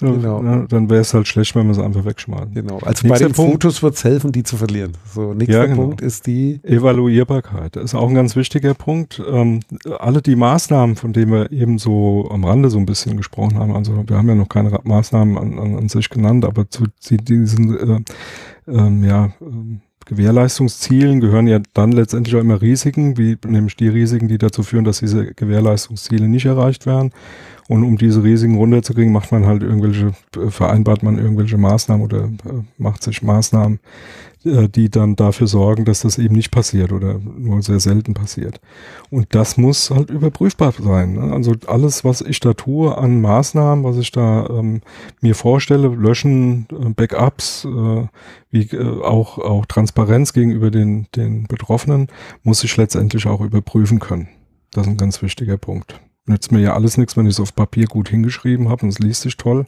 [0.00, 0.40] genau.
[0.42, 2.54] na, dann wäre es halt schlecht, wenn man es einfach wegschmeißt.
[2.54, 2.78] Genau.
[2.78, 4.92] Also nächster bei den Punkt, Fotos wird es helfen, die zu verlieren.
[5.12, 5.82] So, nächster ja, genau.
[5.82, 7.76] Punkt ist die Evaluierbarkeit.
[7.76, 9.22] Das ist auch ein ganz wichtiger Punkt.
[9.30, 9.60] Ähm,
[9.98, 13.74] alle die Maßnahmen, von denen wir eben so am Rande so ein bisschen gesprochen haben,
[13.74, 17.76] also wir haben ja noch keine Maßnahmen an, an, an sich genannt, aber zu diesen
[17.78, 18.00] äh,
[18.68, 24.26] ähm, ja, ähm, Gewährleistungszielen gehören ja dann letztendlich auch immer Risiken, wie nämlich die Risiken,
[24.26, 27.12] die dazu führen, dass diese Gewährleistungsziele nicht erreicht werden.
[27.68, 30.12] Und um diese Risiken runterzukriegen, macht man halt irgendwelche,
[30.48, 33.78] vereinbart man irgendwelche Maßnahmen oder äh, macht sich Maßnahmen,
[34.44, 38.60] die dann dafür sorgen, dass das eben nicht passiert oder nur sehr selten passiert.
[39.10, 41.14] Und das muss halt überprüfbar sein.
[41.14, 41.32] Ne?
[41.32, 44.80] Also alles, was ich da tue an Maßnahmen, was ich da ähm,
[45.20, 48.06] mir vorstelle, löschen, äh, Backups, äh,
[48.50, 52.08] wie äh, auch, auch Transparenz gegenüber den, den Betroffenen,
[52.42, 54.28] muss ich letztendlich auch überprüfen können.
[54.72, 56.00] Das ist ein ganz wichtiger Punkt
[56.30, 58.98] nützt mir ja alles nichts, wenn ich es auf Papier gut hingeschrieben habe und es
[58.98, 59.66] liest sich toll.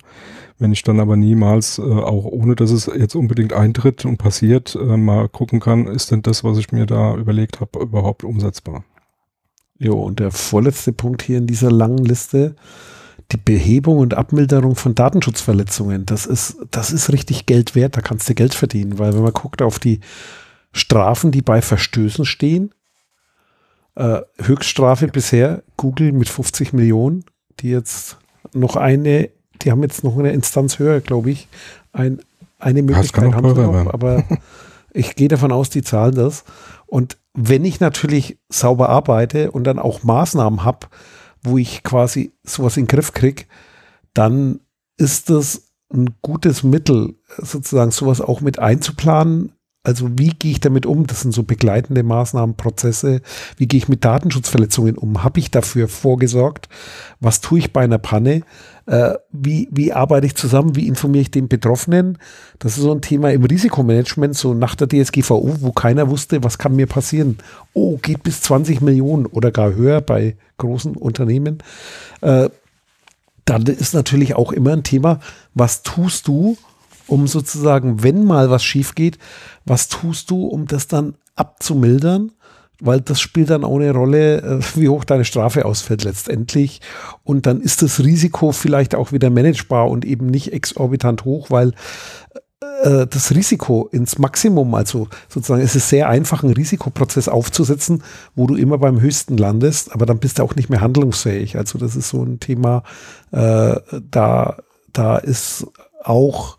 [0.58, 4.74] Wenn ich dann aber niemals, äh, auch ohne dass es jetzt unbedingt eintritt und passiert,
[4.74, 8.84] äh, mal gucken kann, ist denn das, was ich mir da überlegt habe, überhaupt umsetzbar?
[9.78, 12.54] Jo, und der vorletzte Punkt hier in dieser langen Liste,
[13.32, 18.28] die Behebung und Abmilderung von Datenschutzverletzungen, das ist, das ist richtig Geld wert, da kannst
[18.28, 20.00] du Geld verdienen, weil wenn man guckt auf die
[20.72, 22.72] Strafen, die bei Verstößen stehen,
[23.94, 27.24] äh, Höchststrafe bisher Google mit 50 Millionen,
[27.60, 28.18] die jetzt
[28.52, 29.30] noch eine,
[29.62, 31.48] die haben jetzt noch eine Instanz höher, glaube ich.
[31.92, 32.20] Ein,
[32.58, 34.24] eine Möglichkeit haben sie noch, aber
[34.92, 36.44] Ich gehe davon aus, die zahlen das.
[36.86, 40.88] Und wenn ich natürlich sauber arbeite und dann auch Maßnahmen habe,
[41.42, 43.44] wo ich quasi sowas in den Griff kriege,
[44.12, 44.60] dann
[44.98, 49.52] ist das ein gutes Mittel, sozusagen sowas auch mit einzuplanen.
[49.84, 51.08] Also wie gehe ich damit um?
[51.08, 53.20] Das sind so begleitende Maßnahmen, Prozesse.
[53.56, 55.24] Wie gehe ich mit Datenschutzverletzungen um?
[55.24, 56.68] Habe ich dafür vorgesorgt?
[57.18, 58.42] Was tue ich bei einer Panne?
[58.86, 60.76] Äh, wie, wie arbeite ich zusammen?
[60.76, 62.18] Wie informiere ich den Betroffenen?
[62.60, 66.58] Das ist so ein Thema im Risikomanagement, so nach der DSGVO, wo keiner wusste, was
[66.58, 67.38] kann mir passieren.
[67.72, 71.58] Oh, geht bis 20 Millionen oder gar höher bei großen Unternehmen.
[72.20, 72.50] Äh,
[73.44, 75.18] dann ist natürlich auch immer ein Thema,
[75.54, 76.56] was tust du,
[77.06, 79.18] um sozusagen, wenn mal was schief geht,
[79.64, 82.32] was tust du, um das dann abzumildern?
[82.80, 86.80] Weil das spielt dann auch eine Rolle, äh, wie hoch deine Strafe ausfällt letztendlich.
[87.22, 91.74] Und dann ist das Risiko vielleicht auch wieder managebar und eben nicht exorbitant hoch, weil
[92.82, 98.02] äh, das Risiko ins Maximum, also sozusagen, es ist sehr einfach, einen Risikoprozess aufzusetzen,
[98.34, 101.56] wo du immer beim höchsten landest, aber dann bist du auch nicht mehr handlungsfähig.
[101.56, 102.82] Also das ist so ein Thema,
[103.30, 103.76] äh,
[104.10, 104.56] da,
[104.92, 105.66] da ist
[106.02, 106.56] auch,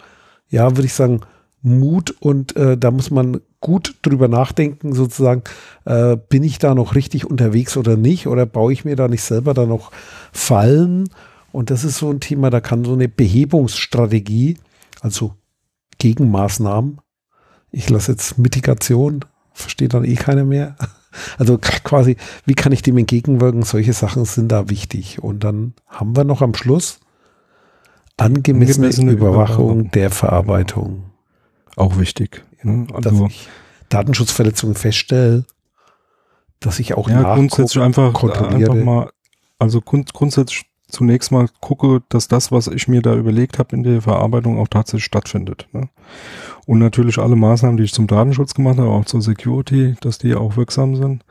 [0.53, 1.21] ja, würde ich sagen,
[1.63, 5.41] Mut und äh, da muss man gut drüber nachdenken, sozusagen,
[5.85, 9.23] äh, bin ich da noch richtig unterwegs oder nicht oder baue ich mir da nicht
[9.23, 9.91] selber da noch
[10.31, 11.09] Fallen?
[11.51, 14.57] Und das ist so ein Thema, da kann so eine Behebungsstrategie,
[15.01, 15.33] also
[15.97, 16.99] Gegenmaßnahmen.
[17.71, 20.75] Ich lasse jetzt Mitigation, versteht dann eh keiner mehr.
[21.37, 22.17] Also quasi,
[22.47, 23.61] wie kann ich dem entgegenwirken?
[23.61, 25.21] Solche Sachen sind da wichtig.
[25.21, 27.01] Und dann haben wir noch am Schluss
[28.17, 31.03] angemessene, angemessene Überwachung, Überwachung der Verarbeitung.
[31.75, 32.43] Auch wichtig.
[32.61, 32.87] Ne?
[32.93, 33.47] Also, dass ich
[33.89, 35.45] Datenschutzverletzungen feststelle,
[36.59, 38.71] dass ich auch ja, grundsätzlich einfach, kontrolliere.
[38.71, 39.09] einfach mal,
[39.59, 43.83] also grund, grundsätzlich zunächst mal gucke, dass das, was ich mir da überlegt habe in
[43.83, 45.67] der Verarbeitung, auch tatsächlich stattfindet.
[45.71, 45.89] Ne?
[46.65, 50.35] Und natürlich alle Maßnahmen, die ich zum Datenschutz gemacht habe, auch zur Security, dass die
[50.35, 51.23] auch wirksam sind.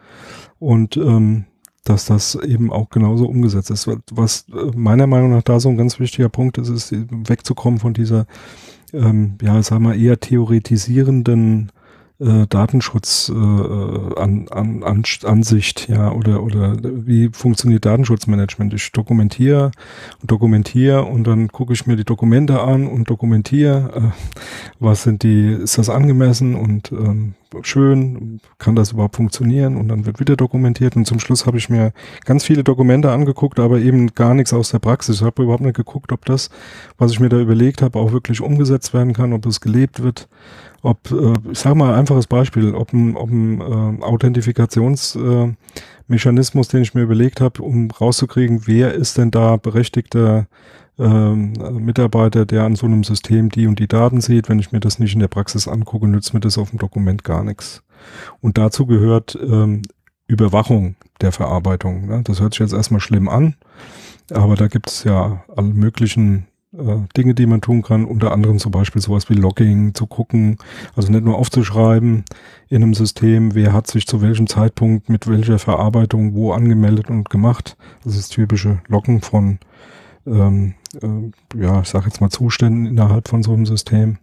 [0.58, 1.46] Und ähm,
[1.84, 3.88] dass das eben auch genauso umgesetzt ist.
[4.10, 7.94] Was äh, meiner Meinung nach da so ein ganz wichtiger Punkt ist, ist wegzukommen von
[7.94, 8.26] dieser,
[8.92, 11.72] ähm, ja, sagen wir eher theoretisierenden
[12.22, 18.72] äh, Datenschutz äh, an, an, an, Ansicht, ja, oder oder wie funktioniert Datenschutzmanagement?
[18.74, 19.72] Ich dokumentiere
[20.20, 24.44] und dokumentiere und dann gucke ich mir die Dokumente an und dokumentiere, äh,
[24.78, 29.76] was sind die, ist das angemessen und ähm, schön, kann das überhaupt funktionieren?
[29.76, 30.96] Und dann wird wieder dokumentiert.
[30.96, 31.92] Und zum Schluss habe ich mir
[32.24, 35.16] ganz viele Dokumente angeguckt, aber eben gar nichts aus der Praxis.
[35.16, 36.50] Ich habe überhaupt nicht geguckt, ob das,
[36.98, 40.28] was ich mir da überlegt habe, auch wirklich umgesetzt werden kann, ob es gelebt wird.
[40.82, 46.70] Ob, äh, ich sage mal ein einfaches Beispiel, ob ein, ob ein äh, Authentifikationsmechanismus, äh,
[46.70, 50.46] den ich mir überlegt habe, um rauszukriegen, wer ist denn da berechtigter
[51.02, 51.52] ähm,
[51.84, 54.48] Mitarbeiter, der an so einem System die und die Daten sieht.
[54.48, 57.24] Wenn ich mir das nicht in der Praxis angucke, nützt mir das auf dem Dokument
[57.24, 57.82] gar nichts.
[58.40, 59.82] Und dazu gehört ähm,
[60.26, 62.06] Überwachung der Verarbeitung.
[62.06, 62.22] Ne?
[62.24, 63.56] Das hört sich jetzt erstmal schlimm an,
[64.30, 68.58] aber da gibt es ja alle möglichen äh, Dinge, die man tun kann, unter anderem
[68.58, 70.56] zum Beispiel sowas wie Logging zu gucken,
[70.96, 72.24] also nicht nur aufzuschreiben
[72.68, 77.28] in einem System, wer hat sich zu welchem Zeitpunkt mit welcher Verarbeitung wo angemeldet und
[77.28, 77.76] gemacht.
[78.04, 79.58] Das ist typische Loggen von,
[80.26, 84.18] ähm, äh, ja, ich sage jetzt mal Zuständen innerhalb von so einem System.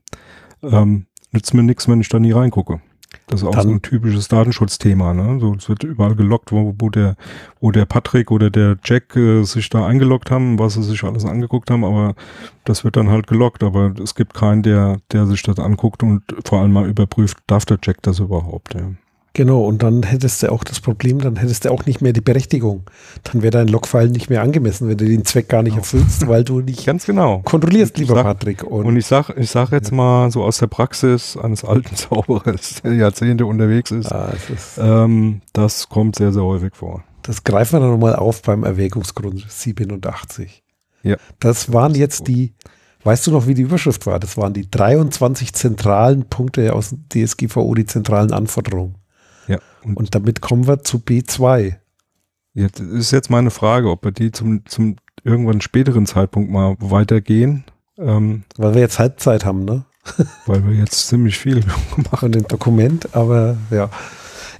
[0.61, 2.81] Ähm, nützt mir nichts, wenn ich da nie reingucke.
[3.27, 5.13] Das ist auch so ein typisches Datenschutzthema.
[5.13, 5.39] Ne?
[5.39, 7.15] So, es wird überall gelockt, wo, wo, der,
[7.59, 11.25] wo der Patrick oder der Jack äh, sich da eingeloggt haben, was sie sich alles
[11.25, 12.15] angeguckt haben, aber
[12.65, 13.63] das wird dann halt gelockt.
[13.63, 17.65] Aber es gibt keinen, der, der sich das anguckt und vor allem mal überprüft, darf
[17.65, 18.73] der Jack das überhaupt?
[18.75, 18.81] Ja.
[19.33, 22.21] Genau, und dann hättest du auch das Problem, dann hättest du auch nicht mehr die
[22.21, 22.83] Berechtigung.
[23.23, 25.83] Dann wäre dein Logfile nicht mehr angemessen, wenn du den Zweck gar nicht genau.
[25.83, 27.39] erfüllst, weil du nicht Ganz genau.
[27.45, 28.63] kontrollierst, lieber sag, Patrick.
[28.63, 32.81] Und, und, ich sag, ich sag jetzt mal so aus der Praxis eines alten Zauberers,
[32.83, 37.03] der Jahrzehnte unterwegs ist, ah, ist ähm, das kommt sehr, sehr häufig vor.
[37.21, 40.63] Das greifen wir dann nochmal auf beim Erwägungsgrund 87.
[41.03, 41.17] Ja.
[41.39, 42.53] Das waren jetzt die
[43.03, 44.19] Weißt du noch, wie die Überschrift war?
[44.19, 48.95] Das waren die 23 zentralen Punkte aus DSGVO, die zentralen Anforderungen.
[49.49, 49.59] Ja.
[49.83, 51.75] Und, und damit kommen wir zu B2.
[52.53, 57.63] Jetzt ist jetzt meine Frage, ob wir die zum, zum irgendwann späteren Zeitpunkt mal weitergehen.
[57.97, 59.85] Ähm, weil wir jetzt Halbzeit haben, ne?
[60.45, 61.63] weil wir jetzt ziemlich viel
[62.11, 62.31] haben.
[62.31, 63.89] dem Dokument, aber ja.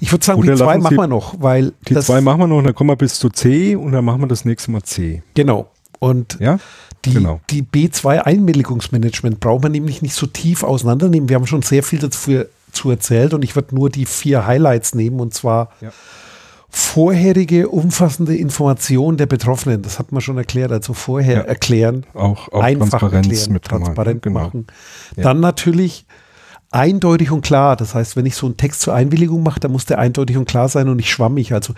[0.01, 1.73] Ich würde sagen, Oder die zwei machen wir noch, weil.
[1.87, 4.27] Die zwei machen wir noch, dann kommen wir bis zu C und dann machen wir
[4.27, 5.21] das nächste Mal C.
[5.35, 5.69] Genau.
[5.99, 6.57] Und ja?
[7.05, 7.41] die, genau.
[7.49, 11.27] die B2-Einwilligungsmanagement braucht man nämlich nicht so tief auseinandernehmen.
[11.27, 14.95] Wir haben schon sehr viel dazu zu erzählt und ich würde nur die vier Highlights
[14.95, 15.91] nehmen und zwar ja.
[16.69, 19.81] vorherige umfassende Information der Betroffenen.
[19.81, 21.41] Das hat man schon erklärt, also vorher ja.
[21.41, 24.39] erklären, auch, auch einfach Transparenz erklären, mit transparent genau.
[24.39, 24.67] machen.
[25.15, 25.23] Ja.
[25.23, 26.05] Dann natürlich
[26.71, 27.75] eindeutig und klar.
[27.75, 30.47] Das heißt, wenn ich so einen Text zur Einwilligung mache, dann muss der eindeutig und
[30.47, 31.53] klar sein und nicht schwammig.
[31.53, 31.73] Also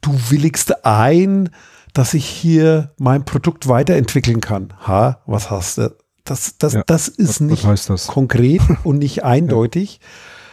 [0.00, 1.50] du willigst ein,
[1.92, 4.74] dass ich hier mein Produkt weiterentwickeln kann.
[4.86, 5.94] Ha, was hast du?
[6.28, 10.00] Das, das, ja, das ist was, nicht was konkret und nicht eindeutig.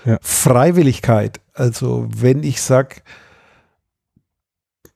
[0.06, 0.18] Ja.
[0.22, 1.42] Freiwilligkeit.
[1.54, 2.98] Also wenn ich sage,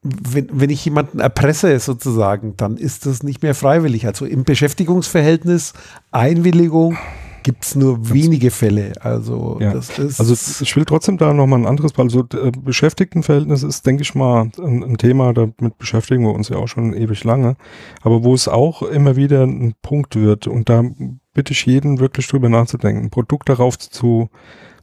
[0.02, 4.06] wenn, wenn ich jemanden erpresse sozusagen, dann ist das nicht mehr freiwillig.
[4.06, 5.74] Also im Beschäftigungsverhältnis
[6.10, 6.96] Einwilligung
[7.42, 8.92] gibt es nur wenige Fälle.
[9.00, 9.72] Also, ja.
[9.72, 14.02] das ist also ich will trotzdem da nochmal ein anderes, also äh, Beschäftigtenverhältnis ist, denke
[14.02, 17.56] ich mal, ein, ein, Thema, damit beschäftigen wir uns ja auch schon ewig lange,
[18.02, 20.84] aber wo es auch immer wieder ein Punkt wird und da
[21.32, 24.28] bitte ich jeden wirklich drüber nachzudenken, ein Produkt darauf zu,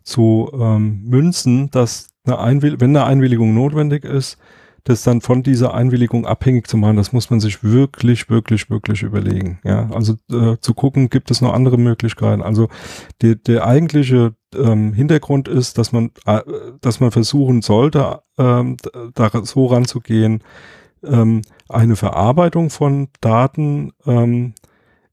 [0.03, 4.37] zu ähm, münzen, dass eine Einwill wenn eine Einwilligung notwendig ist,
[4.87, 9.03] das dann von dieser Einwilligung abhängig zu machen, das muss man sich wirklich, wirklich, wirklich
[9.03, 9.59] überlegen.
[9.65, 12.41] Ja, also äh, zu gucken, gibt es noch andere Möglichkeiten.
[12.41, 12.69] Also
[13.21, 16.41] die, der eigentliche ähm, Hintergrund ist, dass man, äh,
[16.79, 18.77] dass man versuchen sollte, ähm,
[19.13, 20.41] da so ranzugehen,
[21.03, 24.53] ähm, eine Verarbeitung von Daten ähm,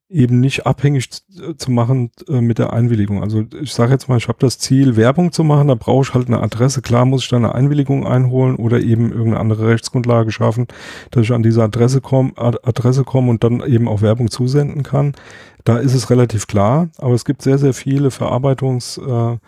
[0.08, 1.08] eben nicht abhängig
[1.56, 3.22] zu machen äh, mit der Einwilligung.
[3.22, 6.14] Also ich sage jetzt mal, ich habe das Ziel, Werbung zu machen, da brauche ich
[6.14, 6.82] halt eine Adresse.
[6.82, 10.66] Klar muss ich da eine Einwilligung einholen oder eben irgendeine andere Rechtsgrundlage schaffen,
[11.10, 15.14] dass ich an diese Adresse komme Adresse komme und dann eben auch Werbung zusenden kann.
[15.64, 19.40] Da ist es relativ klar, aber es gibt sehr, sehr viele Verarbeitungsdinge,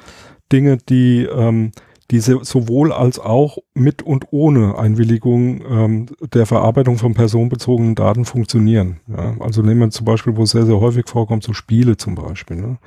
[0.52, 1.72] äh, die ähm,
[2.10, 9.00] diese sowohl als auch mit und ohne Einwilligung ähm, der Verarbeitung von personenbezogenen Daten funktionieren.
[9.08, 9.34] Ja?
[9.40, 12.56] Also nehmen wir zum Beispiel, wo es sehr, sehr häufig vorkommt, so Spiele zum Beispiel.
[12.56, 12.78] Ne?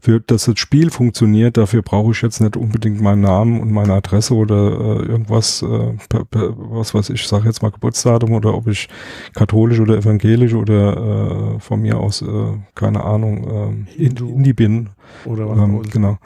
[0.00, 3.94] Für dass das Spiel funktioniert, dafür brauche ich jetzt nicht unbedingt meinen Namen und meine
[3.94, 8.54] Adresse oder äh, irgendwas, äh, per, per, was weiß ich, sage jetzt mal Geburtsdatum oder
[8.54, 8.88] ob ich
[9.34, 12.26] katholisch oder evangelisch oder äh, von mir aus, äh,
[12.74, 14.90] keine Ahnung, äh, Indie bin.
[15.24, 16.18] Oder was ähm, Genau.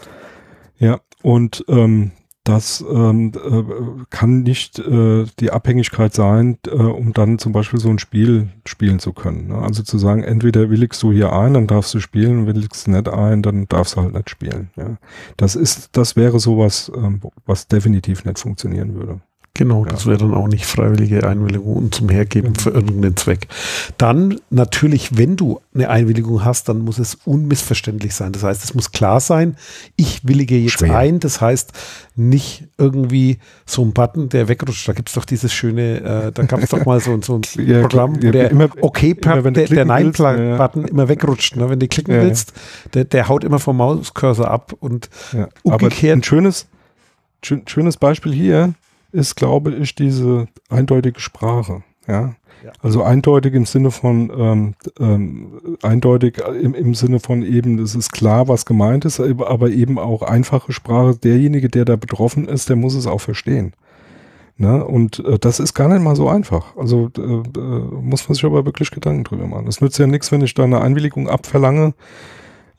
[0.78, 2.10] Ja, und ähm,
[2.44, 7.88] das ähm, äh, kann nicht äh, die Abhängigkeit sein, äh, um dann zum Beispiel so
[7.88, 9.48] ein Spiel spielen zu können.
[9.48, 9.58] Ne?
[9.58, 13.08] Also zu sagen, entweder willigst du hier ein, dann darfst du spielen, willigst du nicht
[13.08, 14.70] ein, dann darfst du halt nicht spielen.
[14.76, 14.96] Ja?
[15.36, 19.20] Das ist, das wäre sowas, ähm, was definitiv nicht funktionieren würde.
[19.54, 23.48] Genau, das wäre dann auch nicht freiwillige Einwilligung zum Hergeben für irgendeinen Zweck.
[23.98, 28.32] Dann natürlich, wenn du eine Einwilligung hast, dann muss es unmissverständlich sein.
[28.32, 29.56] Das heißt, es muss klar sein,
[29.96, 30.96] ich willige jetzt Schwer.
[30.96, 31.20] ein.
[31.20, 31.72] Das heißt,
[32.16, 34.88] nicht irgendwie so ein Button, der wegrutscht.
[34.88, 37.42] Da gibt es doch dieses schöne, äh, da gab es doch mal so, so ein
[37.66, 40.88] ja, Programm, wo der immer, okay immer, der, der Nein-Button ja.
[40.88, 41.56] immer wegrutscht.
[41.56, 41.68] Ne?
[41.68, 42.54] Wenn du klicken ja, willst,
[42.94, 45.10] der, der haut immer vom Mauscursor ab und
[45.62, 46.16] umgekehrt.
[46.16, 46.68] ein schönes,
[47.66, 48.72] schönes Beispiel hier
[49.12, 51.82] ist, glaube ich, diese eindeutige Sprache.
[52.08, 52.34] Ja.
[52.64, 52.72] ja.
[52.80, 58.12] Also eindeutig im Sinne von ähm, ähm, eindeutig im, im Sinne von eben, es ist
[58.12, 61.16] klar, was gemeint ist, aber eben auch einfache Sprache.
[61.16, 63.74] Derjenige, der da betroffen ist, der muss es auch verstehen.
[64.56, 64.84] Ne?
[64.84, 66.76] Und äh, das ist gar nicht mal so einfach.
[66.76, 67.42] Also äh, äh,
[68.00, 69.66] muss man sich aber wirklich Gedanken drüber machen.
[69.66, 71.94] Es nützt ja nichts, wenn ich da eine Einwilligung abverlange.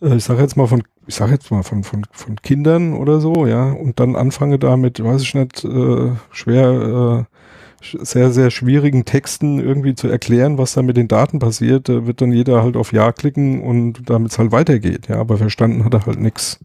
[0.04, 3.20] Äh, ich sage jetzt mal von ich sage jetzt mal von, von, von Kindern oder
[3.20, 9.04] so, ja, und dann anfange damit, weiß ich nicht, äh, schwer, äh, sehr, sehr schwierigen
[9.04, 12.78] Texten irgendwie zu erklären, was da mit den Daten passiert, da wird dann jeder halt
[12.78, 16.60] auf Ja klicken und damit es halt weitergeht, ja, aber verstanden hat er halt nichts.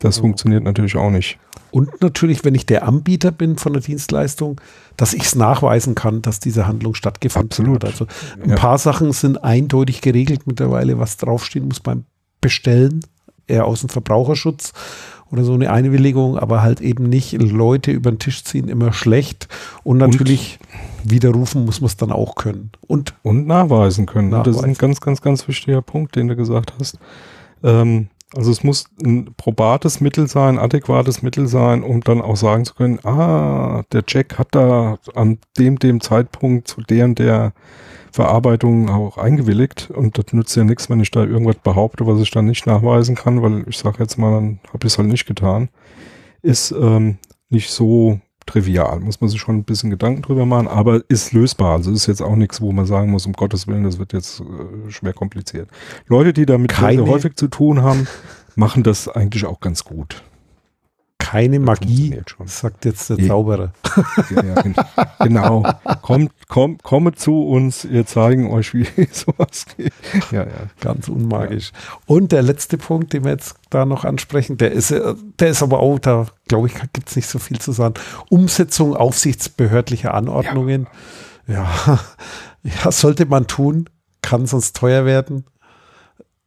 [0.00, 0.22] Das oh.
[0.22, 1.38] funktioniert natürlich auch nicht.
[1.70, 4.60] Und natürlich, wenn ich der Anbieter bin von der Dienstleistung,
[4.96, 7.84] dass ich es nachweisen kann, dass diese Handlung stattgefunden Absolut.
[7.84, 7.90] hat.
[7.90, 8.06] Also
[8.42, 8.56] ein ja.
[8.56, 12.04] paar Sachen sind eindeutig geregelt mittlerweile, was draufstehen muss beim
[12.40, 13.00] Bestellen
[13.46, 14.72] eher aus dem Verbraucherschutz
[15.30, 19.48] oder so eine Einwilligung, aber halt eben nicht Leute über den Tisch ziehen, immer schlecht.
[19.84, 20.58] Und natürlich
[21.04, 22.70] und, widerrufen muss man es dann auch können.
[22.86, 24.30] Und, und nachweisen können.
[24.30, 24.52] Nachweisen.
[24.52, 26.98] Das ist ein ganz, ganz, ganz wichtiger Punkt, den du gesagt hast.
[27.62, 32.64] Ähm, also es muss ein probates Mittel sein, adäquates Mittel sein, um dann auch sagen
[32.64, 37.52] zu können, ah, der Jack hat da an dem, dem Zeitpunkt zu der und der
[38.12, 42.30] Verarbeitung auch eingewilligt und das nützt ja nichts, wenn ich da irgendwas behaupte, was ich
[42.30, 45.26] dann nicht nachweisen kann, weil ich sage jetzt mal, dann habe ich es halt nicht
[45.26, 45.68] getan,
[46.42, 47.18] ist ähm,
[47.48, 49.00] nicht so trivial.
[49.00, 51.76] Muss man sich schon ein bisschen Gedanken drüber machen, aber ist lösbar.
[51.76, 54.40] Also ist jetzt auch nichts, wo man sagen muss, um Gottes Willen, das wird jetzt
[54.40, 55.68] äh, schwer kompliziert.
[56.06, 57.06] Leute, die damit Keine.
[57.06, 58.06] häufig zu tun haben,
[58.56, 60.22] machen das eigentlich auch ganz gut
[61.20, 63.72] keine Magie, sagt jetzt der Zauberer.
[64.30, 64.62] Ja,
[65.20, 65.64] genau.
[66.02, 69.92] Kommt, kommt, komme zu uns, wir zeigen euch, wie sowas geht.
[70.32, 70.50] Ja, ja.
[70.80, 71.70] Ganz unmagisch.
[71.70, 71.98] Ja.
[72.06, 75.62] Und der letzte Punkt, den wir jetzt da noch ansprechen, der ist, äh, der ist
[75.62, 77.94] aber auch, da glaube ich, gibt es nicht so viel zu sagen.
[78.30, 80.88] Umsetzung aufsichtsbehördlicher Anordnungen.
[81.46, 81.68] Ja.
[81.86, 82.00] ja,
[82.84, 83.88] ja sollte man tun,
[84.22, 85.44] kann sonst teuer werden.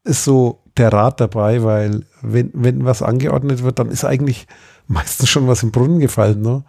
[0.03, 4.47] Ist so der Rat dabei, weil wenn, wenn was angeordnet wird, dann ist eigentlich
[4.87, 6.41] meistens schon was im Brunnen gefallen.
[6.41, 6.63] Ne?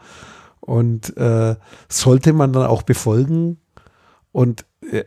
[0.60, 1.56] Und äh,
[1.88, 3.58] sollte man dann auch befolgen.
[4.32, 5.04] Und äh,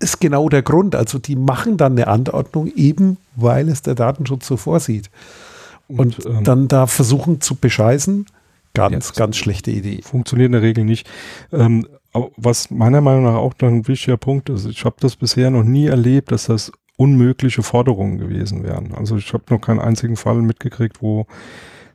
[0.00, 0.94] ist genau der Grund.
[0.94, 5.10] Also die machen dann eine Anordnung, eben weil es der Datenschutz so vorsieht.
[5.88, 8.26] Und, und ähm, dann da versuchen zu bescheißen,
[8.74, 10.02] ganz, ganz schlechte Idee.
[10.02, 11.08] Funktioniert in der Regel nicht.
[11.52, 11.86] Ähm,
[12.36, 15.86] was meiner Meinung nach auch ein wichtiger Punkt ist, ich habe das bisher noch nie
[15.86, 18.92] erlebt, dass das unmögliche Forderungen gewesen wären.
[18.94, 21.26] Also ich habe noch keinen einzigen Fall mitgekriegt, wo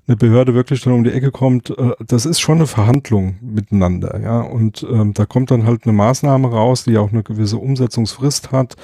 [0.07, 4.19] eine Behörde wirklich dann um die Ecke kommt, äh, das ist schon eine Verhandlung miteinander,
[4.21, 4.41] ja.
[4.41, 8.75] Und ähm, da kommt dann halt eine Maßnahme raus, die auch eine gewisse Umsetzungsfrist hat,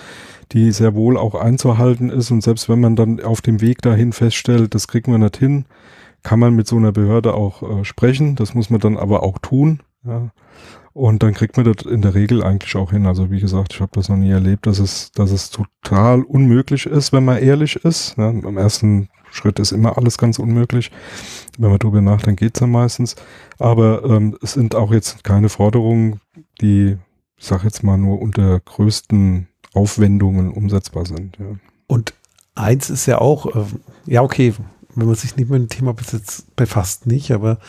[0.51, 2.31] die sehr wohl auch einzuhalten ist.
[2.31, 5.65] Und selbst wenn man dann auf dem Weg dahin feststellt, das kriegen wir nicht hin,
[6.23, 8.35] kann man mit so einer Behörde auch äh, sprechen.
[8.35, 9.81] Das muss man dann aber auch tun.
[10.05, 10.31] Ja.
[10.93, 13.05] Und dann kriegt man das in der Regel eigentlich auch hin.
[13.05, 16.85] Also wie gesagt, ich habe das noch nie erlebt, dass es, dass es total unmöglich
[16.85, 18.17] ist, wenn man ehrlich ist.
[18.17, 20.91] Ja, Am ersten Schritt ist immer alles ganz unmöglich.
[21.57, 23.15] Wenn man darüber nachdenkt, geht's ja meistens.
[23.59, 26.19] Aber ähm, es sind auch jetzt keine Forderungen,
[26.61, 26.97] die,
[27.37, 31.37] ich sag jetzt mal, nur unter größten Aufwendungen umsetzbar sind.
[31.37, 31.55] Ja.
[31.87, 32.13] Und
[32.55, 33.65] eins ist ja auch, äh,
[34.05, 34.53] ja okay,
[34.99, 35.95] wenn man sich nicht mit dem Thema
[36.55, 37.59] befasst, nicht, aber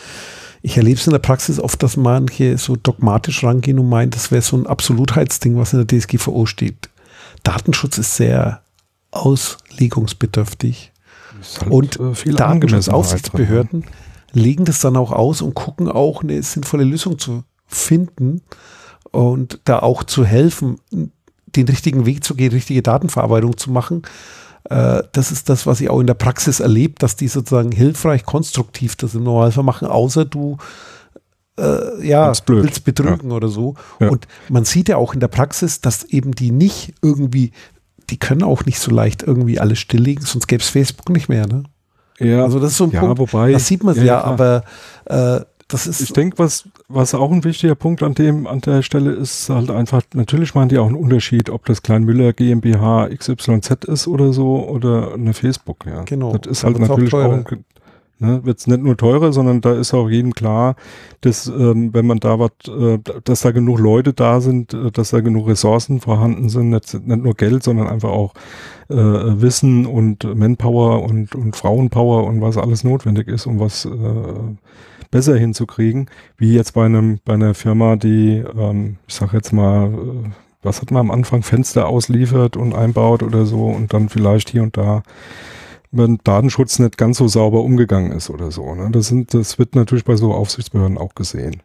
[0.61, 4.31] ich erlebe es in der Praxis oft, dass manche so dogmatisch rangehen und meinen, das
[4.31, 6.89] wäre so ein Absolutheitsding, was in der DSGVO steht.
[7.43, 8.61] Datenschutz ist sehr
[9.11, 10.91] auslegungsbedürftig.
[11.59, 13.85] Halt und äh, Datenschutzaufsichtsbehörden
[14.33, 18.41] legen das dann auch aus und gucken auch eine sinnvolle Lösung zu finden
[19.11, 20.79] und da auch zu helfen,
[21.55, 24.03] den richtigen Weg zu gehen, richtige Datenverarbeitung zu machen.
[24.69, 28.25] Äh, das ist das, was ich auch in der Praxis erlebt, dass die sozusagen hilfreich,
[28.25, 30.57] konstruktiv das im Normalfall machen, außer du
[31.59, 33.35] äh, ja, willst betrügen ja.
[33.35, 33.75] oder so.
[33.99, 34.09] Ja.
[34.09, 37.51] Und man sieht ja auch in der Praxis, dass eben die nicht irgendwie
[38.11, 41.47] die können auch nicht so leicht irgendwie alles stilllegen, sonst gäbe es Facebook nicht mehr,
[41.47, 41.63] ne?
[42.19, 44.63] Ja, also das ist so ein ja, Punkt, wobei, das sieht man ja, ja aber
[45.05, 45.39] äh,
[45.71, 46.01] das ist.
[46.01, 49.71] Ich denke, was, was auch ein wichtiger Punkt an dem, an der Stelle ist halt
[49.71, 54.67] einfach, natürlich machen die auch einen Unterschied, ob das Kleinmüller GmbH XYZ ist oder so
[54.67, 56.03] oder eine Facebook, ja.
[56.03, 56.35] Genau.
[56.35, 57.45] Das ist halt natürlich auch, auch
[58.21, 60.75] Ne, Wird es nicht nur teurer, sondern da ist auch jedem klar,
[61.21, 65.09] dass ähm, wenn man da was, äh, dass da genug Leute da sind, äh, dass
[65.09, 68.35] da genug Ressourcen vorhanden sind, nicht, nicht nur Geld, sondern einfach auch
[68.89, 73.89] äh, Wissen und Manpower und, und Frauenpower und was alles notwendig ist, um was äh,
[75.11, 79.93] besser hinzukriegen, wie jetzt bei einem bei einer Firma, die, ähm, ich sag jetzt mal,
[79.93, 80.29] äh,
[80.63, 84.63] was hat man am Anfang Fenster ausliefert und einbaut oder so und dann vielleicht hier
[84.63, 85.03] und da
[85.91, 88.73] mit Datenschutz nicht ganz so sauber umgegangen ist oder so.
[88.73, 88.89] Ne?
[88.91, 91.61] Das, sind, das wird natürlich bei so Aufsichtsbehörden auch gesehen.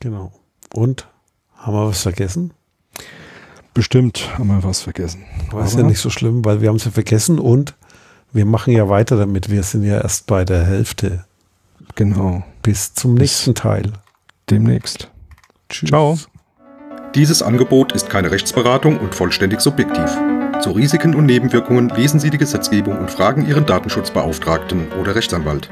[0.00, 0.32] Genau.
[0.72, 1.08] Und
[1.54, 2.52] haben wir was vergessen?
[3.74, 5.24] Bestimmt haben wir was vergessen.
[5.50, 7.74] Aber ist ja nicht so schlimm, weil wir haben es ja vergessen und
[8.32, 9.50] wir machen ja weiter damit.
[9.50, 11.24] Wir sind ja erst bei der Hälfte.
[11.98, 12.44] Genau.
[12.62, 13.92] Bis zum Bis nächsten Teil.
[14.48, 15.10] Demnächst.
[15.68, 15.88] Tschüss.
[15.88, 16.16] Ciao.
[17.16, 20.16] Dieses Angebot ist keine Rechtsberatung und vollständig subjektiv.
[20.60, 25.70] Zu Risiken und Nebenwirkungen lesen Sie die Gesetzgebung und fragen Ihren Datenschutzbeauftragten oder Rechtsanwalt.